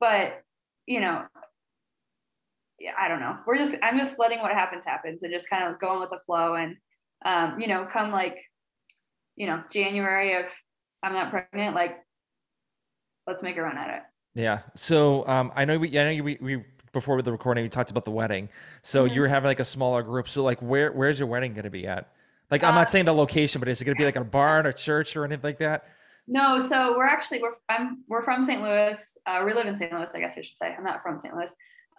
But 0.00 0.42
you 0.86 1.00
know, 1.00 1.24
yeah, 2.78 2.92
I 2.98 3.08
don't 3.08 3.20
know. 3.20 3.36
We're 3.46 3.58
just 3.58 3.74
I'm 3.82 3.98
just 3.98 4.18
letting 4.18 4.40
what 4.40 4.52
happens 4.52 4.84
happens 4.84 5.22
and 5.22 5.32
just 5.32 5.48
kind 5.48 5.64
of 5.64 5.80
going 5.80 6.00
with 6.00 6.10
the 6.10 6.20
flow. 6.26 6.54
And 6.54 6.76
um, 7.24 7.60
you 7.60 7.68
know, 7.68 7.86
come 7.90 8.10
like, 8.10 8.36
you 9.36 9.46
know, 9.46 9.62
January 9.70 10.32
if 10.32 10.54
I'm 11.02 11.12
not 11.12 11.30
pregnant, 11.30 11.74
like, 11.74 11.96
let's 13.26 13.42
make 13.42 13.56
a 13.56 13.62
run 13.62 13.78
at 13.78 13.90
it. 13.90 14.02
Yeah. 14.34 14.60
So 14.74 15.26
um, 15.28 15.52
I 15.54 15.64
know 15.64 15.78
we, 15.78 15.98
I 15.98 16.16
know 16.16 16.22
we, 16.22 16.38
we 16.40 16.64
before 16.94 17.20
the 17.20 17.30
recording, 17.30 17.62
we 17.62 17.68
talked 17.68 17.90
about 17.90 18.06
the 18.06 18.10
wedding. 18.10 18.48
So 18.82 19.04
mm-hmm. 19.04 19.14
you're 19.14 19.28
having 19.28 19.48
like 19.48 19.60
a 19.60 19.64
smaller 19.64 20.02
group. 20.02 20.28
So 20.28 20.42
like, 20.42 20.60
where 20.60 20.90
where's 20.92 21.18
your 21.18 21.28
wedding 21.28 21.52
going 21.52 21.64
to 21.64 21.70
be 21.70 21.86
at? 21.86 22.10
Like, 22.50 22.62
I'm 22.64 22.74
not 22.74 22.86
uh, 22.86 22.90
saying 22.90 23.04
the 23.04 23.12
location, 23.14 23.58
but 23.58 23.68
is 23.68 23.80
it 23.80 23.84
going 23.84 23.96
to 23.96 23.98
be 23.98 24.04
like 24.04 24.16
a 24.16 24.24
barn, 24.24 24.66
or 24.66 24.72
church, 24.72 25.16
or 25.16 25.24
anything 25.24 25.42
like 25.42 25.58
that? 25.58 25.86
No. 26.26 26.58
So 26.58 26.96
we're 26.96 27.06
actually 27.06 27.42
we're 27.42 27.52
I'm, 27.68 28.04
we're 28.08 28.22
from 28.22 28.42
St. 28.42 28.62
Louis. 28.62 29.18
Uh, 29.26 29.42
we 29.44 29.52
live 29.52 29.66
in 29.66 29.76
St. 29.76 29.92
Louis, 29.92 30.10
I 30.14 30.20
guess 30.20 30.34
I 30.38 30.40
should 30.40 30.56
say. 30.56 30.74
I'm 30.76 30.84
not 30.84 31.02
from 31.02 31.18
St. 31.18 31.34
Louis. 31.34 31.50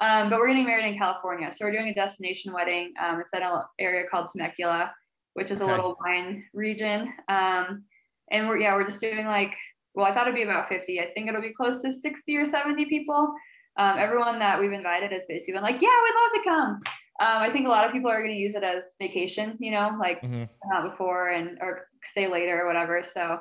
Um, 0.01 0.29
but 0.29 0.39
we're 0.39 0.47
getting 0.47 0.65
married 0.65 0.85
in 0.85 0.97
California. 0.97 1.51
So 1.51 1.65
we're 1.65 1.71
doing 1.71 1.89
a 1.89 1.93
destination 1.93 2.51
wedding. 2.51 2.93
Um, 3.01 3.21
it's 3.21 3.33
at 3.33 3.41
an 3.41 3.61
area 3.79 4.05
called 4.09 4.29
Temecula, 4.29 4.91
which 5.33 5.51
is 5.51 5.61
okay. 5.61 5.71
a 5.71 5.75
little 5.75 5.95
wine 6.03 6.43
region. 6.53 7.13
Um, 7.29 7.83
and 8.31 8.47
we're 8.47 8.57
yeah, 8.57 8.75
we're 8.75 8.85
just 8.85 8.99
doing 8.99 9.25
like 9.25 9.53
well, 9.95 10.05
I 10.05 10.13
thought 10.13 10.27
it'd 10.27 10.35
be 10.35 10.43
about 10.43 10.67
50. 10.67 10.99
I 10.99 11.11
think 11.13 11.29
it'll 11.29 11.41
be 11.41 11.53
close 11.53 11.81
to 11.81 11.91
60 11.91 12.37
or 12.37 12.45
70 12.45 12.85
people 12.85 13.33
um, 13.77 13.97
everyone 13.97 14.39
that 14.39 14.59
we've 14.59 14.71
invited 14.71 15.11
has 15.11 15.23
basically 15.27 15.53
been 15.53 15.63
like, 15.63 15.81
yeah, 15.81 15.89
we'd 16.03 16.15
love 16.15 16.43
to 16.43 16.49
come. 16.49 16.81
Um, 17.17 17.43
I 17.43 17.49
think 17.51 17.65
a 17.65 17.69
lot 17.69 17.85
of 17.85 17.93
people 17.93 18.11
are 18.11 18.21
going 18.21 18.33
to 18.33 18.39
use 18.39 18.55
it 18.55 18.63
as 18.63 18.93
vacation, 18.99 19.57
you 19.59 19.71
know, 19.71 19.95
like 19.99 20.21
mm-hmm. 20.21 20.43
not 20.65 20.89
before 20.89 21.29
and 21.29 21.57
or 21.61 21.87
stay 22.03 22.27
later 22.27 22.61
or 22.61 22.67
whatever. 22.67 23.03
So 23.03 23.39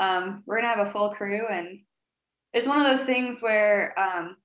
um, 0.00 0.42
we're 0.46 0.60
gonna 0.60 0.74
have 0.74 0.86
a 0.86 0.90
full 0.90 1.10
crew, 1.10 1.46
and 1.48 1.80
it's 2.54 2.66
one 2.66 2.80
of 2.80 2.96
those 2.96 3.06
things 3.06 3.42
where 3.42 3.94
um, 3.98 4.36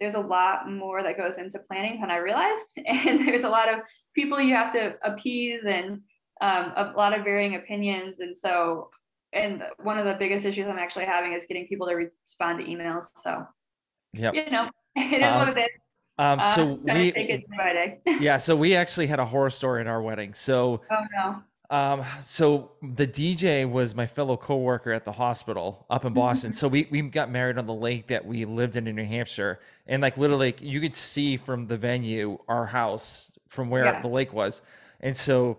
there's 0.00 0.14
a 0.14 0.20
lot 0.20 0.70
more 0.70 1.02
that 1.02 1.16
goes 1.16 1.38
into 1.38 1.60
planning 1.60 2.00
than 2.00 2.10
I 2.10 2.16
realized, 2.16 2.66
and 2.86 3.26
there's 3.26 3.44
a 3.44 3.48
lot 3.48 3.72
of 3.72 3.80
people 4.14 4.40
you 4.40 4.54
have 4.54 4.72
to 4.72 4.94
appease 5.04 5.64
and 5.66 6.00
um, 6.40 6.72
a 6.76 6.92
lot 6.96 7.16
of 7.16 7.24
varying 7.24 7.54
opinions, 7.54 8.18
and 8.18 8.36
so 8.36 8.90
and 9.32 9.62
one 9.82 9.98
of 9.98 10.04
the 10.04 10.14
biggest 10.14 10.44
issues 10.44 10.66
I'm 10.66 10.78
actually 10.78 11.06
having 11.06 11.32
is 11.32 11.46
getting 11.46 11.66
people 11.68 11.86
to 11.86 11.94
respond 11.94 12.58
to 12.58 12.64
emails. 12.64 13.06
So, 13.16 13.46
yeah, 14.12 14.32
you 14.32 14.50
know, 14.50 14.68
it 14.96 15.20
is 15.20 15.26
um, 15.26 15.38
what 15.38 15.56
it 15.56 15.60
is. 15.60 15.68
Um, 16.16 16.40
uh, 16.40 16.54
so 16.54 16.64
we, 16.84 17.44
yeah, 18.20 18.38
so 18.38 18.56
we 18.56 18.74
actually 18.74 19.06
had 19.06 19.18
a 19.18 19.24
horror 19.24 19.50
story 19.50 19.80
in 19.80 19.86
our 19.86 20.02
wedding. 20.02 20.34
So, 20.34 20.80
oh 20.90 21.04
no. 21.14 21.42
Um, 21.70 22.04
so 22.20 22.72
the 22.82 23.06
DJ 23.06 23.68
was 23.68 23.94
my 23.94 24.06
fellow 24.06 24.36
coworker 24.36 24.92
at 24.92 25.04
the 25.04 25.12
hospital 25.12 25.86
up 25.88 26.04
in 26.04 26.12
Boston. 26.12 26.52
so 26.52 26.68
we, 26.68 26.86
we 26.90 27.02
got 27.02 27.30
married 27.30 27.58
on 27.58 27.66
the 27.66 27.74
lake 27.74 28.06
that 28.08 28.24
we 28.24 28.44
lived 28.44 28.76
in 28.76 28.86
in 28.86 28.96
New 28.96 29.04
Hampshire. 29.04 29.60
And 29.86 30.02
like 30.02 30.16
literally 30.16 30.54
you 30.60 30.80
could 30.80 30.94
see 30.94 31.36
from 31.36 31.66
the 31.66 31.76
venue, 31.76 32.38
our 32.48 32.66
house 32.66 33.32
from 33.48 33.70
where 33.70 33.86
yeah. 33.86 34.02
the 34.02 34.08
lake 34.08 34.32
was. 34.32 34.62
And 35.00 35.16
so 35.16 35.58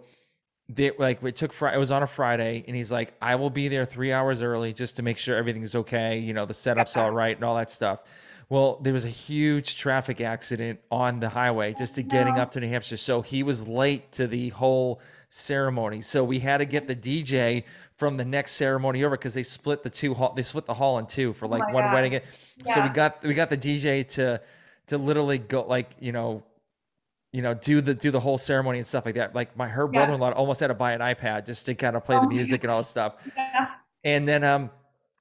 they 0.69 0.91
like 0.97 1.21
we 1.21 1.31
took 1.31 1.51
Friday, 1.51 1.75
it 1.75 1.79
was 1.79 1.91
on 1.91 2.03
a 2.03 2.07
Friday 2.07 2.63
and 2.67 2.75
he's 2.75 2.91
like, 2.91 3.13
I 3.21 3.35
will 3.35 3.49
be 3.49 3.67
there 3.67 3.85
three 3.85 4.13
hours 4.13 4.41
early 4.41 4.73
just 4.73 4.95
to 4.97 5.03
make 5.03 5.17
sure 5.17 5.35
everything's 5.35 5.75
okay. 5.75 6.19
You 6.19 6.33
know, 6.33 6.45
the 6.45 6.53
setup's 6.53 6.95
all 6.95 7.11
right 7.11 7.35
and 7.35 7.43
all 7.43 7.55
that 7.55 7.71
stuff. 7.71 8.03
Well, 8.49 8.77
there 8.81 8.93
was 8.93 9.05
a 9.05 9.09
huge 9.09 9.75
traffic 9.75 10.21
accident 10.21 10.79
on 10.91 11.19
the 11.19 11.29
highway 11.29 11.73
just 11.73 11.95
to 11.95 12.03
getting 12.03 12.37
up 12.37 12.51
to 12.51 12.59
New 12.59 12.67
Hampshire. 12.67 12.97
So 12.97 13.21
he 13.21 13.41
was 13.41 13.67
late 13.67 14.11
to 14.13 14.27
the 14.27 14.49
whole 14.49 15.01
ceremony. 15.29 16.01
So 16.01 16.23
we 16.23 16.39
had 16.39 16.59
to 16.59 16.65
get 16.65 16.87
the 16.87 16.95
DJ 16.95 17.63
from 17.95 18.17
the 18.17 18.25
next 18.25 18.53
ceremony 18.53 19.03
over 19.03 19.17
because 19.17 19.33
they 19.33 19.43
split 19.43 19.81
the 19.81 19.89
two 19.89 20.13
hall 20.13 20.33
they 20.35 20.41
split 20.41 20.65
the 20.65 20.73
hall 20.73 20.99
in 20.99 21.05
two 21.05 21.33
for 21.33 21.45
oh 21.45 21.49
like 21.49 21.63
oh 21.69 21.73
one 21.73 21.85
God. 21.85 21.93
wedding. 21.93 22.13
Yeah. 22.13 22.73
So 22.73 22.81
we 22.81 22.89
got 22.89 23.23
we 23.23 23.33
got 23.33 23.49
the 23.49 23.57
DJ 23.57 24.07
to 24.09 24.41
to 24.87 24.97
literally 24.97 25.39
go 25.39 25.63
like, 25.63 25.91
you 25.99 26.11
know, 26.11 26.43
you 27.31 27.41
know, 27.41 27.53
do 27.53 27.81
the 27.81 27.93
do 27.93 28.11
the 28.11 28.19
whole 28.19 28.37
ceremony 28.37 28.77
and 28.77 28.87
stuff 28.87 29.05
like 29.05 29.15
that. 29.15 29.33
Like 29.33 29.57
my 29.57 29.67
her 29.67 29.87
brother-in-law 29.87 30.31
almost 30.31 30.59
had 30.59 30.67
to 30.67 30.73
buy 30.73 30.93
an 30.93 31.01
iPad 31.01 31.45
just 31.45 31.65
to 31.65 31.75
kind 31.75 31.95
of 31.95 32.05
play 32.05 32.17
oh, 32.17 32.21
the 32.21 32.27
music 32.27 32.63
and 32.63 32.71
all 32.71 32.79
this 32.79 32.89
stuff. 32.89 33.15
Yeah. 33.35 33.67
And 34.03 34.27
then 34.27 34.43
um 34.43 34.69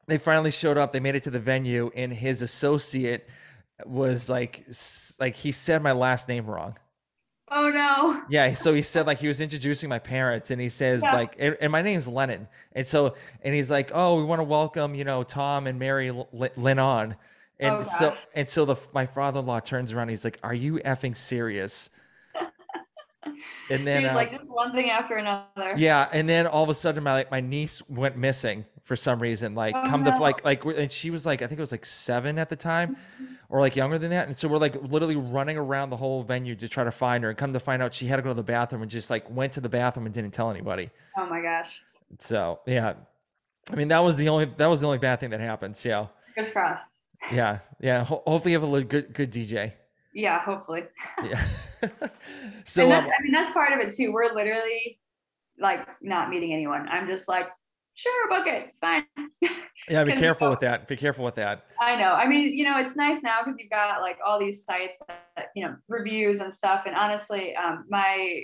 they 0.07 0.19
finally 0.19 0.51
showed 0.51 0.79
up. 0.79 0.93
They 0.93 1.01
made 1.01 1.17
it 1.17 1.23
to 1.25 1.31
the 1.31 1.41
venue, 1.41 1.91
and 1.95 2.13
his 2.13 2.43
associate 2.43 3.29
was 3.85 4.29
like 4.29 4.65
like 5.19 5.35
he 5.35 5.53
said 5.53 5.83
my 5.83 5.93
last 5.93 6.29
name 6.29 6.47
wrong. 6.47 6.77
Oh 7.51 7.69
no. 7.69 8.23
Yeah, 8.29 8.55
so 8.55 8.73
he 8.73 8.83
said 8.83 9.07
like 9.07 9.19
he 9.19 9.29
was 9.29 9.41
introducing 9.41 9.89
my 9.89 9.99
parents 9.99 10.51
and 10.51 10.61
he 10.61 10.69
says 10.69 11.03
yeah. 11.03 11.15
like 11.15 11.37
and, 11.39 11.57
and, 11.61 11.71
my 11.71 11.83
name's 11.83 12.09
Lennon. 12.09 12.49
And 12.73 12.87
so 12.87 13.15
and 13.43 13.55
he's 13.55 13.71
like, 13.71 13.91
"Oh, 13.95 14.17
we 14.17 14.25
want 14.25 14.41
to 14.41 14.45
welcome, 14.45 14.95
you 14.95 15.05
know, 15.05 15.23
Tom 15.23 15.67
and 15.67 15.79
Mary 15.79 16.11
Lynn 16.33 16.79
on." 16.79 17.17
And 17.61 17.77
oh, 17.77 17.83
so 17.99 18.17
and 18.35 18.49
so 18.49 18.65
the 18.65 18.77
my 18.93 19.07
father-in-law 19.07 19.61
turns 19.61 19.93
around 19.93 20.09
he's 20.09 20.25
like, 20.25 20.39
"Are 20.43 20.55
you 20.55 20.79
effing 20.79 21.17
serious?" 21.17 21.91
and 23.71 23.87
then 23.87 24.07
uh, 24.07 24.15
like 24.15 24.33
just 24.33 24.45
one 24.47 24.73
thing 24.73 24.91
after 24.91 25.17
another. 25.17 25.75
Yeah, 25.77 26.09
and 26.13 26.29
then 26.29 26.47
all 26.47 26.65
of 26.65 26.71
a 26.71 26.75
sudden 26.75 27.05
my 27.05 27.13
like 27.13 27.31
my 27.31 27.41
niece 27.41 27.83
went 27.89 28.17
missing 28.17 28.65
for 28.85 28.97
some 28.97 29.21
reason. 29.21 29.55
Like 29.55 29.75
oh, 29.77 29.85
come 29.89 30.05
no. 30.05 30.13
to 30.13 30.19
like 30.19 30.45
like 30.45 30.65
and 30.65 30.93
she 30.93 31.11
was 31.11 31.27
like 31.27 31.43
I 31.43 31.47
think 31.47 31.59
it 31.59 31.63
was 31.63 31.73
like 31.73 31.85
7 31.85 32.39
at 32.39 32.49
the 32.49 32.57
time 32.57 32.97
or 33.49 33.61
like 33.61 33.77
younger 33.77 33.99
than 33.99 34.11
that. 34.11 34.29
And 34.29 34.37
so 34.37 34.47
we're 34.49 34.59
like 34.59 34.81
literally 34.83 35.17
running 35.17 35.57
around 35.57 35.91
the 35.91 35.97
whole 35.97 36.23
venue 36.23 36.55
to 36.57 36.69
try 36.69 36.85
to 36.85 36.93
find 36.93 37.25
her 37.25 37.31
and 37.31 37.39
come 37.39 37.53
to 37.53 37.61
find 37.61 37.83
out 37.83 37.93
she 37.93 38.07
had 38.07 38.17
to 38.17 38.23
go 38.23 38.29
to 38.29 38.35
the 38.35 38.43
bathroom 38.43 38.83
and 38.83 38.91
just 38.91 39.11
like 39.11 39.29
went 39.31 39.53
to 39.55 39.61
the 39.61 39.69
bathroom 39.69 40.07
and 40.07 40.15
didn't 40.15 40.33
tell 40.33 40.51
anybody. 40.51 40.91
Oh 41.17 41.27
my 41.27 41.41
gosh. 41.41 41.81
So, 42.19 42.61
yeah. 42.67 42.95
I 43.73 43.77
mean, 43.77 43.89
that 43.89 44.01
was 44.01 44.17
the 44.17 44.29
only 44.29 44.45
that 44.45 44.67
was 44.67 44.81
the 44.81 44.87
only 44.87 44.99
bad 44.99 45.21
thing 45.21 45.31
that 45.31 45.41
happened. 45.41 45.77
So, 45.77 46.11
crossed. 46.53 47.01
Yeah. 47.33 47.61
Yeah, 47.81 48.05
Ho- 48.05 48.23
hopefully 48.27 48.53
you 48.53 48.61
have 48.61 48.71
a 48.71 48.85
good 48.85 49.15
good 49.15 49.33
DJ. 49.33 49.73
Yeah, 50.13 50.39
hopefully. 50.41 50.85
yeah. 51.25 51.45
so 52.65 52.89
that's, 52.89 53.05
um, 53.05 53.11
I 53.19 53.23
mean 53.23 53.33
that's 53.33 53.53
part 53.53 53.73
of 53.73 53.81
it 53.81 53.95
too. 53.95 54.13
We're 54.13 54.35
literally 54.35 54.99
like 55.59 55.87
not 56.03 56.31
meeting 56.31 56.53
anyone. 56.53 56.89
I'm 56.89 57.09
just 57.09 57.29
like 57.29 57.49
sure, 57.95 58.29
book 58.29 58.47
it. 58.47 58.67
It's 58.69 58.79
fine. 58.79 59.05
yeah, 59.89 60.05
be 60.05 60.13
careful 60.13 60.51
with 60.51 60.61
that. 60.61 60.87
Be 60.89 60.97
careful 60.97 61.25
with 61.25 61.35
that. 61.37 61.67
I 61.81 61.97
know. 61.97 62.13
I 62.13 62.27
mean, 62.27 62.57
you 62.57 62.65
know, 62.65 62.79
it's 62.79 62.97
nice 62.97 63.23
now 63.23 63.39
because 63.45 63.59
you've 63.59 63.71
got 63.71 64.01
like 64.01 64.19
all 64.25 64.39
these 64.39 64.65
sites, 64.65 65.01
that, 65.09 65.47
you 65.55 65.65
know, 65.65 65.77
reviews 65.89 66.41
and 66.41 66.53
stuff. 66.53 66.85
And 66.87 66.95
honestly, 66.95 67.55
um, 67.57 67.85
my 67.89 68.43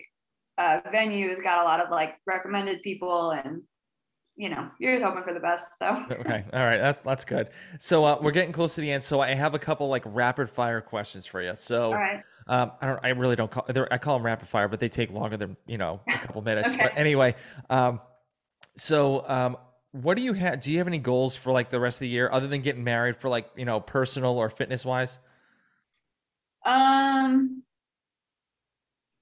uh, 0.58 0.80
venue 0.90 1.28
has 1.30 1.40
got 1.40 1.60
a 1.60 1.64
lot 1.64 1.80
of 1.80 1.90
like 1.90 2.14
recommended 2.26 2.82
people 2.82 3.30
and 3.30 3.62
you 4.36 4.48
know, 4.48 4.70
you're 4.78 4.94
just 4.94 5.04
hoping 5.04 5.22
for 5.22 5.34
the 5.34 5.40
best. 5.40 5.76
So 5.78 5.86
okay, 6.12 6.44
all 6.54 6.64
right, 6.64 6.78
that's 6.78 7.02
that's 7.02 7.26
good. 7.26 7.50
So 7.78 8.04
uh, 8.04 8.18
we're 8.22 8.30
getting 8.30 8.52
close 8.52 8.74
to 8.76 8.80
the 8.80 8.90
end. 8.90 9.04
So 9.04 9.20
I 9.20 9.34
have 9.34 9.54
a 9.54 9.58
couple 9.58 9.88
like 9.88 10.02
rapid 10.06 10.48
fire 10.48 10.80
questions 10.80 11.26
for 11.26 11.42
you. 11.42 11.52
So 11.54 11.92
um, 12.46 12.72
I 12.80 12.86
don't, 12.86 13.00
I 13.02 13.08
really 13.10 13.36
don't 13.36 13.50
call, 13.50 13.66
I 13.90 13.98
call 13.98 14.16
them 14.16 14.24
rapid 14.24 14.48
fire, 14.48 14.66
but 14.66 14.80
they 14.80 14.88
take 14.88 15.12
longer 15.12 15.36
than 15.36 15.58
you 15.66 15.76
know 15.76 16.00
a 16.08 16.18
couple 16.20 16.40
minutes. 16.50 16.72
okay. 16.72 16.84
But 16.84 16.92
anyway, 16.96 17.34
um, 17.68 18.00
so, 18.80 19.28
um, 19.28 19.58
what 19.92 20.16
do 20.16 20.22
you 20.22 20.32
have? 20.32 20.60
Do 20.60 20.72
you 20.72 20.78
have 20.78 20.86
any 20.86 20.96
goals 20.96 21.36
for 21.36 21.52
like 21.52 21.68
the 21.68 21.78
rest 21.78 21.96
of 21.96 22.00
the 22.00 22.08
year 22.08 22.30
other 22.32 22.46
than 22.46 22.62
getting 22.62 22.82
married 22.82 23.18
for 23.18 23.28
like, 23.28 23.50
you 23.54 23.66
know, 23.66 23.78
personal 23.78 24.38
or 24.38 24.48
fitness 24.48 24.86
wise? 24.86 25.18
Um, 26.64 27.62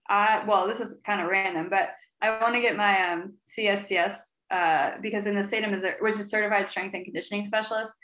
I, 0.09 0.45
well, 0.47 0.69
this 0.69 0.79
is 0.79 0.95
kind 1.05 1.21
of 1.21 1.29
random, 1.29 1.69
but 1.71 1.91
I 2.23 2.41
want 2.41 2.55
to 2.55 2.61
get 2.61 2.77
my 2.77 3.13
um, 3.13 3.33
CSCS 3.59 4.15
uh, 4.53 4.91
because 5.03 5.27
in 5.27 5.35
the 5.35 5.43
state 5.43 5.65
of 5.65 5.73
Missouri, 5.73 5.95
which 6.01 6.21
is 6.21 6.31
certified 6.31 6.69
strength 6.69 6.95
and 6.95 7.05
conditioning 7.05 7.45
specialist, 7.49 7.95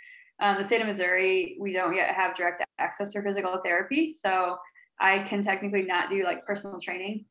um, 0.42 0.56
the 0.58 0.64
state 0.64 0.80
of 0.80 0.88
Missouri, 0.88 1.56
we 1.60 1.72
don't 1.72 1.94
yet 1.94 2.14
have 2.16 2.34
direct 2.34 2.64
access 2.80 3.12
for 3.12 3.22
physical 3.22 3.60
therapy. 3.64 4.10
So 4.10 4.56
I 5.00 5.20
can 5.20 5.40
technically 5.40 5.82
not 5.82 6.10
do 6.10 6.24
like 6.24 6.44
personal 6.44 6.80
training 6.80 7.26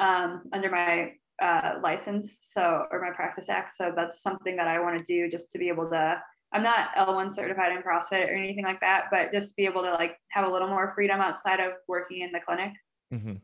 um, 0.00 0.42
under 0.52 0.68
my 0.68 1.12
uh, 1.42 1.74
license, 1.82 2.38
so 2.42 2.86
or 2.90 3.00
my 3.00 3.10
practice 3.14 3.48
act. 3.48 3.76
So 3.76 3.92
that's 3.94 4.22
something 4.22 4.56
that 4.56 4.68
I 4.68 4.80
want 4.80 4.98
to 4.98 5.04
do 5.04 5.30
just 5.30 5.50
to 5.52 5.58
be 5.58 5.68
able 5.68 5.88
to. 5.90 6.22
I'm 6.52 6.62
not 6.62 6.94
L1 6.96 7.32
certified 7.32 7.72
in 7.72 7.82
CrossFit 7.82 8.28
or 8.28 8.34
anything 8.34 8.64
like 8.64 8.80
that, 8.80 9.04
but 9.10 9.32
just 9.32 9.54
be 9.56 9.66
able 9.66 9.82
to 9.82 9.92
like 9.92 10.18
have 10.28 10.48
a 10.48 10.50
little 10.50 10.68
more 10.68 10.92
freedom 10.94 11.20
outside 11.20 11.60
of 11.60 11.72
working 11.86 12.22
in 12.22 12.32
the 12.32 12.40
clinic. 12.40 12.72
Mm-hmm. 13.12 13.34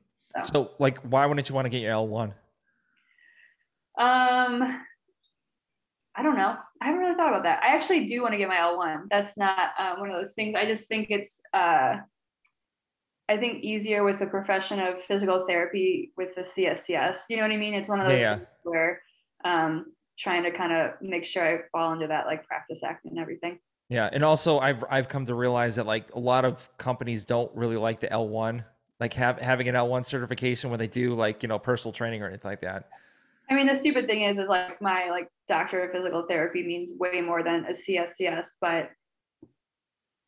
So. 0.42 0.52
so, 0.52 0.70
like, 0.78 0.98
why 1.00 1.26
wouldn't 1.26 1.48
you 1.48 1.54
want 1.54 1.66
to 1.66 1.70
get 1.70 1.82
your 1.82 1.92
L1? 1.92 2.32
Um, 3.96 4.82
I 6.16 6.22
don't 6.22 6.36
know. 6.36 6.56
I 6.80 6.86
haven't 6.86 7.00
really 7.00 7.14
thought 7.14 7.28
about 7.28 7.42
that. 7.44 7.62
I 7.62 7.74
actually 7.74 8.06
do 8.06 8.22
want 8.22 8.32
to 8.32 8.38
get 8.38 8.48
my 8.48 8.56
L1. 8.56 9.04
That's 9.10 9.36
not 9.36 9.70
um, 9.78 10.00
one 10.00 10.10
of 10.10 10.16
those 10.16 10.34
things. 10.34 10.54
I 10.56 10.64
just 10.64 10.86
think 10.86 11.08
it's 11.10 11.40
uh, 11.52 11.96
I 13.28 13.36
think 13.36 13.64
easier 13.64 14.04
with 14.04 14.18
the 14.18 14.26
profession 14.26 14.78
of 14.78 15.02
physical 15.02 15.46
therapy 15.46 16.12
with 16.16 16.34
the 16.34 16.42
CSCS. 16.42 17.20
You 17.30 17.36
know 17.36 17.42
what 17.42 17.52
I 17.52 17.56
mean? 17.56 17.74
It's 17.74 17.88
one 17.88 18.00
of 18.00 18.06
those 18.06 18.20
yeah. 18.20 18.40
where 18.64 19.00
um, 19.44 19.86
trying 20.18 20.42
to 20.42 20.50
kind 20.50 20.72
of 20.72 20.92
make 21.00 21.24
sure 21.24 21.42
I 21.42 21.62
fall 21.72 21.92
into 21.92 22.06
that 22.06 22.26
like 22.26 22.46
practice 22.46 22.82
act 22.82 23.06
and 23.06 23.18
everything. 23.18 23.58
Yeah, 23.88 24.08
and 24.12 24.24
also 24.24 24.58
I've 24.58 24.84
I've 24.90 25.08
come 25.08 25.26
to 25.26 25.34
realize 25.34 25.76
that 25.76 25.86
like 25.86 26.14
a 26.14 26.18
lot 26.18 26.44
of 26.44 26.68
companies 26.78 27.24
don't 27.24 27.54
really 27.54 27.76
like 27.76 28.00
the 28.00 28.08
L1, 28.08 28.64
like 29.00 29.12
have 29.14 29.40
having 29.40 29.68
an 29.68 29.74
L1 29.74 30.06
certification 30.06 30.70
when 30.70 30.78
they 30.78 30.86
do 30.86 31.14
like 31.14 31.42
you 31.42 31.48
know 31.48 31.58
personal 31.58 31.92
training 31.92 32.22
or 32.22 32.28
anything 32.28 32.50
like 32.50 32.62
that. 32.62 32.88
I 33.50 33.54
mean, 33.54 33.66
the 33.66 33.76
stupid 33.76 34.06
thing 34.06 34.22
is, 34.22 34.38
is 34.38 34.48
like 34.48 34.80
my 34.80 35.10
like 35.10 35.28
doctor 35.48 35.84
of 35.84 35.92
physical 35.92 36.24
therapy 36.28 36.62
means 36.62 36.90
way 36.98 37.20
more 37.20 37.42
than 37.42 37.66
a 37.66 37.72
CSCS, 37.72 38.54
but 38.60 38.90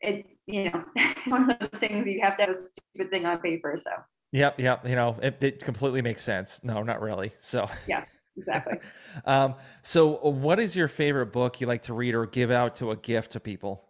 it 0.00 0.26
you 0.46 0.70
know 0.70 0.84
one 1.26 1.50
of 1.50 1.58
those 1.58 1.80
things 1.80 2.06
you 2.06 2.20
have 2.22 2.36
to 2.36 2.44
have 2.44 2.54
a 2.54 2.56
stupid 2.56 3.10
thing 3.10 3.26
on 3.26 3.38
paper 3.38 3.78
so. 3.82 3.90
Yep 4.32 4.60
yep 4.60 4.86
you 4.88 4.94
know 4.94 5.16
it, 5.22 5.42
it 5.42 5.64
completely 5.64 6.02
makes 6.02 6.22
sense. 6.22 6.62
No 6.62 6.82
not 6.82 7.00
really 7.00 7.32
so. 7.38 7.68
Yeah 7.86 8.04
exactly. 8.36 8.78
Um 9.24 9.54
so 9.82 10.18
what 10.30 10.60
is 10.60 10.76
your 10.76 10.88
favorite 10.88 11.32
book 11.32 11.60
you 11.60 11.66
like 11.66 11.82
to 11.82 11.94
read 11.94 12.14
or 12.14 12.26
give 12.26 12.50
out 12.50 12.74
to 12.76 12.90
a 12.90 12.96
gift 12.96 13.32
to 13.32 13.40
people? 13.40 13.84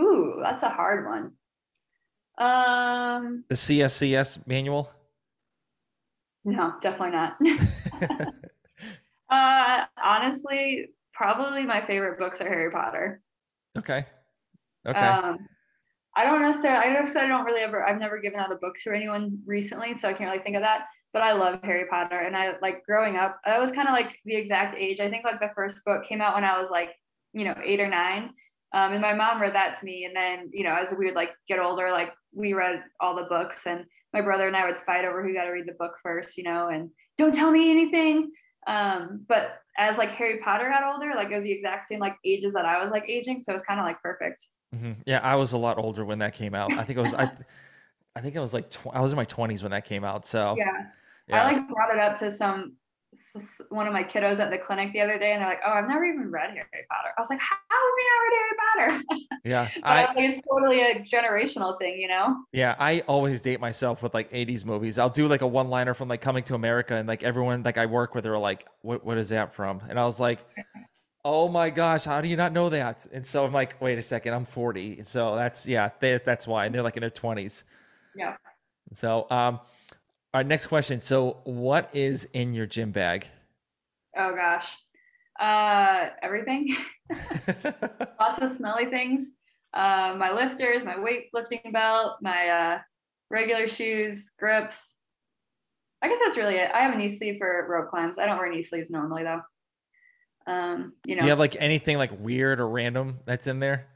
Ooh 0.00 0.38
that's 0.42 0.62
a 0.62 0.68
hard 0.70 1.06
one. 1.06 1.32
Um. 2.36 3.44
The 3.48 3.54
cscs 3.54 4.46
manual? 4.46 4.90
No 6.44 6.74
definitely 6.80 7.10
not. 7.10 7.36
Uh 9.30 9.84
honestly 10.02 10.88
probably 11.12 11.64
my 11.64 11.84
favorite 11.84 12.18
books 12.18 12.40
are 12.40 12.48
harry 12.48 12.70
potter. 12.70 13.22
Okay 13.76 14.04
Okay. 14.86 14.98
Um, 14.98 15.38
I 16.16 16.24
don't 16.24 16.42
necessarily, 16.42 16.86
I 16.86 16.92
necessarily 16.92 17.28
don't 17.28 17.44
really 17.44 17.62
ever, 17.62 17.84
I've 17.84 17.98
never 17.98 18.20
given 18.20 18.38
out 18.38 18.52
a 18.52 18.56
book 18.56 18.76
to 18.84 18.92
anyone 18.92 19.38
recently, 19.46 19.98
so 19.98 20.08
I 20.08 20.12
can't 20.12 20.30
really 20.30 20.42
think 20.42 20.56
of 20.56 20.62
that. 20.62 20.86
But 21.12 21.22
I 21.22 21.32
love 21.32 21.60
Harry 21.62 21.86
Potter, 21.88 22.18
and 22.18 22.36
I 22.36 22.54
like 22.60 22.84
growing 22.84 23.16
up. 23.16 23.38
I 23.44 23.58
was 23.58 23.70
kind 23.70 23.88
of 23.88 23.92
like 23.92 24.16
the 24.24 24.34
exact 24.34 24.76
age. 24.76 25.00
I 25.00 25.08
think 25.08 25.24
like 25.24 25.40
the 25.40 25.50
first 25.54 25.80
book 25.84 26.04
came 26.04 26.20
out 26.20 26.34
when 26.34 26.44
I 26.44 26.60
was 26.60 26.70
like, 26.70 26.90
you 27.32 27.44
know, 27.44 27.54
eight 27.64 27.80
or 27.80 27.88
nine. 27.88 28.30
Um, 28.74 28.92
and 28.92 29.00
my 29.00 29.14
mom 29.14 29.40
read 29.40 29.54
that 29.54 29.78
to 29.78 29.84
me, 29.84 30.04
and 30.04 30.16
then 30.16 30.50
you 30.52 30.64
know, 30.64 30.74
as 30.74 30.92
we 30.96 31.06
would 31.06 31.14
like 31.14 31.30
get 31.48 31.60
older, 31.60 31.92
like 31.92 32.12
we 32.32 32.52
read 32.52 32.82
all 33.00 33.14
the 33.14 33.28
books, 33.28 33.62
and 33.66 33.84
my 34.12 34.20
brother 34.20 34.48
and 34.48 34.56
I 34.56 34.66
would 34.66 34.78
fight 34.84 35.04
over 35.04 35.22
who 35.22 35.34
got 35.34 35.44
to 35.44 35.50
read 35.50 35.66
the 35.66 35.76
book 35.78 35.92
first, 36.02 36.36
you 36.36 36.42
know, 36.42 36.68
and 36.68 36.90
don't 37.16 37.34
tell 37.34 37.52
me 37.52 37.70
anything. 37.70 38.32
Um, 38.66 39.24
but 39.28 39.60
as 39.76 39.98
like 39.98 40.10
Harry 40.10 40.38
Potter 40.38 40.68
got 40.68 40.84
older, 40.84 41.12
like 41.14 41.30
it 41.30 41.36
was 41.36 41.44
the 41.44 41.52
exact 41.52 41.88
same 41.88 42.00
like 42.00 42.16
ages 42.24 42.54
that 42.54 42.64
I 42.64 42.82
was 42.82 42.90
like 42.90 43.08
aging, 43.08 43.40
so 43.42 43.52
it 43.52 43.54
was 43.54 43.62
kind 43.62 43.80
of 43.80 43.86
like 43.86 44.00
perfect. 44.02 44.48
Mm-hmm. 44.74 44.92
Yeah, 45.06 45.20
I 45.22 45.36
was 45.36 45.52
a 45.52 45.58
lot 45.58 45.78
older 45.78 46.04
when 46.04 46.18
that 46.20 46.34
came 46.34 46.54
out. 46.54 46.72
I 46.72 46.84
think 46.84 46.98
it 46.98 47.02
was 47.02 47.14
I, 47.14 47.30
I 48.16 48.20
think 48.20 48.34
it 48.34 48.40
was 48.40 48.54
like 48.54 48.70
tw- 48.70 48.92
I 48.92 49.00
was 49.00 49.12
in 49.12 49.16
my 49.16 49.24
twenties 49.24 49.62
when 49.62 49.72
that 49.72 49.84
came 49.84 50.04
out. 50.04 50.26
So 50.26 50.54
yeah. 50.58 50.64
yeah. 51.28 51.42
I 51.42 51.52
like 51.52 51.68
brought 51.68 51.92
it 51.92 51.98
up 51.98 52.18
to 52.20 52.30
some 52.30 52.74
one 53.68 53.86
of 53.86 53.92
my 53.92 54.02
kiddos 54.04 54.38
at 54.38 54.50
the 54.50 54.58
clinic 54.58 54.92
the 54.92 55.00
other 55.00 55.18
day, 55.18 55.32
and 55.32 55.42
they're 55.42 55.48
like, 55.48 55.60
"Oh, 55.66 55.72
I've 55.72 55.88
never 55.88 56.04
even 56.04 56.30
read 56.30 56.50
Harry 56.50 56.86
Potter." 56.90 57.12
I 57.16 57.20
was 57.20 57.30
like, 57.30 57.40
"How 57.40 57.56
have 57.70 57.94
you 57.98 58.06
not 58.10 58.22
read 58.22 58.36
Harry 58.38 58.98
Potter?" 58.98 59.04
Yeah, 59.44 59.68
I, 59.82 60.04
like, 60.04 60.16
it's 60.16 60.42
totally 60.50 60.80
a 60.80 61.00
generational 61.00 61.78
thing, 61.78 62.00
you 62.00 62.08
know. 62.08 62.44
Yeah, 62.52 62.76
I 62.78 63.00
always 63.00 63.42
date 63.42 63.60
myself 63.60 64.02
with 64.02 64.14
like 64.14 64.30
'80s 64.32 64.64
movies. 64.64 64.98
I'll 64.98 65.10
do 65.10 65.28
like 65.28 65.42
a 65.42 65.46
one-liner 65.46 65.92
from 65.92 66.08
like 66.08 66.20
Coming 66.20 66.44
to 66.44 66.54
America, 66.54 66.94
and 66.94 67.06
like 67.06 67.22
everyone 67.22 67.62
like 67.62 67.76
I 67.76 67.86
work 67.86 68.14
with 68.14 68.26
are 68.26 68.38
like, 68.38 68.66
"What 68.80 69.04
what 69.04 69.18
is 69.18 69.28
that 69.28 69.54
from?" 69.54 69.82
And 69.88 69.98
I 69.98 70.06
was 70.06 70.18
like, 70.18 70.46
oh 71.24 71.48
my 71.48 71.70
gosh, 71.70 72.04
how 72.04 72.20
do 72.20 72.28
you 72.28 72.36
not 72.36 72.52
know 72.52 72.68
that? 72.68 73.06
And 73.12 73.24
so 73.24 73.44
I'm 73.44 73.52
like, 73.52 73.80
wait 73.80 73.98
a 73.98 74.02
second, 74.02 74.34
I'm 74.34 74.44
40. 74.44 75.02
So 75.02 75.34
that's, 75.34 75.66
yeah, 75.66 75.90
they, 75.98 76.20
that's 76.22 76.46
why. 76.46 76.66
And 76.66 76.74
they're 76.74 76.82
like 76.82 76.96
in 76.96 77.00
their 77.00 77.10
20s. 77.10 77.62
Yeah. 78.14 78.36
So, 78.92 79.26
um, 79.30 79.60
our 80.34 80.44
next 80.44 80.66
question. 80.66 81.00
So, 81.00 81.38
what 81.44 81.88
is 81.94 82.28
in 82.32 82.52
your 82.52 82.66
gym 82.66 82.90
bag? 82.90 83.26
Oh 84.16 84.34
gosh, 84.34 84.76
uh, 85.40 86.10
everything. 86.22 86.76
Lots 88.20 88.42
of 88.42 88.48
smelly 88.50 88.86
things. 88.86 89.30
Uh, 89.72 90.14
my 90.18 90.32
lifters, 90.32 90.84
my 90.84 90.94
weightlifting 90.94 91.72
belt, 91.72 92.16
my 92.20 92.48
uh, 92.48 92.78
regular 93.30 93.68
shoes, 93.68 94.30
grips. 94.38 94.94
I 96.02 96.08
guess 96.08 96.18
that's 96.22 96.36
really 96.36 96.56
it. 96.56 96.70
I 96.74 96.80
have 96.80 96.94
a 96.94 96.98
knee 96.98 97.08
sleeve 97.08 97.36
for 97.38 97.66
rope 97.68 97.90
climbs. 97.90 98.18
I 98.18 98.26
don't 98.26 98.36
wear 98.36 98.50
knee 98.50 98.62
sleeves 98.62 98.90
normally 98.90 99.22
though. 99.22 99.40
Um, 100.46 100.92
you 101.06 101.14
know, 101.14 101.20
do 101.20 101.24
you 101.24 101.30
have 101.30 101.38
like 101.38 101.56
anything 101.58 101.96
like 101.96 102.10
weird 102.20 102.60
or 102.60 102.68
random 102.68 103.20
that's 103.24 103.46
in 103.46 103.60
there? 103.60 103.86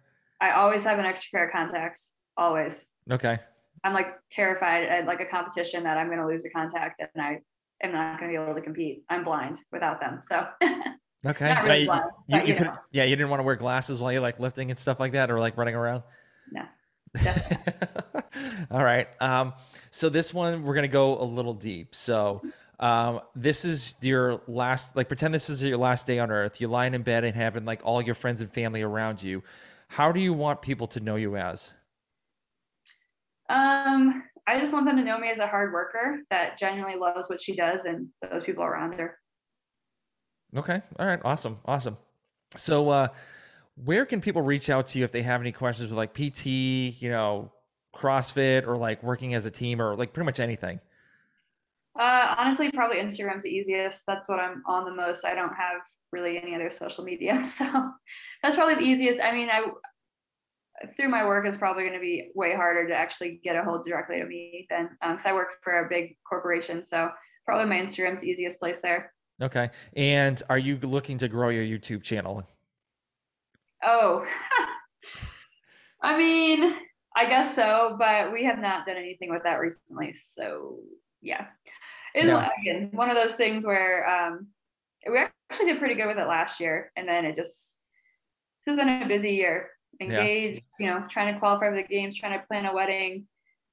I 0.41 0.53
always 0.53 0.85
have 0.85 0.99
an 0.99 1.05
extra 1.05 1.31
pair 1.37 1.47
of 1.47 1.53
contacts. 1.53 2.13
Always. 2.37 2.87
Okay. 3.11 3.39
I'm 3.85 3.93
like 3.93 4.09
terrified 4.31 4.85
at 4.85 5.07
like 5.07 5.21
a 5.21 5.25
competition 5.25 5.85
that 5.85 5.97
I'm 5.97 6.07
going 6.07 6.19
to 6.19 6.27
lose 6.27 6.45
a 6.45 6.51
contact 6.51 7.01
and 7.01 7.23
I 7.23 7.41
am 7.83 7.93
not 7.93 8.19
going 8.19 8.33
to 8.33 8.39
be 8.39 8.43
able 8.43 8.55
to 8.55 8.61
compete. 8.61 9.05
I'm 9.09 9.25
blind 9.25 9.59
without 9.73 10.01
them. 10.01 10.21
So 10.27 10.47
okay, 11.27 11.57
really 11.63 11.87
blind, 11.87 12.05
you, 12.27 12.39
you, 12.39 12.45
you 12.47 12.55
could, 12.55 12.71
yeah, 12.93 13.05
you 13.05 13.17
didn't 13.17 13.31
want 13.31 13.41
to 13.41 13.45
wear 13.45 13.57
glasses 13.57 14.01
while 14.01 14.13
you're 14.13 14.23
like 14.23 14.41
lifting 14.41 14.71
and 14.71 14.79
stuff 14.79 15.01
like 15.01 15.13
that, 15.13 15.31
or 15.31 15.39
like 15.39 15.57
running 15.57 15.75
around. 15.75 16.03
No. 16.53 16.63
All 18.71 18.85
right. 18.85 19.09
Um, 19.21 19.55
so 19.91 20.09
this 20.09 20.35
one 20.35 20.63
we're 20.63 20.75
gonna 20.75 20.89
go 20.89 21.21
a 21.21 21.25
little 21.25 21.55
deep. 21.55 21.95
So 21.95 22.43
um, 22.81 23.21
this 23.35 23.65
is 23.65 23.95
your 24.01 24.43
last 24.47 24.97
like 24.97 25.09
pretend 25.09 25.35
this 25.35 25.51
is 25.51 25.63
your 25.63 25.79
last 25.79 26.07
day 26.07 26.19
on 26.19 26.31
earth. 26.31 26.61
You're 26.61 26.71
lying 26.71 26.95
in 26.95 27.03
bed 27.03 27.25
and 27.25 27.35
having 27.35 27.65
like 27.65 27.81
all 27.85 28.03
your 28.03 28.15
friends 28.15 28.41
and 28.41 28.53
family 28.53 28.83
around 28.83 29.23
you. 29.23 29.43
How 29.89 30.13
do 30.13 30.21
you 30.21 30.33
want 30.33 30.61
people 30.63 30.87
to 30.89 31.01
know 31.01 31.17
you 31.17 31.37
as? 31.37 31.73
Um, 33.49 34.25
I 34.47 34.59
just 34.59 34.73
want 34.73 34.87
them 34.87 34.97
to 34.97 35.05
know 35.05 35.19
me 35.19 35.31
as 35.31 35.39
a 35.39 35.47
hard 35.47 35.73
worker 35.73 36.21
that 36.31 36.59
genuinely 36.59 36.99
loves 36.99 37.29
what 37.29 37.41
she 37.41 37.55
does 37.55 37.85
and 37.85 38.09
those 38.31 38.45
people 38.45 38.65
around 38.65 38.93
her. 38.95 39.19
Okay. 40.57 40.81
All 40.99 41.07
right. 41.07 41.21
Awesome. 41.25 41.59
Awesome. 41.67 41.97
So, 42.57 42.89
uh, 42.89 43.09
where 43.85 44.07
can 44.07 44.21
people 44.21 44.43
reach 44.43 44.71
out 44.71 44.87
to 44.89 44.99
you 44.99 45.05
if 45.05 45.13
they 45.13 45.23
have 45.23 45.41
any 45.41 45.53
questions 45.53 45.89
with 45.89 45.99
like 45.99 46.15
PT, 46.15 46.47
you 46.47 47.11
know, 47.11 47.53
CrossFit 47.95 48.67
or 48.67 48.77
like 48.77 49.03
working 49.03 49.35
as 49.35 49.45
a 49.45 49.51
team 49.51 49.81
or 49.81 49.95
like 49.95 50.13
pretty 50.13 50.25
much 50.25 50.41
anything? 50.41 50.81
Uh, 51.99 52.35
honestly, 52.39 52.71
probably 52.71 52.97
Instagram's 52.97 53.43
the 53.43 53.51
easiest. 53.51 54.05
That's 54.07 54.29
what 54.29 54.39
I'm 54.41 54.63
on 54.67 54.85
the 54.85 54.95
most. 54.95 55.25
I 55.25 55.35
don't 55.35 55.55
have 55.55 55.81
really 56.13 56.41
any 56.41 56.55
other 56.55 56.71
social 56.71 57.05
media. 57.05 57.45
So 57.59 57.65
that's 58.43 58.57
probably 58.57 58.77
the 58.77 58.83
easiest. 58.83 59.21
I 59.21 59.33
mean, 59.33 59.49
I 59.51 59.65
through 60.97 61.09
my 61.09 61.27
work 61.27 61.47
is 61.47 61.57
probably 61.57 61.83
going 61.83 61.95
to 61.95 62.01
be 62.01 62.31
way 62.35 62.55
harder 62.55 62.87
to 62.89 62.95
actually 62.95 63.41
get 63.43 63.57
a 63.57 63.63
hold 63.63 63.85
directly 63.85 64.19
to 64.19 64.27
me 64.27 64.67
than 64.71 64.91
because 65.01 65.25
um, 65.25 65.31
I 65.31 65.33
work 65.33 65.49
for 65.63 65.85
a 65.85 65.89
big 65.89 66.17
corporation. 66.29 66.85
So 66.85 67.11
probably 67.45 67.67
my 67.67 67.85
Instagram's 67.85 68.21
the 68.21 68.29
easiest 68.29 68.59
place 68.59 68.81
there. 68.81 69.13
Okay. 69.41 69.71
And 69.97 70.43
are 70.49 70.59
you 70.59 70.79
looking 70.79 71.19
to 71.19 71.29
grow 71.29 71.49
your 71.49 71.65
YouTube 71.65 72.03
channel? 72.03 72.43
Oh, 73.85 74.27
I 76.03 76.17
mean, 76.17 76.75
I 77.17 77.27
guess 77.27 77.55
so, 77.55 77.97
but 77.99 78.33
we 78.33 78.45
have 78.45 78.59
not 78.59 78.87
done 78.87 78.97
anything 78.97 79.31
with 79.31 79.43
that 79.45 79.61
recently. 79.61 80.15
So 80.33 80.79
yeah, 81.23 81.47
it's 82.15 82.27
yeah. 82.27 82.49
again 82.61 82.91
one 82.93 83.11
of 83.11 83.17
those 83.17 83.35
things 83.35 83.67
where 83.67 84.09
um, 84.09 84.49
we 85.09 85.19
actually 85.51 85.67
did 85.67 85.79
pretty 85.79 85.95
good 85.95 86.07
with 86.07 86.19
it 86.19 86.27
last 86.27 86.61
year, 86.61 86.93
and 86.97 87.09
then 87.09 87.25
it 87.25 87.37
just 87.37 87.79
this 88.65 88.77
has 88.77 88.77
been 88.77 89.03
a 89.03 89.09
busy 89.09 89.33
year. 89.33 89.71
Engaged, 90.01 90.63
yeah. 90.79 90.87
you 90.87 90.93
know, 90.93 91.07
trying 91.09 91.33
to 91.35 91.41
qualify 91.41 91.69
for 91.69 91.77
the 91.77 91.83
games, 91.83 92.17
trying 92.17 92.39
to 92.39 92.47
plan 92.47 92.67
a 92.67 92.75
wedding. 92.75 93.27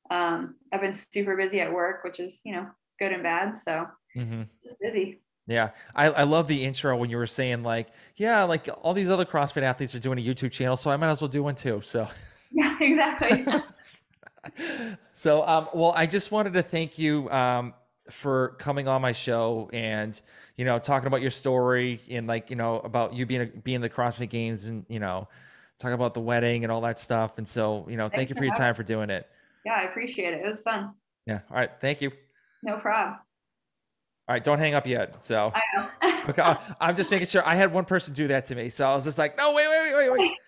Um, 0.10 0.56
I've 0.72 0.82
been 0.82 0.94
super 0.94 1.36
busy 1.36 1.62
at 1.62 1.72
work, 1.72 2.04
which 2.04 2.20
is 2.20 2.42
you 2.44 2.54
know 2.54 2.68
good 3.00 3.12
and 3.12 3.24
bad. 3.24 3.58
So 3.58 3.88
mm-hmm. 4.16 4.44
just 4.64 4.80
busy. 4.80 5.22
Yeah, 5.48 5.70
I, 5.94 6.08
I 6.08 6.24
love 6.24 6.48
the 6.48 6.64
intro 6.64 6.98
when 6.98 7.12
you 7.12 7.18
were 7.18 7.28
saying 7.28 7.62
like, 7.62 7.90
yeah, 8.16 8.44
like 8.44 8.68
all 8.82 8.96
these 8.96 9.10
other 9.10 9.26
CrossFit 9.26 9.62
athletes 9.62 9.94
are 9.94 10.00
doing 10.00 10.18
a 10.18 10.22
YouTube 10.22 10.52
channel, 10.52 10.76
so 10.76 10.90
I 10.90 10.98
might 10.98 11.10
as 11.10 11.22
well 11.22 11.28
do 11.28 11.44
one 11.44 11.56
too. 11.56 11.82
So 11.84 12.08
yeah, 12.52 12.76
exactly. 12.80 13.46
so 15.16 15.48
um, 15.48 15.68
well, 15.74 15.94
I 15.96 16.08
just 16.08 16.32
wanted 16.32 16.54
to 16.54 16.64
thank 16.64 16.98
you 16.98 17.30
um, 17.30 17.76
for 18.10 18.56
coming 18.58 18.88
on 18.88 19.02
my 19.02 19.12
show 19.12 19.70
and 19.72 20.20
you 20.58 20.66
know 20.66 20.80
talking 20.80 21.08
about 21.08 21.22
your 21.22 21.32
story 21.32 22.02
and 22.10 22.26
like 22.28 22.50
you 22.50 22.56
know 22.56 22.80
about 22.80 23.14
you 23.14 23.26
being 23.26 23.42
a, 23.42 23.46
being 23.46 23.82
the 23.82 23.90
CrossFit 23.90 24.30
Games 24.30 24.66
and 24.66 24.86
you 24.88 25.00
know 25.00 25.28
talk 25.80 25.92
about 25.92 26.14
the 26.14 26.22
wedding 26.22 26.64
and 26.64 26.72
all 26.72 26.82
that 26.82 27.00
stuff. 27.00 27.38
And 27.38 27.48
so 27.48 27.86
you 27.90 27.98
know, 27.98 28.04
Thanks 28.04 28.16
thank 28.18 28.30
you 28.30 28.36
for 28.36 28.44
your 28.44 28.56
time 28.56 28.76
for 28.76 28.84
doing 28.84 29.10
it. 29.10 29.28
Yeah, 29.66 29.74
I 29.74 29.84
appreciate 29.84 30.34
it. 30.34 30.46
It 30.46 30.48
was 30.48 30.62
fun. 30.62 30.94
Yeah. 31.26 31.40
All 31.50 31.58
right. 31.58 31.72
Thank 31.82 32.02
you. 32.02 32.12
No 32.64 32.78
problem. 32.78 33.18
All 34.28 34.34
right, 34.34 34.44
don't 34.44 34.58
hang 34.58 34.74
up 34.74 34.88
yet. 34.88 35.24
So, 35.24 35.54
I 35.54 35.62
know. 35.76 36.24
okay, 36.30 36.56
I'm 36.82 36.96
just 36.96 37.12
making 37.12 37.28
sure. 37.28 37.48
I 37.48 37.54
had 37.54 37.72
one 37.72 37.86
person 37.86 38.16
do 38.16 38.28
that 38.30 38.46
to 38.46 38.56
me, 38.56 38.70
so 38.70 38.84
I 38.84 38.96
was 38.96 39.04
just 39.04 39.20
like, 39.20 39.38
no, 39.38 39.54
wait, 39.54 39.68
wait, 39.68 39.94
wait, 39.94 40.10
wait, 40.10 40.20
wait. 40.20 40.32